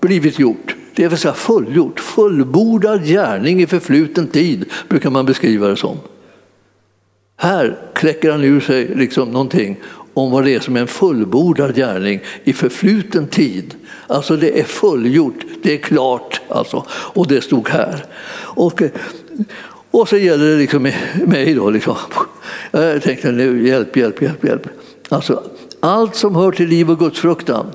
blivit 0.00 0.38
gjort, 0.38 0.76
det 0.94 1.08
vill 1.08 1.18
säga 1.18 1.34
fullgjort, 1.34 2.00
fullbordad 2.00 3.04
gärning 3.04 3.62
i 3.62 3.66
förfluten 3.66 4.26
tid 4.26 4.64
brukar 4.88 5.10
man 5.10 5.26
beskriva 5.26 5.68
det 5.68 5.76
som. 5.76 5.96
Här 7.36 7.76
kläcker 7.94 8.30
han 8.30 8.44
ur 8.44 8.60
sig 8.60 8.88
liksom 8.94 9.30
någonting 9.30 9.76
om 10.14 10.30
vad 10.30 10.44
det 10.44 10.54
är 10.54 10.60
som 10.60 10.76
är 10.76 10.80
en 10.80 10.86
fullbordad 10.86 11.74
gärning 11.74 12.20
i 12.44 12.52
förfluten 12.52 13.28
tid. 13.28 13.74
Alltså 14.06 14.36
det 14.36 14.60
är 14.60 14.64
fullgjort, 14.64 15.44
det 15.62 15.74
är 15.74 15.78
klart. 15.78 16.40
Alltså. 16.48 16.86
Och 16.90 17.26
det 17.28 17.40
stod 17.40 17.68
här. 17.68 18.04
Och, 18.38 18.82
eh, 18.82 18.90
och 19.90 20.08
så 20.08 20.16
gäller 20.16 20.50
det 20.50 20.56
liksom 20.56 20.92
mig 21.26 21.54
då. 21.54 21.70
Liksom. 21.70 21.96
Jag 22.70 23.02
tänkte 23.02 23.32
nu, 23.32 23.68
hjälp, 23.68 23.96
hjälp, 23.96 24.22
hjälp, 24.22 24.44
hjälp. 24.44 24.68
Alltså, 25.08 25.42
allt 25.80 26.14
som 26.14 26.36
hör 26.36 26.52
till 26.52 26.68
liv 26.68 26.90
och 26.90 26.98
gudsfruktan. 26.98 27.66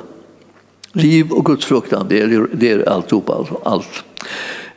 Liv 0.93 1.31
och 1.31 1.45
gudsfruktan, 1.45 2.05
det 2.09 2.21
är, 2.21 2.47
det 2.51 2.71
är 2.71 2.89
alltihop. 2.89 3.29
Alltså, 3.29 3.61
allt. 3.63 4.03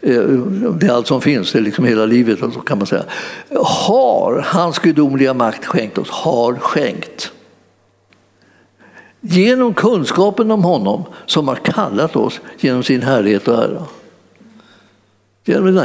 Eh, 0.07 0.23
det 0.71 0.87
är 0.87 0.91
allt 0.91 1.07
som 1.07 1.21
finns, 1.21 1.53
det 1.53 1.59
är 1.59 1.63
liksom 1.63 1.85
hela 1.85 2.07
livet 2.07 2.39
så 2.39 2.51
kan 2.51 2.79
man 2.79 2.87
säga. 2.87 3.05
Har 3.65 4.45
hans 4.47 4.79
gudomliga 4.79 5.35
makt 5.35 5.67
skänkt 5.67 5.99
oss, 5.99 6.11
har 6.11 6.55
skänkt. 6.55 7.33
Genom 9.21 9.75
kunskapen 9.75 10.51
om 10.51 10.65
honom 10.65 11.05
som 11.27 11.49
har 11.49 11.57
kallat 11.57 12.17
oss 12.17 12.41
genom 12.59 12.83
sin 12.83 13.03
härlighet 13.03 13.49
och 13.49 13.65
ära. 13.65 13.83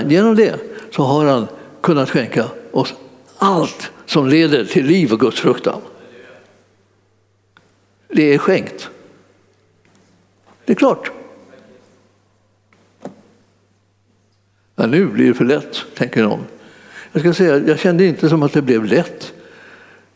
Genom 0.07 0.35
det 0.35 0.55
så 0.91 1.03
har 1.03 1.25
han 1.25 1.47
kunnat 1.81 2.09
skänka 2.09 2.45
oss 2.71 2.93
allt 3.37 3.91
som 4.05 4.27
leder 4.27 4.65
till 4.65 4.85
liv 4.85 5.13
och 5.13 5.19
Guds 5.19 5.39
fruktan. 5.39 5.81
Det 8.07 8.33
är 8.33 8.37
skänkt. 8.37 8.89
Det 10.65 10.73
är 10.73 10.75
klart. 10.75 11.11
Ja, 14.79 14.87
nu 14.87 15.05
blir 15.05 15.27
det 15.27 15.33
för 15.33 15.45
lätt, 15.45 15.85
tänker 15.95 16.23
någon. 16.23 16.43
Jag 17.11 17.21
ska 17.21 17.33
säga, 17.33 17.57
jag 17.67 17.79
kände 17.79 18.05
inte 18.05 18.29
som 18.29 18.43
att 18.43 18.53
det 18.53 18.61
blev 18.61 18.85
lätt. 18.85 19.33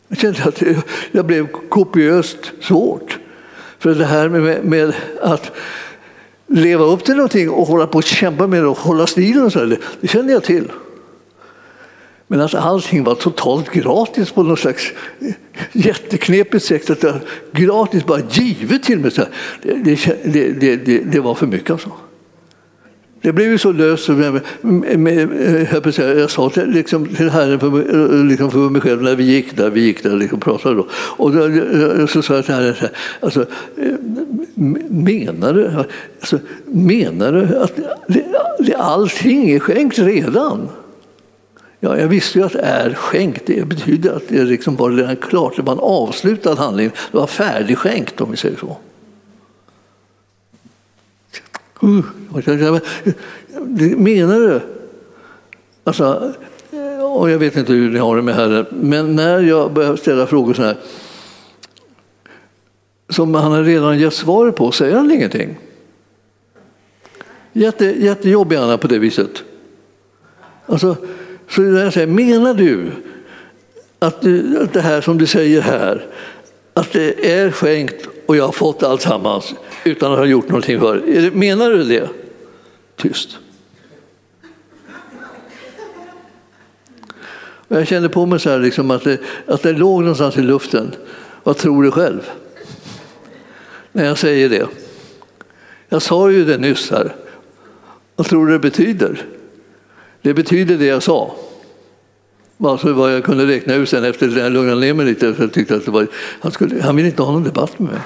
Jag 0.08 0.18
kände 0.18 0.44
att 0.44 0.62
det 1.12 1.22
blev 1.22 1.46
kopiöst 1.68 2.52
svårt. 2.60 3.18
För 3.78 3.94
det 3.94 4.04
här 4.04 4.28
med, 4.28 4.64
med 4.64 4.94
att 5.22 5.52
leva 6.46 6.84
upp 6.84 7.04
till 7.04 7.14
någonting 7.14 7.50
och 7.50 7.66
hålla 7.66 7.86
på 7.86 7.98
att 7.98 8.04
kämpa 8.04 8.46
med 8.46 8.62
det 8.62 8.66
och 8.66 8.78
hålla 8.78 9.06
stilen, 9.06 9.44
och 9.44 9.52
så 9.52 9.58
här, 9.58 9.78
det 10.00 10.08
kände 10.08 10.32
jag 10.32 10.44
till. 10.44 10.72
Men 12.26 12.40
att 12.40 12.54
allting 12.54 13.04
var 13.04 13.14
totalt 13.14 13.70
gratis 13.70 14.30
på 14.30 14.42
något 14.42 14.58
slags 14.58 14.92
jätteknepigt 15.72 16.64
sätt. 16.64 16.90
Att 16.90 17.00
det 17.00 17.20
gratis, 17.52 18.06
bara 18.06 18.20
givet 18.30 18.82
till 18.82 18.98
mig. 18.98 19.10
Det, 19.62 19.98
det, 20.24 20.76
det, 20.76 20.98
det, 20.98 21.20
var 21.20 21.34
för 21.34 21.46
mycket 21.46 21.70
alltså. 21.70 21.90
Det 23.24 23.32
blev 23.32 23.50
ju 23.50 23.58
så 23.58 23.72
löst. 23.72 24.08
Med, 24.08 24.40
med, 24.60 24.98
med, 24.98 25.66
jag 25.96 26.30
sa 26.30 26.50
till, 26.50 26.70
liksom, 26.70 27.06
till 27.06 27.30
Herren 27.30 27.60
för, 27.60 28.24
liksom 28.24 28.50
för 28.50 28.58
mig 28.58 28.80
själv 28.82 29.02
när 29.02 29.16
vi 29.16 29.24
gick 29.24 29.56
där, 29.56 29.70
vi 29.70 29.80
gick 29.80 30.02
där 30.02 30.16
liksom, 30.16 30.40
pratade 30.40 30.74
då. 30.74 30.86
Och 30.92 31.32
då, 31.32 32.06
så 32.06 32.22
sa 32.22 32.34
jag 32.34 32.44
till 32.44 32.54
Herren, 32.54 32.74
alltså, 33.20 33.40
eh, 33.76 33.92
menar 34.88 35.52
du, 35.52 35.70
alltså, 36.20 36.38
menar 36.64 37.32
du 37.32 37.56
att 37.56 37.72
det, 38.58 38.74
allting 38.74 39.50
är 39.50 39.58
skänkt 39.58 39.98
redan? 39.98 40.68
Ja, 41.80 41.98
jag 41.98 42.08
visste 42.08 42.38
ju 42.38 42.44
att 42.44 42.54
är 42.54 42.94
skänkt, 42.94 43.42
det 43.46 43.68
betyder 43.68 44.16
att 44.16 44.28
det 44.28 44.44
liksom 44.44 44.76
var 44.76 44.90
redan 44.90 45.16
klart, 45.16 45.56
det 45.56 45.62
var 45.62 45.72
en 45.72 45.78
avslutad 45.78 46.54
handling, 46.54 46.90
det 47.10 47.18
var 47.18 47.26
färdigskänkt 47.26 48.20
om 48.20 48.30
vi 48.30 48.36
säger 48.36 48.56
så. 48.56 48.76
Menar 53.96 54.40
du? 54.40 54.60
Alltså, 55.84 56.32
och 57.02 57.30
jag 57.30 57.38
vet 57.38 57.56
inte 57.56 57.72
hur 57.72 57.90
ni 57.90 57.98
har 57.98 58.16
det 58.16 58.22
med 58.22 58.34
Herren, 58.34 58.66
men 58.70 59.16
när 59.16 59.40
jag 59.40 59.72
börjar 59.72 59.96
ställa 59.96 60.26
frågor 60.26 60.54
så 60.54 60.62
här 60.62 60.76
som 63.08 63.34
han 63.34 63.52
har 63.52 63.62
redan 63.62 63.98
gett 63.98 64.14
svar 64.14 64.50
på, 64.50 64.72
säger 64.72 64.96
han 64.96 65.10
ingenting. 65.10 65.58
Jätte, 67.52 67.84
jättejobbig 67.84 68.56
han 68.56 68.70
är 68.70 68.76
på 68.76 68.86
det 68.86 68.98
viset. 68.98 69.42
Alltså, 70.66 70.96
så 71.48 71.62
jag 71.62 71.92
säger, 71.92 72.06
menar 72.06 72.54
du 72.54 72.90
att, 73.98 74.22
du 74.22 74.58
att 74.62 74.72
det 74.72 74.80
här 74.80 75.00
som 75.00 75.18
du 75.18 75.26
säger 75.26 75.60
här, 75.60 76.06
att 76.74 76.92
det 76.92 77.32
är 77.32 77.50
skänkt 77.50 78.08
och 78.26 78.36
jag 78.36 78.44
har 78.44 78.52
fått 78.52 78.82
alltsammans 78.82 79.54
utan 79.84 80.12
att 80.12 80.18
ha 80.18 80.26
gjort 80.26 80.48
någonting 80.48 80.80
för 80.80 80.96
det. 80.96 81.30
Menar 81.34 81.70
du 81.70 81.84
det? 81.84 82.08
Tyst. 82.96 83.38
Jag 87.68 87.86
kände 87.86 88.08
på 88.08 88.26
mig 88.26 88.40
så 88.40 88.50
här, 88.50 88.58
liksom, 88.58 88.90
att, 88.90 89.04
det, 89.04 89.18
att 89.46 89.62
det 89.62 89.72
låg 89.72 90.00
någonstans 90.00 90.36
i 90.36 90.42
luften. 90.42 90.94
Vad 91.42 91.56
tror 91.56 91.82
du 91.82 91.90
själv? 91.90 92.30
När 93.92 94.04
jag 94.04 94.18
säger 94.18 94.48
det. 94.48 94.66
Jag 95.88 96.02
sa 96.02 96.30
ju 96.30 96.44
det 96.44 96.58
nyss 96.58 96.90
här. 96.90 97.14
Vad 98.16 98.26
tror 98.26 98.46
du 98.46 98.52
det 98.52 98.58
betyder? 98.58 99.26
Det 100.22 100.34
betyder 100.34 100.76
det 100.76 100.86
jag 100.86 101.02
sa. 101.02 101.34
Alltså 102.58 102.92
vad 102.92 103.14
jag 103.14 103.24
kunde 103.24 103.46
räkna 103.46 103.74
ut 103.74 103.88
sen 103.88 104.04
efter 104.04 104.28
att 104.28 104.36
jag 104.36 104.52
lugnade 104.52 104.80
ner 104.80 104.94
mig 104.94 105.06
lite. 105.06 105.34
För 105.34 105.42
jag 105.42 105.52
tyckte 105.52 105.74
att 105.74 105.84
det 105.84 105.90
var, 105.90 106.06
han, 106.40 106.52
skulle, 106.52 106.82
han 106.82 106.96
ville 106.96 107.08
inte 107.08 107.22
ha 107.22 107.32
någon 107.32 107.44
debatt 107.44 107.78
med 107.78 107.92
mig. 107.92 108.00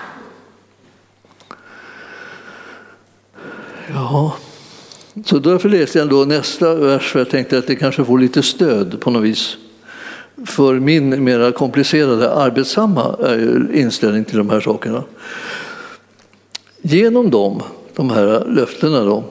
Ja, 3.94 4.36
så 5.24 5.38
därför 5.38 5.68
läste 5.68 5.98
jag 5.98 6.08
då 6.08 6.24
nästa 6.24 6.74
vers 6.74 7.12
för 7.12 7.18
jag 7.18 7.30
tänkte 7.30 7.58
att 7.58 7.66
det 7.66 7.76
kanske 7.76 8.04
får 8.04 8.18
lite 8.18 8.42
stöd 8.42 9.00
på 9.00 9.10
något 9.10 9.22
vis. 9.22 9.56
för 10.46 10.74
min 10.74 11.24
mer 11.24 11.52
komplicerade, 11.52 12.32
arbetsamma 12.32 13.16
eh, 13.28 13.80
inställning 13.80 14.24
till 14.24 14.38
de 14.38 14.50
här 14.50 14.60
sakerna. 14.60 15.04
Genom 16.82 17.30
dem, 17.30 17.62
de 17.96 18.10
här 18.10 18.44
löftena 18.46 19.04
då, 19.04 19.24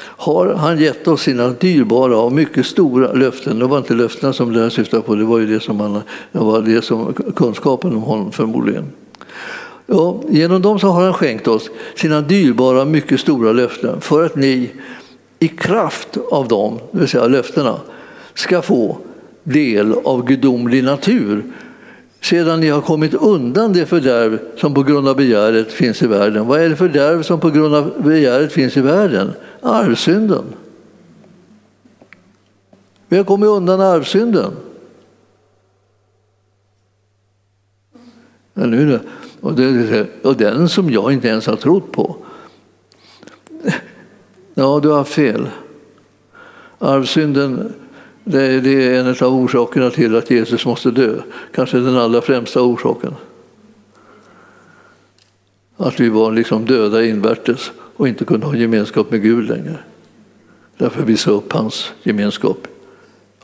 har 0.00 0.54
han 0.54 0.78
gett 0.78 1.08
oss 1.08 1.22
sina 1.22 1.48
dyrbara 1.48 2.16
och 2.16 2.32
mycket 2.32 2.66
stora 2.66 3.12
löften. 3.12 3.58
Det 3.58 3.66
var 3.66 3.78
inte 3.78 3.94
löftena 3.94 4.32
som 4.32 4.52
det 4.52 4.60
här 4.60 4.68
syftade 4.68 5.02
på, 5.02 5.14
det 5.14 5.24
var 5.24 5.38
ju 5.38 5.46
det 5.46 5.60
som, 5.60 5.80
han, 5.80 5.92
det 6.32 6.38
var 6.38 6.62
det 6.62 6.82
som 6.82 7.14
kunskapen 7.36 7.96
om 7.96 8.02
honom 8.02 8.32
förmodligen. 8.32 8.84
Ja, 9.86 10.20
genom 10.28 10.62
dem 10.62 10.78
så 10.78 10.88
har 10.88 11.04
han 11.04 11.14
skänkt 11.14 11.48
oss 11.48 11.70
sina 11.94 12.20
dyrbara 12.20 12.80
och 12.80 12.86
mycket 12.86 13.20
stora 13.20 13.52
löften 13.52 14.00
för 14.00 14.26
att 14.26 14.36
ni 14.36 14.70
i 15.38 15.48
kraft 15.48 16.16
av 16.30 16.48
dem, 16.48 16.78
det 16.92 16.98
vill 16.98 17.08
säga 17.08 17.26
löftena, 17.26 17.80
ska 18.34 18.62
få 18.62 18.98
del 19.42 19.94
av 20.04 20.24
gudomlig 20.24 20.84
natur 20.84 21.42
sedan 22.20 22.60
ni 22.60 22.68
har 22.68 22.80
kommit 22.80 23.14
undan 23.14 23.72
det 23.72 23.86
fördärv 23.86 24.38
som 24.56 24.74
på 24.74 24.82
grund 24.82 25.08
av 25.08 25.16
begäret 25.16 25.72
finns 25.72 26.02
i 26.02 26.06
världen. 26.06 26.46
Vad 26.46 26.60
är 26.60 26.68
det 26.68 26.76
fördärv 26.76 27.22
som 27.22 27.40
på 27.40 27.50
grund 27.50 27.74
av 27.74 27.92
begäret 28.04 28.52
finns 28.52 28.76
i 28.76 28.80
världen? 28.80 29.32
Arvsynden. 29.64 30.44
Vi 33.08 33.16
har 33.16 33.24
kommit 33.24 33.48
undan 33.48 33.80
arvsynden. 33.80 34.52
Och, 39.40 39.54
det, 39.54 40.06
och 40.22 40.36
den 40.36 40.68
som 40.68 40.90
jag 40.90 41.12
inte 41.12 41.28
ens 41.28 41.46
har 41.46 41.56
trott 41.56 41.92
på. 41.92 42.16
Ja, 44.54 44.80
du 44.82 44.88
har 44.88 45.04
fel. 45.04 45.48
Arvsynden 46.78 47.74
det 48.24 48.42
är 48.42 49.00
en 49.00 49.08
av 49.08 49.34
orsakerna 49.34 49.90
till 49.90 50.16
att 50.16 50.30
Jesus 50.30 50.66
måste 50.66 50.90
dö. 50.90 51.16
Kanske 51.52 51.78
den 51.78 51.96
allra 51.96 52.20
främsta 52.20 52.62
orsaken. 52.62 53.14
Att 55.76 56.00
vi 56.00 56.08
var 56.08 56.32
liksom 56.32 56.64
döda 56.64 57.04
invärtes 57.04 57.72
och 57.96 58.08
inte 58.08 58.24
kunde 58.24 58.46
ha 58.46 58.56
gemenskap 58.56 59.10
med 59.10 59.22
Gud 59.22 59.48
längre. 59.48 59.78
Därför 60.78 61.02
visade 61.02 61.36
upp 61.36 61.52
hans 61.52 61.92
gemenskap, 62.02 62.66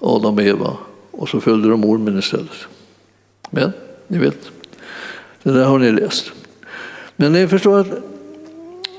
Adam 0.00 0.34
och 0.34 0.42
Eva, 0.42 0.76
och 1.10 1.28
så 1.28 1.40
följde 1.40 1.68
de 1.68 1.84
ormen 1.84 2.18
istället. 2.18 2.66
Men, 3.50 3.72
ni 4.08 4.18
vet, 4.18 4.50
det 5.42 5.52
där 5.52 5.64
har 5.64 5.78
ni 5.78 5.92
läst. 5.92 6.32
Men 7.16 7.32
ni 7.32 7.48
förstår 7.48 7.78
att 7.78 7.88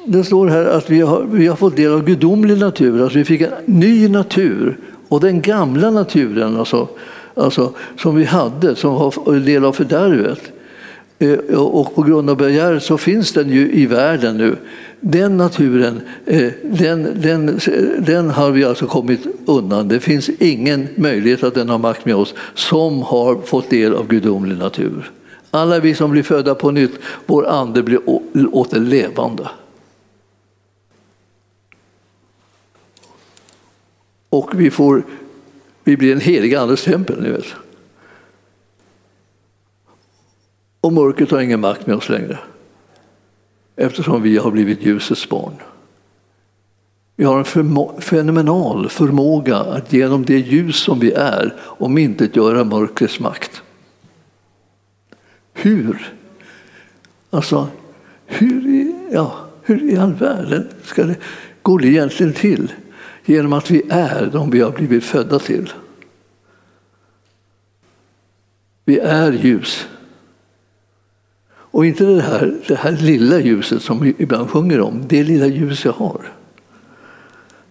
det 0.06 0.24
står 0.24 0.48
här 0.48 0.66
att 0.66 0.90
vi 0.90 1.02
har, 1.02 1.24
vi 1.24 1.48
har 1.48 1.56
fått 1.56 1.76
del 1.76 1.92
av 1.92 2.06
gudomlig 2.06 2.58
natur, 2.58 3.02
alltså 3.04 3.18
vi 3.18 3.26
fick 3.26 3.42
en 3.42 3.52
ny 3.66 4.08
natur. 4.08 4.78
Och 5.08 5.20
den 5.20 5.42
gamla 5.42 5.92
naturen 5.92 6.58
alltså, 6.58 6.88
alltså, 7.36 7.74
som 7.98 8.16
vi 8.16 8.24
hade, 8.24 8.76
som 8.76 8.94
var 8.94 9.34
en 9.36 9.46
del 9.46 9.66
av 9.66 9.74
fördärvet, 9.74 10.52
eh, 11.20 11.60
och 11.60 11.96
på 11.96 12.02
grund 12.02 12.30
av 12.30 12.38
begär 12.38 12.80
så 12.80 12.98
finns 12.98 13.34
den 13.34 13.50
ju 13.50 13.72
i 13.72 13.86
världen 13.86 14.38
nu. 14.38 14.56
Den 15.04 15.38
naturen, 15.38 16.02
eh, 16.26 16.52
den, 16.64 17.22
den, 17.22 17.60
den 18.00 18.30
har 18.30 18.52
vi 18.52 18.64
alltså 18.64 18.88
kommit 18.88 19.20
undan. 19.46 19.88
Det 19.88 20.00
finns 20.00 20.30
ingen 20.30 20.88
möjlighet 20.96 21.44
att 21.44 21.54
den 21.54 21.70
har 21.70 21.78
makt 21.78 22.06
med 22.06 22.16
oss 22.16 22.34
som 22.54 23.02
har 23.02 23.42
fått 23.42 23.70
del 23.70 23.94
av 23.94 24.08
gudomlig 24.08 24.58
natur. 24.58 25.12
Alla 25.52 25.80
vi 25.80 25.96
som 25.96 26.12
blir 26.12 26.24
födda 26.24 26.56
på 26.56 26.72
nytt, 26.72 26.92
vår 27.26 27.48
ande 27.48 27.84
blir 27.84 28.00
åter 28.52 28.80
levande. 28.80 29.50
Och 34.30 34.62
vi, 34.62 34.72
får, 34.72 35.04
vi 35.84 35.98
blir 35.98 36.14
en 36.14 36.22
helig 36.22 36.56
andes 36.56 36.84
tempel. 36.84 37.22
Ni 37.22 37.30
vet. 37.30 37.46
Och 40.82 40.94
mörkret 40.94 41.32
har 41.32 41.40
ingen 41.40 41.60
makt 41.60 41.88
med 41.88 41.96
oss 41.96 42.10
längre. 42.10 42.40
Eftersom 43.82 44.22
vi 44.22 44.38
har 44.38 44.52
blivit 44.52 44.86
ljusets 44.86 45.30
barn. 45.30 45.54
Vi 47.16 47.24
har 47.24 47.38
en 47.38 48.02
fenomenal 48.02 48.90
förmåga 48.90 49.58
att 49.58 49.94
genom 49.94 50.26
det 50.26 50.38
ljus 50.38 50.76
som 50.76 51.00
vi 51.00 51.12
är 51.12 51.56
omintetgöra 51.62 52.56
göra 52.56 52.64
mörkrets 52.64 53.20
makt. 53.20 53.62
Hur? 55.54 56.14
Alltså, 57.30 57.68
hur 58.26 58.68
i, 58.68 58.96
ja, 59.12 59.36
hur 59.64 59.90
i 59.90 59.98
all 59.98 60.14
världen 60.14 60.68
ska 60.84 61.04
det, 61.04 61.16
går 61.62 61.80
det 61.80 61.88
egentligen 61.88 62.34
till? 62.34 62.74
Genom 63.26 63.54
att 63.54 63.72
vi 63.72 63.84
är 63.90 64.30
de 64.34 64.50
vi 64.50 64.62
har 64.62 64.72
blivit 64.72 65.04
födda 65.04 65.40
till. 65.40 65.74
Vi 68.86 69.00
är 69.00 69.32
ljus. 69.32 69.88
Och 71.72 71.86
inte 71.86 72.04
det 72.04 72.22
här, 72.22 72.54
det 72.68 72.76
här 72.76 72.92
lilla 72.92 73.40
ljuset 73.40 73.82
som 73.82 74.00
vi 74.00 74.14
ibland 74.18 74.50
sjunger 74.50 74.82
om, 74.82 75.04
det 75.08 75.24
lilla 75.24 75.48
ljus 75.48 75.86
jag 75.86 75.92
har. 75.92 76.22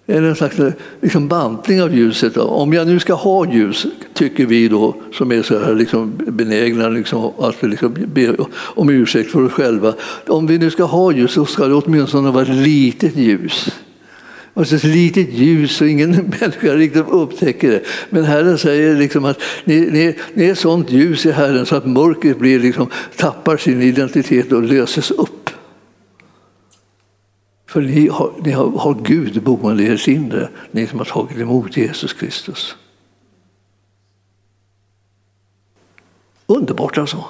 Eller 0.06 0.28
en 0.28 0.36
slags 0.36 0.56
liksom 1.00 1.28
bantning 1.28 1.82
av 1.82 1.94
ljuset. 1.94 2.36
Om 2.36 2.72
jag 2.72 2.86
nu 2.86 2.98
ska 2.98 3.14
ha 3.14 3.52
ljus, 3.52 3.86
tycker 4.14 4.46
vi 4.46 4.68
då 4.68 4.94
som 5.12 5.32
är 5.32 5.42
så 5.42 5.58
här 5.58 5.74
liksom 5.74 6.12
benägna 6.16 6.88
liksom, 6.88 7.32
att 7.38 7.62
liksom 7.62 7.96
be 8.06 8.36
om 8.52 8.90
ursäkt 8.90 9.30
för 9.30 9.44
oss 9.44 9.52
själva. 9.52 9.94
Om 10.26 10.46
vi 10.46 10.58
nu 10.58 10.70
ska 10.70 10.84
ha 10.84 11.12
ljus 11.12 11.32
så 11.32 11.44
ska 11.44 11.66
det 11.66 11.74
åtminstone 11.74 12.30
vara 12.30 12.42
ett 12.42 12.48
litet 12.48 13.16
ljus. 13.16 13.70
Alltså 14.54 14.76
ett 14.76 14.84
litet 14.84 15.32
ljus 15.32 15.80
och 15.80 15.88
ingen 15.88 16.10
människa 16.40 16.74
riktigt 16.74 17.08
upptäcker 17.08 17.70
det. 17.70 17.82
Men 18.10 18.24
Herren 18.24 18.58
säger 18.58 18.96
liksom 18.96 19.24
att 19.24 19.40
ni, 19.64 19.80
ni, 19.80 20.16
ni 20.34 20.44
är 20.44 20.54
sånt 20.54 20.90
ljus 20.90 21.26
i 21.26 21.32
Herren 21.32 21.66
så 21.66 21.76
att 21.76 21.86
mörkret 21.86 22.38
blir 22.38 22.60
liksom, 22.60 22.90
tappar 23.16 23.56
sin 23.56 23.82
identitet 23.82 24.52
och 24.52 24.62
löses 24.62 25.10
upp. 25.10 25.50
För 27.66 27.80
ni 27.80 28.08
har, 28.08 28.32
ni 28.44 28.50
har, 28.50 28.70
har 28.70 28.94
Gud 29.02 29.42
boende 29.42 29.82
i 29.82 29.88
ert 29.88 30.08
inre, 30.08 30.48
ni 30.70 30.86
som 30.86 30.98
har 30.98 31.06
tagit 31.06 31.38
emot 31.38 31.76
Jesus 31.76 32.12
Kristus. 32.12 32.76
Underbart 36.46 36.98
alltså. 36.98 37.24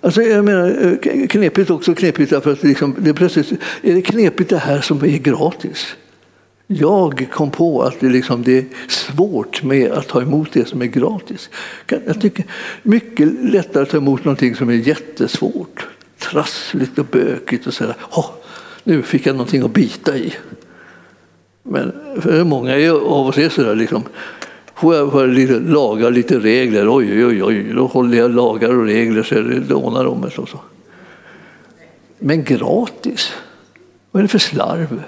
Alltså 0.00 0.22
jag 0.22 0.44
menar, 0.44 0.98
eh, 1.02 1.26
knepigt 1.26 1.70
också 1.70 1.94
knepigt 1.94 2.30
därför 2.30 2.52
att 2.52 2.62
liksom, 2.62 2.96
det 2.98 3.14
plötsligt 3.14 3.52
är 3.82 3.94
det 3.94 4.02
knepigt 4.02 4.50
det 4.50 4.58
här 4.58 4.80
som 4.80 5.04
är 5.04 5.18
gratis. 5.18 5.96
Jag 6.66 7.28
kom 7.32 7.50
på 7.50 7.82
att 7.82 8.00
det, 8.00 8.08
liksom, 8.08 8.42
det 8.42 8.58
är 8.58 8.64
svårt 8.88 9.62
med 9.62 9.92
att 9.92 10.08
ta 10.08 10.22
emot 10.22 10.48
det 10.52 10.68
som 10.68 10.82
är 10.82 10.86
gratis. 10.86 11.50
Jag 12.06 12.20
tycker 12.20 12.44
mycket 12.82 13.28
lättare 13.40 13.82
att 13.82 13.90
ta 13.90 13.96
emot 13.96 14.24
någonting 14.24 14.54
som 14.54 14.68
är 14.68 14.74
jättesvårt, 14.74 15.86
trassligt 16.18 16.98
och 16.98 17.06
bökigt 17.06 17.66
och 17.66 17.74
sådär. 17.74 17.96
Oh, 18.10 18.30
nu 18.84 19.02
fick 19.02 19.26
jag 19.26 19.32
någonting 19.36 19.62
att 19.62 19.74
bita 19.74 20.16
i. 20.16 20.34
Men 21.62 21.92
för 22.20 22.44
många 22.44 22.92
av 22.92 23.26
oss 23.26 23.38
är 23.38 23.48
sådär 23.48 23.74
liksom, 23.74 24.02
får 24.74 24.94
jag 24.94 25.12
för 25.12 25.28
lite, 25.28 25.60
laga 25.60 26.08
lite 26.08 26.38
regler, 26.38 26.96
oj, 26.96 27.26
oj, 27.26 27.44
oj, 27.44 27.72
då 27.74 27.86
håller 27.86 28.18
jag 28.18 28.30
lagar 28.30 28.76
och 28.78 28.84
regler 28.84 29.22
så 29.22 29.34
det 29.34 29.68
lånar 29.68 30.04
om 30.04 30.20
mig. 30.20 30.30
Så. 30.30 30.60
Men 32.18 32.44
gratis, 32.44 33.32
vad 34.10 34.20
är 34.20 34.22
det 34.22 34.28
för 34.28 34.38
slarv? 34.38 35.02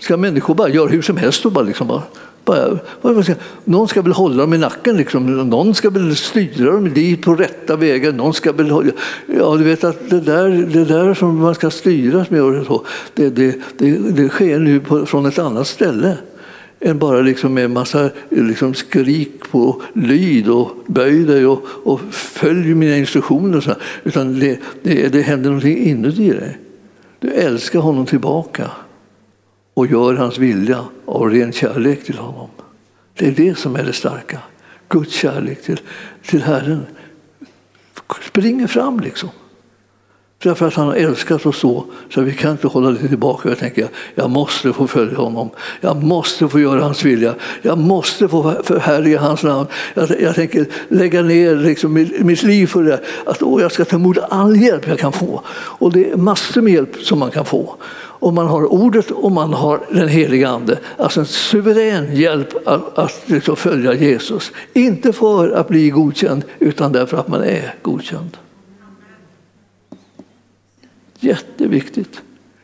Ska 0.00 0.16
människor 0.16 0.54
bara 0.54 0.68
göra 0.68 0.88
hur 0.88 1.02
som 1.02 1.16
helst 1.16 1.46
och 1.46 1.52
bara, 1.52 1.64
liksom 1.64 1.86
bara, 1.86 2.02
bara, 2.44 2.78
bara 3.02 3.22
ska, 3.22 3.34
någon 3.64 3.88
ska 3.88 4.02
väl 4.02 4.12
hålla 4.12 4.36
dem 4.36 4.54
i 4.54 4.58
nacken, 4.58 4.96
liksom. 4.96 5.48
någon 5.50 5.74
ska 5.74 5.90
väl 5.90 6.16
styra 6.16 6.72
dem 6.72 6.94
dit 6.94 7.22
på 7.22 7.34
rätta 7.34 7.76
vägen. 7.76 8.16
Någon 8.16 8.34
ska 8.34 8.52
väl 8.52 8.70
hålla, 8.70 8.92
ja, 9.26 9.56
du 9.56 9.64
vet 9.64 9.84
att 9.84 10.10
det 10.10 10.20
där, 10.20 10.48
det 10.48 10.84
där 10.84 11.14
som 11.14 11.38
man 11.38 11.54
ska 11.54 11.70
styras 11.70 12.30
med, 12.30 12.42
och 12.42 12.66
så, 12.66 12.84
det, 13.14 13.30
det, 13.30 13.58
det, 13.78 13.98
det 13.98 14.28
sker 14.28 14.58
nu 14.58 14.80
på, 14.80 15.06
från 15.06 15.26
ett 15.26 15.38
annat 15.38 15.66
ställe 15.66 16.16
än 16.80 16.98
bara 16.98 17.20
liksom 17.20 17.54
med 17.54 17.70
massa 17.70 18.10
liksom 18.28 18.74
skrik 18.74 19.50
på 19.50 19.82
lyd 19.92 20.48
och 20.48 20.70
böj 20.86 21.24
dig 21.24 21.46
och, 21.46 21.62
och 21.84 22.00
följ 22.10 22.74
mina 22.74 22.96
instruktioner. 22.96 23.60
Så. 23.60 23.70
Utan 24.04 24.40
det, 24.40 24.58
det, 24.82 25.08
det 25.08 25.22
händer 25.22 25.50
någonting 25.50 25.78
inuti 25.78 26.30
dig. 26.30 26.58
Du 27.18 27.30
älskar 27.30 27.78
honom 27.78 28.06
tillbaka 28.06 28.70
och 29.80 29.86
gör 29.86 30.14
hans 30.14 30.38
vilja 30.38 30.84
av 31.04 31.30
ren 31.30 31.52
kärlek 31.52 32.04
till 32.04 32.18
honom. 32.18 32.48
Det 33.14 33.26
är 33.26 33.32
det 33.32 33.58
som 33.58 33.76
är 33.76 33.84
det 33.84 33.92
starka. 33.92 34.38
Guds 34.88 35.12
kärlek 35.12 35.62
till, 35.62 35.80
till 36.22 36.42
Herren 36.42 36.86
springer 38.26 38.66
fram 38.66 39.00
liksom. 39.00 39.28
Därför 40.42 40.66
att 40.66 40.74
han 40.74 40.86
har 40.86 40.94
älskat 40.94 41.46
oss 41.46 41.58
så, 41.58 41.84
så 42.14 42.20
vi 42.20 42.34
kan 42.34 42.50
inte 42.50 42.66
hålla 42.66 42.90
det 42.90 43.08
tillbaka. 43.08 43.48
Jag 43.48 43.58
tänker, 43.58 43.88
jag 44.14 44.30
måste 44.30 44.72
få 44.72 44.86
följa 44.86 45.16
honom. 45.16 45.50
Jag 45.80 46.02
måste 46.02 46.48
få 46.48 46.60
göra 46.60 46.82
hans 46.82 47.04
vilja. 47.04 47.34
Jag 47.62 47.78
måste 47.78 48.28
få 48.28 48.54
förhärliga 48.64 49.20
hans 49.20 49.42
namn. 49.42 49.66
Jag, 49.94 50.20
jag 50.20 50.34
tänker 50.34 50.66
lägga 50.88 51.22
ner 51.22 51.56
liksom 51.56 51.92
mitt 52.20 52.42
liv 52.42 52.66
för 52.66 52.82
det. 52.82 53.00
Att 53.26 53.42
åh, 53.42 53.62
jag 53.62 53.72
ska 53.72 53.84
ta 53.84 53.96
emot 53.96 54.18
all 54.30 54.56
hjälp 54.56 54.88
jag 54.88 54.98
kan 54.98 55.12
få. 55.12 55.42
Och 55.50 55.92
det 55.92 56.10
är 56.10 56.16
massor 56.16 56.62
med 56.62 56.72
hjälp 56.72 56.96
som 56.96 57.18
man 57.18 57.30
kan 57.30 57.44
få. 57.44 57.74
Om 58.02 58.34
man 58.34 58.46
har 58.46 58.72
ordet 58.72 59.10
och 59.10 59.32
man 59.32 59.52
har 59.52 59.80
den 59.90 60.08
heliga 60.08 60.48
Ande. 60.48 60.78
Alltså 60.96 61.20
en 61.20 61.26
suverän 61.26 62.16
hjälp 62.16 62.68
att, 62.68 62.98
att 62.98 63.22
liksom 63.26 63.56
följa 63.56 63.94
Jesus. 63.94 64.52
Inte 64.72 65.12
för 65.12 65.50
att 65.50 65.68
bli 65.68 65.90
godkänd, 65.90 66.44
utan 66.58 66.92
därför 66.92 67.16
att 67.16 67.28
man 67.28 67.42
är 67.42 67.74
godkänd. 67.82 68.36
Jätteviktigt. 71.20 72.22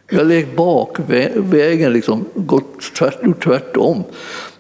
Vi 0.09 0.17
har 0.17 0.25
lekt 0.25 0.57
bakvägen, 0.57 1.93
liksom, 1.93 2.25
gått 2.35 2.81
tvärt, 2.95 3.43
tvärtom. 3.43 4.05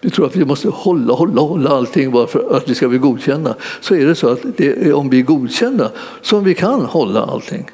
Vi 0.01 0.11
tror 0.11 0.26
att 0.26 0.36
vi 0.36 0.44
måste 0.44 0.68
hålla, 0.68 1.14
hålla, 1.14 1.40
hålla 1.40 1.70
allting 1.70 2.11
bara 2.11 2.26
för 2.26 2.57
att 2.57 2.68
vi 2.68 2.74
ska 2.74 2.88
bli 2.88 2.99
godkända. 2.99 3.55
Så 3.80 3.94
är 3.94 4.07
det 4.07 4.14
så 4.14 4.28
att 4.28 4.40
det 4.57 4.86
är 4.86 4.94
om 4.94 5.11
vi 5.11 5.18
är 5.18 5.22
godkända 5.22 5.90
som 6.22 6.44
vi 6.44 6.55
kan 6.55 6.80
hålla 6.80 7.22
allting. 7.22 7.70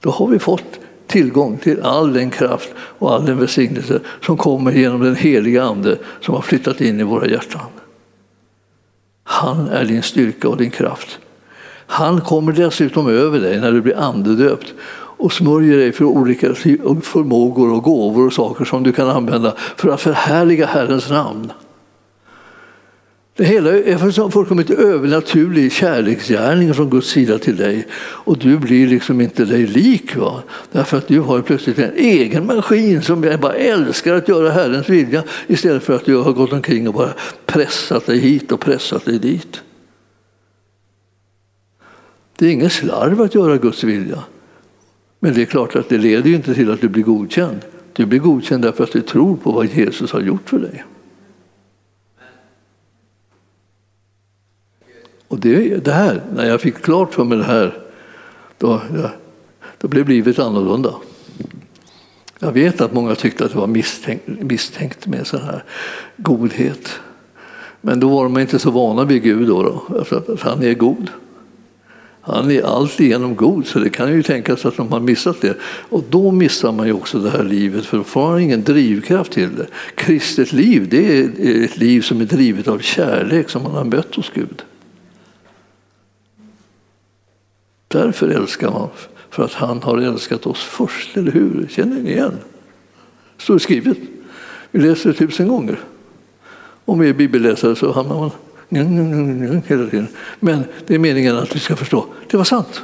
Då 0.00 0.10
har 0.10 0.26
vi 0.26 0.38
fått 0.38 0.80
tillgång 1.06 1.58
till 1.58 1.80
all 1.82 2.12
den 2.12 2.30
kraft 2.30 2.68
och 2.76 3.14
all 3.14 3.26
den 3.26 3.38
välsignelse 3.38 4.00
som 4.20 4.36
kommer 4.36 4.72
genom 4.72 5.00
den 5.00 5.16
heliga 5.16 5.62
Ande 5.62 5.98
som 6.20 6.34
har 6.34 6.42
flyttat 6.42 6.80
in 6.80 7.00
i 7.00 7.02
våra 7.02 7.26
hjärtan. 7.26 7.66
Han 9.24 9.68
är 9.68 9.84
din 9.84 10.02
styrka 10.02 10.48
och 10.48 10.56
din 10.56 10.70
kraft. 10.70 11.18
Han 11.86 12.20
kommer 12.20 12.52
dessutom 12.52 13.08
över 13.08 13.40
dig 13.40 13.60
när 13.60 13.72
du 13.72 13.80
blir 13.80 13.98
andedöpt 13.98 14.74
och 15.22 15.32
smörjer 15.32 15.76
dig 15.76 15.92
för 15.92 16.04
olika 16.04 16.54
förmågor 17.02 17.72
och 17.72 17.82
gåvor 17.82 18.26
och 18.26 18.32
saker 18.32 18.64
som 18.64 18.82
du 18.82 18.92
kan 18.92 19.10
använda 19.10 19.54
för 19.76 19.88
att 19.88 20.00
förhärliga 20.00 20.66
Herrens 20.66 21.10
namn. 21.10 21.52
Det 23.36 23.44
hela 23.44 23.70
är 23.70 24.20
en 24.20 24.30
fullkomligt 24.30 24.70
övernaturlig 24.70 25.72
kärleksgärning 25.72 26.74
från 26.74 26.90
Guds 26.90 27.08
sida 27.08 27.38
till 27.38 27.56
dig. 27.56 27.86
Och 27.94 28.38
du 28.38 28.58
blir 28.58 28.86
liksom 28.86 29.20
inte 29.20 29.44
dig 29.44 29.66
lik. 29.66 30.16
Va? 30.16 30.42
Därför 30.72 30.98
att 30.98 31.08
du 31.08 31.20
har 31.20 31.42
plötsligt 31.42 31.78
en 31.78 31.96
egen 31.96 32.46
maskin 32.46 33.02
som 33.02 33.20
bara 33.40 33.54
älskar 33.54 34.14
att 34.14 34.28
göra 34.28 34.50
Herrens 34.50 34.88
vilja 34.88 35.22
istället 35.46 35.82
för 35.82 35.96
att 35.96 36.04
du 36.04 36.16
har 36.16 36.32
gått 36.32 36.52
omkring 36.52 36.88
och 36.88 36.94
bara 36.94 37.12
pressat 37.46 38.06
dig 38.06 38.18
hit 38.18 38.52
och 38.52 38.60
pressat 38.60 39.04
dig 39.04 39.18
dit. 39.18 39.60
Det 42.38 42.46
är 42.46 42.50
ingen 42.50 42.70
slarv 42.70 43.20
att 43.22 43.34
göra 43.34 43.56
Guds 43.56 43.84
vilja. 43.84 44.18
Men 45.24 45.34
det 45.34 45.42
är 45.42 45.46
klart 45.46 45.76
att 45.76 45.88
det 45.88 45.98
leder 45.98 46.30
ju 46.30 46.36
inte 46.36 46.54
till 46.54 46.70
att 46.70 46.80
du 46.80 46.88
blir 46.88 47.02
godkänd. 47.02 47.60
Du 47.92 48.06
blir 48.06 48.18
godkänd 48.18 48.62
därför 48.62 48.84
att 48.84 48.92
du 48.92 49.00
tror 49.00 49.36
på 49.36 49.52
vad 49.52 49.66
Jesus 49.66 50.12
har 50.12 50.20
gjort 50.20 50.48
för 50.48 50.58
dig. 50.58 50.84
Och 55.28 55.40
det, 55.40 55.84
det 55.84 55.92
här, 55.92 56.22
när 56.34 56.46
jag 56.46 56.60
fick 56.60 56.82
klart 56.82 57.14
för 57.14 57.24
mig 57.24 57.38
det 57.38 57.44
här, 57.44 57.78
då, 58.58 58.80
då 59.78 59.88
blev 59.88 60.08
livet 60.08 60.38
annorlunda. 60.38 60.94
Jag 62.38 62.52
vet 62.52 62.80
att 62.80 62.92
många 62.92 63.14
tyckte 63.14 63.44
att 63.44 63.52
det 63.52 63.58
var 63.58 63.66
misstänkt, 63.66 64.26
misstänkt 64.26 65.06
med 65.06 65.26
sån 65.26 65.42
här 65.42 65.64
godhet. 66.16 67.00
Men 67.80 68.00
då 68.00 68.08
var 68.08 68.24
de 68.24 68.38
inte 68.38 68.58
så 68.58 68.70
vana 68.70 69.04
vid 69.04 69.22
Gud, 69.22 69.48
då, 69.48 69.82
då 69.88 70.04
för 70.04 70.32
att 70.32 70.40
han 70.40 70.62
är 70.62 70.74
god. 70.74 71.10
Han 72.24 72.50
är 72.50 72.62
alltigenom 72.62 73.36
god, 73.36 73.66
så 73.66 73.78
det 73.78 73.90
kan 73.90 74.12
ju 74.12 74.22
tänkas 74.22 74.66
att 74.66 74.76
de 74.76 74.92
har 74.92 75.00
missat 75.00 75.40
det. 75.40 75.56
Och 75.64 76.04
då 76.10 76.30
missar 76.30 76.72
man 76.72 76.86
ju 76.86 76.92
också 76.92 77.18
det 77.18 77.30
här 77.30 77.44
livet, 77.44 77.86
för 77.86 77.96
då 77.96 78.04
får 78.04 78.30
man 78.30 78.40
ingen 78.40 78.64
drivkraft 78.64 79.32
till 79.32 79.56
det. 79.56 79.66
Kristet 79.94 80.52
liv, 80.52 80.88
det 80.88 81.18
är 81.18 81.64
ett 81.64 81.76
liv 81.76 82.00
som 82.00 82.20
är 82.20 82.24
drivet 82.24 82.68
av 82.68 82.78
kärlek 82.78 83.50
som 83.50 83.62
man 83.62 83.72
har 83.72 83.84
mött 83.84 84.14
hos 84.14 84.30
Gud. 84.34 84.62
Därför 87.88 88.28
älskar 88.28 88.70
man, 88.70 88.88
för 89.30 89.44
att 89.44 89.52
han 89.52 89.82
har 89.82 89.98
älskat 89.98 90.46
oss 90.46 90.62
först, 90.62 91.16
eller 91.16 91.32
hur? 91.32 91.66
Känner 91.70 92.00
ni 92.00 92.10
igen? 92.10 92.38
står 93.42 93.58
skrivet. 93.58 93.98
Vi 94.70 94.80
läser 94.80 95.12
det 95.12 95.16
tusen 95.18 95.48
gånger. 95.48 95.78
Om 96.84 96.98
vi 96.98 97.08
är 97.08 97.14
bibelläsare 97.14 97.76
så 97.76 97.92
hamnar 97.92 98.18
man 98.18 98.30
hela 99.66 99.86
tiden. 99.90 100.08
Men 100.40 100.64
det 100.86 100.94
är 100.94 100.98
meningen 100.98 101.36
att 101.36 101.56
vi 101.56 101.60
ska 101.60 101.76
förstå, 101.76 102.06
det 102.30 102.36
var 102.36 102.44
sant. 102.44 102.82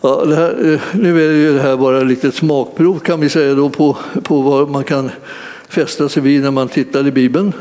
Ja, 0.00 0.24
det 0.24 0.36
här, 0.36 0.72
eh, 0.72 0.80
nu 0.92 1.48
är 1.48 1.54
det 1.54 1.60
här 1.60 1.76
bara 1.76 2.00
ett 2.00 2.06
litet 2.06 2.34
smakprov 2.34 2.98
kan 2.98 3.20
vi 3.20 3.28
säga 3.28 3.54
då 3.54 3.70
på, 3.70 3.96
på 4.22 4.42
vad 4.42 4.70
man 4.70 4.84
kan 4.84 5.10
fästa 5.68 6.08
sig 6.08 6.22
vid 6.22 6.42
när 6.42 6.50
man 6.50 6.68
tittar 6.68 7.06
i 7.06 7.10
Bibeln. 7.10 7.52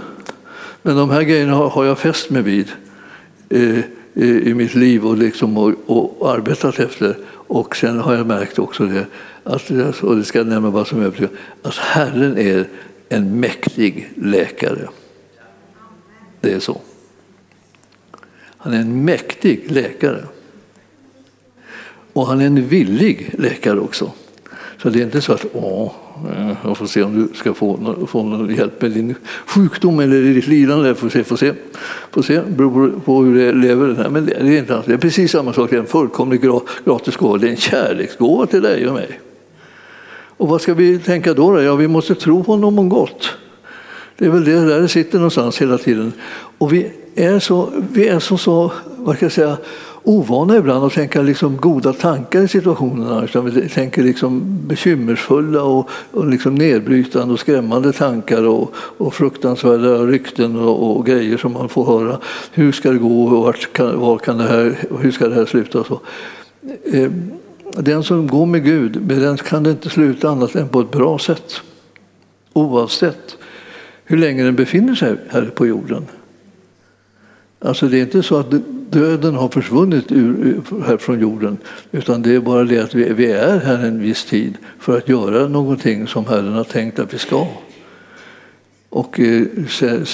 Men 0.82 0.96
de 0.96 1.10
här 1.10 1.22
grejerna 1.22 1.54
har, 1.54 1.70
har 1.70 1.86
jag 1.86 1.98
fäst 1.98 2.30
mig 2.30 2.42
vid 2.42 2.72
eh, 3.50 3.80
i 4.14 4.54
mitt 4.54 4.76
liv 4.76 5.06
och, 5.06 5.18
liksom, 5.18 5.58
och, 5.58 5.74
och, 5.86 6.34
arbetat 6.34 6.80
efter. 6.80 7.18
Och 7.32 7.76
sen 7.76 8.00
har 8.00 8.16
jag 8.16 8.28
märkt 8.28 8.60
också 8.60 8.84
det, 8.84 9.06
att, 9.44 9.72
och 10.02 10.16
det 10.16 10.24
ska 10.24 10.38
jag 10.38 10.48
nämna 10.48 10.70
vad 10.70 10.88
som 10.88 11.02
är 11.02 11.30
att 11.64 11.76
Herren 11.76 12.38
är 12.38 12.66
en 13.10 13.40
mäktig 13.40 14.10
läkare. 14.16 14.90
Det 16.42 16.54
är 16.54 16.60
så. 16.60 16.82
Han 18.58 18.74
är 18.74 18.80
en 18.80 19.06
mäktig 19.06 19.72
läkare. 19.72 20.24
Och 22.14 22.28
han 22.28 22.42
är 22.42 22.46
en 22.46 22.68
villig 22.68 23.36
läkare 23.38 23.80
också. 23.80 24.12
Så 24.78 24.90
det 24.90 25.00
är 25.00 25.04
inte 25.04 25.22
så 25.22 25.34
att 25.34 25.46
åh, 25.54 25.92
jag 26.64 26.78
får 26.78 26.86
se 26.86 27.04
om 27.04 27.16
du 27.16 27.38
ska 27.38 27.54
få, 27.54 27.96
få 28.08 28.24
någon 28.24 28.56
hjälp 28.56 28.82
med 28.82 28.92
din 28.92 29.16
sjukdom 29.46 30.00
eller 30.00 30.22
ditt 30.22 30.48
lidande. 30.48 30.96
Får 30.96 31.10
se, 31.10 31.24
får 31.24 31.36
se. 31.36 31.54
Får 32.12 32.22
se, 32.22 32.42
beror 32.42 33.00
på 33.06 33.24
hur 33.24 33.36
du 33.36 33.54
lever. 33.54 34.10
men 34.10 34.26
det 34.26 34.34
är, 34.34 34.58
inte 34.58 34.84
det 34.86 34.94
är 34.94 34.98
precis 34.98 35.32
samma 35.32 35.54
sak, 35.54 35.70
det 35.70 35.76
är 35.76 35.80
en 35.80 35.86
fullkomligt 35.86 36.42
gratis 36.86 37.16
gåva. 37.18 37.38
Det 37.38 37.48
är 37.48 37.52
en 37.52 37.58
kärleksgåva 37.58 38.46
till 38.46 38.62
dig 38.62 38.88
och 38.88 38.94
mig. 38.94 39.20
Och 40.40 40.48
vad 40.48 40.62
ska 40.62 40.74
vi 40.74 41.00
tänka 41.00 41.34
då? 41.34 41.62
Ja, 41.62 41.76
vi 41.76 41.88
måste 41.88 42.16
tro 42.16 42.42
honom 42.42 42.80
om 42.80 42.90
gott. 42.90 43.30
Det 44.18 44.26
är 44.26 44.30
väl 44.30 44.46
det 44.46 44.66
där 44.66 44.82
det 44.82 44.88
sitter 44.88 45.18
någonstans 45.18 45.62
hela 45.62 45.78
tiden. 45.78 46.14
Och 46.58 46.74
vi 46.74 46.92
är 47.16 47.40
så, 47.40 47.70
vi 47.92 48.08
är 48.08 48.20
så, 48.20 48.38
så 48.38 48.72
vad 48.98 49.16
ska 49.16 49.26
jag 49.26 49.32
säga, 49.32 49.58
ovana 50.04 50.58
ibland 50.58 50.86
att 50.86 50.94
tänka 50.94 51.22
liksom 51.22 51.58
goda 51.58 51.94
tankar 51.94 52.42
i 52.42 52.48
situationerna. 52.48 53.24
Utan 53.24 53.46
vi 53.46 53.70
tänker 53.70 54.04
liksom 54.04 54.42
bekymmersfulla 54.68 55.64
och, 55.64 55.90
och 56.12 56.28
liksom 56.28 56.56
nedbrytande 56.56 57.34
och 57.34 57.40
skrämmande 57.40 57.92
tankar 57.92 58.44
och, 58.44 58.74
och 58.76 59.14
fruktansvärda 59.14 59.98
rykten 60.06 60.56
och, 60.56 60.98
och, 60.98 61.06
grejer 61.06 61.38
som 61.38 61.54
man 61.54 61.70
får 61.70 61.86
höra. 61.86 62.20
Hur 62.52 62.72
ska 62.72 62.92
det 62.92 62.98
gå 62.98 63.24
och 63.24 63.32
vart 63.32 63.74
kan, 63.74 64.00
var 64.00 64.18
kan 64.18 64.38
det 64.38 64.48
här, 64.48 64.76
hur 65.00 65.12
ska 65.12 65.28
det 65.28 65.36
här 65.36 65.46
sluta? 65.46 65.80
Och 65.80 65.88
så. 65.88 66.00
Eh, 66.94 67.12
den 67.74 68.04
som 68.04 68.28
går 68.28 68.46
med 68.46 68.64
Gud, 68.64 69.08
med 69.08 69.18
den 69.18 69.38
kan 69.38 69.64
det 69.64 69.72
inte 69.72 69.90
sluta 69.90 70.30
annat 70.30 70.56
än 70.56 70.70
på 70.70 70.82
ett 70.82 70.92
bra 70.92 71.20
sätt. 71.20 71.62
Oavsett 72.54 73.38
hur 74.06 74.18
länge 74.18 74.44
den 74.44 74.56
befinner 74.56 74.96
sig 74.96 75.16
här 75.30 75.52
på 75.56 75.68
jorden. 75.68 76.06
Alltså 77.60 77.88
det 77.88 77.98
är 77.98 78.02
inte 78.02 78.24
så 78.24 78.38
att 78.38 78.54
döden 78.90 79.36
har 79.36 79.50
försvunnit 79.50 80.12
ur, 80.12 80.62
här 80.88 80.98
från 80.98 81.20
jorden 81.20 81.58
utan 81.92 82.22
det 82.22 82.36
är 82.36 82.40
bara 82.40 82.64
det 82.64 82.80
att 82.80 82.96
vi, 82.96 83.14
vi 83.14 83.32
är 83.32 83.60
här 83.60 83.86
en 83.86 84.02
viss 84.02 84.26
tid 84.26 84.58
för 84.80 84.98
att 84.98 85.10
göra 85.10 85.48
någonting 85.48 86.08
som 86.08 86.26
Herren 86.26 86.54
har 86.54 86.64
tänkt 86.64 87.00
att 87.00 87.14
vi 87.14 87.18
ska. 87.18 87.48
Och 88.90 89.20
eh, 89.20 89.46
sen, 89.68 90.06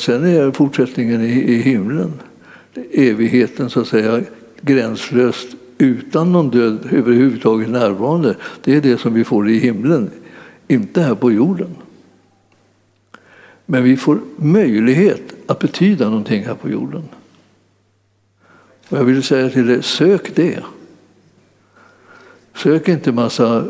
sen 0.00 0.24
är 0.24 0.52
fortsättningen 0.52 1.22
i, 1.22 1.52
i 1.52 1.62
himlen, 1.62 2.12
evigheten 2.92 3.70
så 3.70 3.80
att 3.80 3.88
säga 3.88 4.20
gränslöst 4.60 5.48
utan 5.78 6.32
någon 6.32 6.50
död 6.50 6.88
överhuvudtaget 6.92 7.68
närvarande. 7.68 8.36
Det 8.64 8.76
är 8.76 8.80
det 8.80 8.98
som 8.98 9.14
vi 9.14 9.24
får 9.24 9.48
i 9.50 9.58
himlen, 9.58 10.10
inte 10.68 11.00
här 11.00 11.14
på 11.14 11.32
jorden. 11.32 11.74
Men 13.66 13.84
vi 13.84 13.96
får 13.96 14.20
möjlighet 14.36 15.22
att 15.46 15.58
betyda 15.58 16.08
någonting 16.08 16.44
här 16.44 16.54
på 16.54 16.70
jorden. 16.70 17.02
Och 18.88 18.98
jag 18.98 19.04
vill 19.04 19.22
säga 19.22 19.50
till 19.50 19.66
dig, 19.66 19.82
sök 19.82 20.34
det. 20.34 20.62
Sök 22.54 22.88
inte 22.88 23.12
massa 23.12 23.64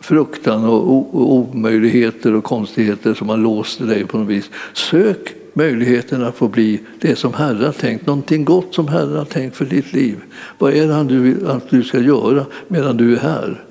fruktan 0.00 0.64
och 0.64 1.14
omöjligheter 1.32 2.34
och 2.34 2.44
konstigheter 2.44 3.14
som 3.14 3.28
har 3.28 3.36
låst 3.36 3.78
dig 3.78 4.06
på 4.06 4.18
något 4.18 4.28
vis. 4.28 4.50
Sök 4.72 5.34
möjligheten 5.52 6.24
att 6.24 6.36
få 6.36 6.48
bli 6.48 6.80
det 7.00 7.16
som 7.16 7.34
Herren 7.34 7.64
har 7.64 7.72
tänkt, 7.72 8.06
någonting 8.06 8.44
gott 8.44 8.74
som 8.74 8.88
Herren 8.88 9.16
har 9.16 9.24
tänkt 9.24 9.56
för 9.56 9.64
ditt 9.64 9.92
liv. 9.92 10.16
Vad 10.58 10.72
är 10.72 10.86
det 10.86 10.94
han 10.94 11.06
du 11.06 11.18
vill 11.18 11.46
att 11.46 11.70
du 11.70 11.82
ska 11.82 12.00
göra 12.00 12.46
medan 12.68 12.96
du 12.96 13.16
är 13.16 13.20
här? 13.20 13.64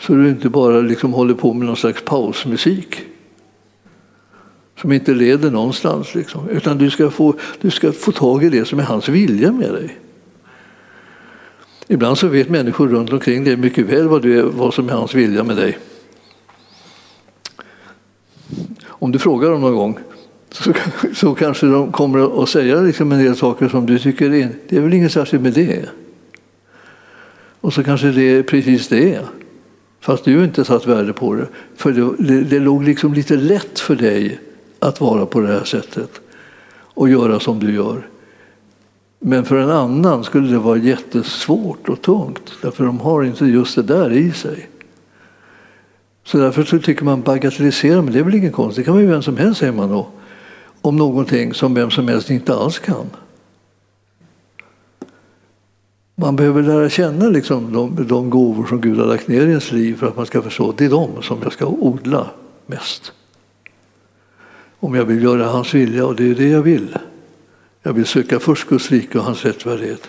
Så 0.00 0.12
du 0.12 0.28
inte 0.28 0.48
bara 0.48 0.80
liksom 0.80 1.12
håller 1.12 1.34
på 1.34 1.52
med 1.54 1.66
någon 1.66 1.76
slags 1.76 2.02
pausmusik 2.04 3.04
som 4.80 4.92
inte 4.92 5.14
leder 5.14 5.50
någonstans. 5.50 6.14
Liksom. 6.14 6.48
Utan 6.48 6.78
du 6.78 6.90
ska, 6.90 7.10
få, 7.10 7.34
du 7.60 7.70
ska 7.70 7.92
få 7.92 8.12
tag 8.12 8.44
i 8.44 8.48
det 8.48 8.64
som 8.64 8.78
är 8.78 8.82
hans 8.82 9.08
vilja 9.08 9.52
med 9.52 9.72
dig. 9.72 9.98
Ibland 11.86 12.18
så 12.18 12.28
vet 12.28 12.48
människor 12.48 12.88
runt 12.88 13.12
omkring 13.12 13.44
dig 13.44 13.56
mycket 13.56 13.86
väl 13.86 14.08
vad, 14.08 14.22
du 14.22 14.38
är, 14.38 14.42
vad 14.42 14.74
som 14.74 14.88
är 14.88 14.92
hans 14.92 15.14
vilja 15.14 15.44
med 15.44 15.56
dig. 15.56 15.78
Om 18.86 19.12
du 19.12 19.18
frågar 19.18 19.50
dem 19.50 19.60
någon 19.60 19.76
gång 19.76 19.98
så, 20.50 20.72
så 21.14 21.34
kanske 21.34 21.66
de 21.66 21.92
kommer 21.92 22.42
att 22.42 22.48
säga 22.48 22.80
liksom 22.80 23.12
en 23.12 23.24
del 23.24 23.36
saker 23.36 23.68
som 23.68 23.86
du 23.86 23.98
tycker 23.98 24.34
är, 24.34 24.48
det 24.68 24.76
är 24.76 24.80
väl 24.80 24.94
inget 24.94 25.12
särskilt 25.12 25.42
med 25.42 25.52
det. 25.52 25.88
Och 27.60 27.72
så 27.72 27.84
kanske 27.84 28.06
det 28.06 28.22
är 28.22 28.42
precis 28.42 28.88
det. 28.88 29.20
Fast 30.00 30.24
du 30.24 30.44
inte 30.44 30.64
satt 30.64 30.86
värde 30.86 31.12
på 31.12 31.34
det. 31.34 31.46
För 31.76 31.92
det, 31.92 32.12
det, 32.18 32.40
det 32.40 32.58
låg 32.58 32.84
liksom 32.84 33.14
lite 33.14 33.36
lätt 33.36 33.78
för 33.78 33.96
dig 33.96 34.40
att 34.78 35.00
vara 35.00 35.26
på 35.26 35.40
det 35.40 35.48
här 35.48 35.64
sättet 35.64 36.20
och 36.70 37.08
göra 37.08 37.40
som 37.40 37.58
du 37.58 37.74
gör. 37.74 38.06
Men 39.20 39.44
för 39.44 39.56
en 39.56 39.70
annan 39.70 40.24
skulle 40.24 40.52
det 40.52 40.58
vara 40.58 40.78
jättesvårt 40.78 41.88
och 41.88 42.02
tungt 42.02 42.52
därför 42.62 42.84
de 42.84 43.00
har 43.00 43.24
inte 43.24 43.44
just 43.44 43.76
det 43.76 43.82
där 43.82 44.12
i 44.12 44.32
sig. 44.32 44.68
Så 46.24 46.38
därför 46.38 46.64
så 46.64 46.78
tycker 46.78 47.04
man 47.04 47.22
bagatellisera, 47.22 48.02
men 48.02 48.12
det 48.12 48.18
är 48.18 48.22
väl 48.22 48.34
ingen 48.34 48.52
konst, 48.52 48.76
det 48.76 48.84
kan 48.84 48.94
man 48.94 49.02
ju 49.02 49.08
vem 49.08 49.22
som 49.22 49.36
helst 49.36 49.60
säger 49.60 49.72
man 49.72 49.88
då. 49.88 50.06
Om 50.80 50.96
någonting 50.96 51.54
som 51.54 51.74
vem 51.74 51.90
som 51.90 52.08
helst 52.08 52.30
inte 52.30 52.54
alls 52.54 52.78
kan. 52.78 53.06
Man 56.14 56.36
behöver 56.36 56.62
lära 56.62 56.88
känna 56.88 57.28
liksom 57.28 57.72
de, 57.72 58.06
de 58.08 58.30
gåvor 58.30 58.66
som 58.66 58.80
Gud 58.80 58.98
har 58.98 59.06
lagt 59.06 59.28
ner 59.28 59.46
i 59.46 59.50
ens 59.50 59.72
liv 59.72 59.96
för 59.96 60.06
att 60.06 60.16
man 60.16 60.26
ska 60.26 60.42
förstå 60.42 60.70
att 60.70 60.78
det 60.78 60.84
är 60.84 60.90
de 60.90 61.22
som 61.22 61.38
jag 61.42 61.52
ska 61.52 61.66
odla 61.66 62.26
mest. 62.66 63.12
Om 64.80 64.94
jag 64.94 65.04
vill 65.04 65.22
göra 65.22 65.46
hans 65.46 65.74
vilja, 65.74 66.06
och 66.06 66.16
det 66.16 66.30
är 66.30 66.34
det 66.34 66.48
jag 66.48 66.62
vill. 66.62 66.96
Jag 67.82 67.92
vill 67.92 68.06
söka 68.06 68.40
först 68.40 68.68
Guds 68.68 68.90
rike 68.90 69.18
och 69.18 69.24
hans 69.24 69.44
rättfärdighet. 69.44 70.08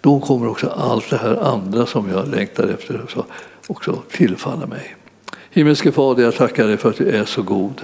Då 0.00 0.20
kommer 0.20 0.48
också 0.48 0.68
allt 0.68 1.10
det 1.10 1.16
här 1.16 1.36
andra 1.36 1.86
som 1.86 2.10
jag 2.10 2.28
längtar 2.28 2.68
efter 2.68 3.06
också, 3.66 4.02
tillfalla 4.10 4.66
mig. 4.66 4.96
Himmelske 5.50 5.92
Fader, 5.92 6.22
jag 6.22 6.34
tackar 6.34 6.66
dig 6.66 6.76
för 6.76 6.90
att 6.90 6.96
du 6.96 7.10
är 7.10 7.24
så 7.24 7.42
god. 7.42 7.82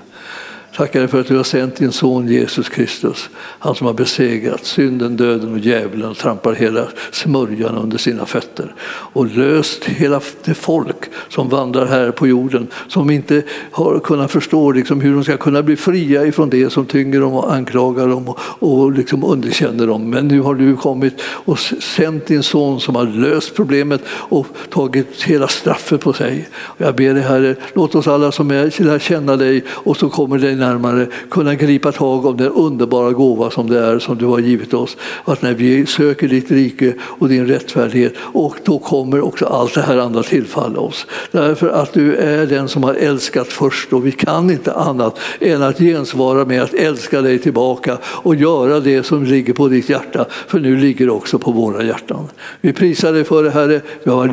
Tackar 0.77 1.01
dig 1.01 1.09
för 1.09 1.21
att 1.21 1.27
du 1.27 1.37
har 1.37 1.45
sänt 1.45 1.77
din 1.77 1.93
son 1.93 2.29
Jesus 2.29 2.69
Kristus, 2.69 3.31
han 3.59 3.75
som 3.75 3.87
har 3.87 3.95
besegrat 3.95 4.65
synden, 4.65 5.17
döden 5.17 5.53
och 5.53 5.59
djävulen 5.59 6.11
och 6.11 6.17
trampar 6.17 6.53
hela 6.53 6.89
smörjan 7.11 7.77
under 7.77 7.99
sina 7.99 8.27
fötter 8.27 8.75
och 8.87 9.27
löst 9.27 9.85
hela 9.85 10.21
det 10.45 10.55
folk 10.55 10.97
som 11.29 11.49
vandrar 11.49 11.87
här 11.87 12.11
på 12.11 12.27
jorden 12.27 12.67
som 12.89 13.11
inte 13.11 13.43
har 13.71 13.99
kunnat 13.99 14.31
förstå 14.31 14.73
liksom 14.73 15.01
hur 15.01 15.15
de 15.15 15.25
ska 15.25 15.37
kunna 15.37 15.63
bli 15.63 15.77
fria 15.77 16.27
ifrån 16.27 16.51
det 16.51 16.71
som 16.71 16.87
tynger 16.87 17.21
dem 17.21 17.33
och 17.33 17.55
anklagar 17.55 18.09
dem 18.09 18.29
och, 18.29 18.39
och 18.59 18.93
liksom 18.93 19.25
underkänner 19.25 19.87
dem. 19.87 20.11
Men 20.11 20.29
nu 20.29 20.41
har 20.41 20.55
du 20.55 20.77
kommit 20.77 21.15
och 21.23 21.59
sänt 21.59 22.27
din 22.27 22.43
son 22.43 22.81
som 22.81 22.97
har 22.97 23.05
löst 23.05 23.55
problemet 23.55 24.03
och 24.09 24.47
tagit 24.71 25.23
hela 25.23 25.49
straffet 25.49 26.01
på 26.01 26.13
sig. 26.13 26.49
Och 26.55 26.81
jag 26.81 26.95
ber 26.95 27.15
dig 27.15 27.23
Herre, 27.23 27.57
låt 27.73 27.95
oss 27.95 28.09
alla 28.09 28.33
som 28.33 28.51
är, 28.51 28.83
lär 28.83 28.99
känna 28.99 29.37
dig 29.37 29.65
och 29.69 29.97
så 29.97 30.09
kommer 30.09 30.39
dig 30.39 30.62
närmare 30.63 31.07
kunna 31.31 31.55
gripa 31.55 31.93
tag 31.93 32.27
om 32.27 32.37
den 32.37 32.49
underbara 32.49 33.11
gåva 33.13 33.51
som 33.51 33.71
det 33.71 33.79
är 33.79 33.99
som 33.99 34.19
du 34.19 34.27
har 34.27 34.39
givit 34.39 34.75
oss. 34.75 34.97
Att 35.25 35.43
när 35.43 35.55
vi 35.55 35.87
söker 35.87 36.29
ditt 36.29 36.51
rike 36.51 36.95
och 37.01 37.29
din 37.29 37.47
rättfärdighet 37.47 38.15
och 38.19 38.57
då 38.65 38.79
kommer 38.79 39.21
också 39.21 39.47
allt 39.47 39.75
det 39.75 39.81
här 39.81 39.99
andra 39.99 40.23
tillfalla 40.23 40.81
oss. 40.81 41.07
Därför 41.31 41.69
att 41.69 41.93
du 41.93 42.17
är 42.17 42.47
den 42.47 42.69
som 42.69 42.83
har 42.83 42.95
älskat 42.95 43.49
först 43.49 43.93
och 43.93 44.07
vi 44.07 44.13
kan 44.13 44.51
inte 44.51 44.73
annat 44.73 45.19
än 45.41 45.63
att 45.63 45.79
gensvara 45.79 46.45
med 46.45 46.63
att 46.63 46.75
älska 46.75 47.21
dig 47.23 47.39
tillbaka 47.39 47.99
och 48.05 48.35
göra 48.35 48.81
det 48.81 49.03
som 49.03 49.25
ligger 49.25 49.53
på 49.53 49.69
ditt 49.69 49.89
hjärta. 49.89 50.27
För 50.49 50.61
nu 50.61 50.77
ligger 50.77 51.07
det 51.07 51.13
också 51.13 51.39
på 51.39 51.53
våra 51.53 51.83
hjärtan. 51.83 52.29
Vi 52.61 52.73
prisar 52.73 53.13
dig 53.13 53.25
för 53.25 53.43
det 53.43 53.51
Herre, 53.51 53.81
vi 54.05 54.11
har 54.11 54.29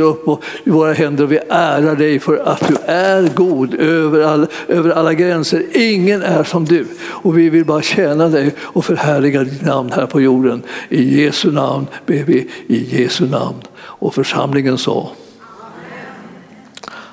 upp 0.00 0.44
våra 0.64 0.92
händer 0.92 1.24
och 1.24 1.32
vi 1.32 1.38
ärar 1.48 1.96
dig 1.96 2.18
för 2.18 2.36
att 2.36 2.68
du 2.68 2.76
är 2.86 3.28
god 3.34 3.74
över, 3.74 4.20
all, 4.20 4.46
över 4.68 4.90
alla 4.90 5.14
gränser. 5.14 5.62
Ingen 5.74 6.22
är 6.22 6.44
som 6.44 6.64
du. 6.64 6.86
Och 7.02 7.38
vi 7.38 7.50
vill 7.50 7.64
bara 7.64 7.82
tjäna 7.82 8.28
dig 8.28 8.54
och 8.58 8.84
förhärliga 8.84 9.44
ditt 9.44 9.62
namn 9.62 9.92
här 9.92 10.06
på 10.06 10.20
jorden. 10.20 10.62
I 10.88 11.22
Jesu 11.22 11.52
namn 11.52 11.86
ber 12.06 12.24
vi, 12.24 12.48
i 12.66 13.02
Jesu 13.02 13.28
namn. 13.28 13.62
Och 13.76 14.14
församlingen 14.14 14.78
sa 14.78 15.12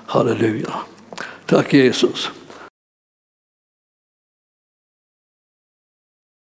Halleluja. 0.05 0.73
Tack 1.45 1.73
Jesus. 1.73 2.31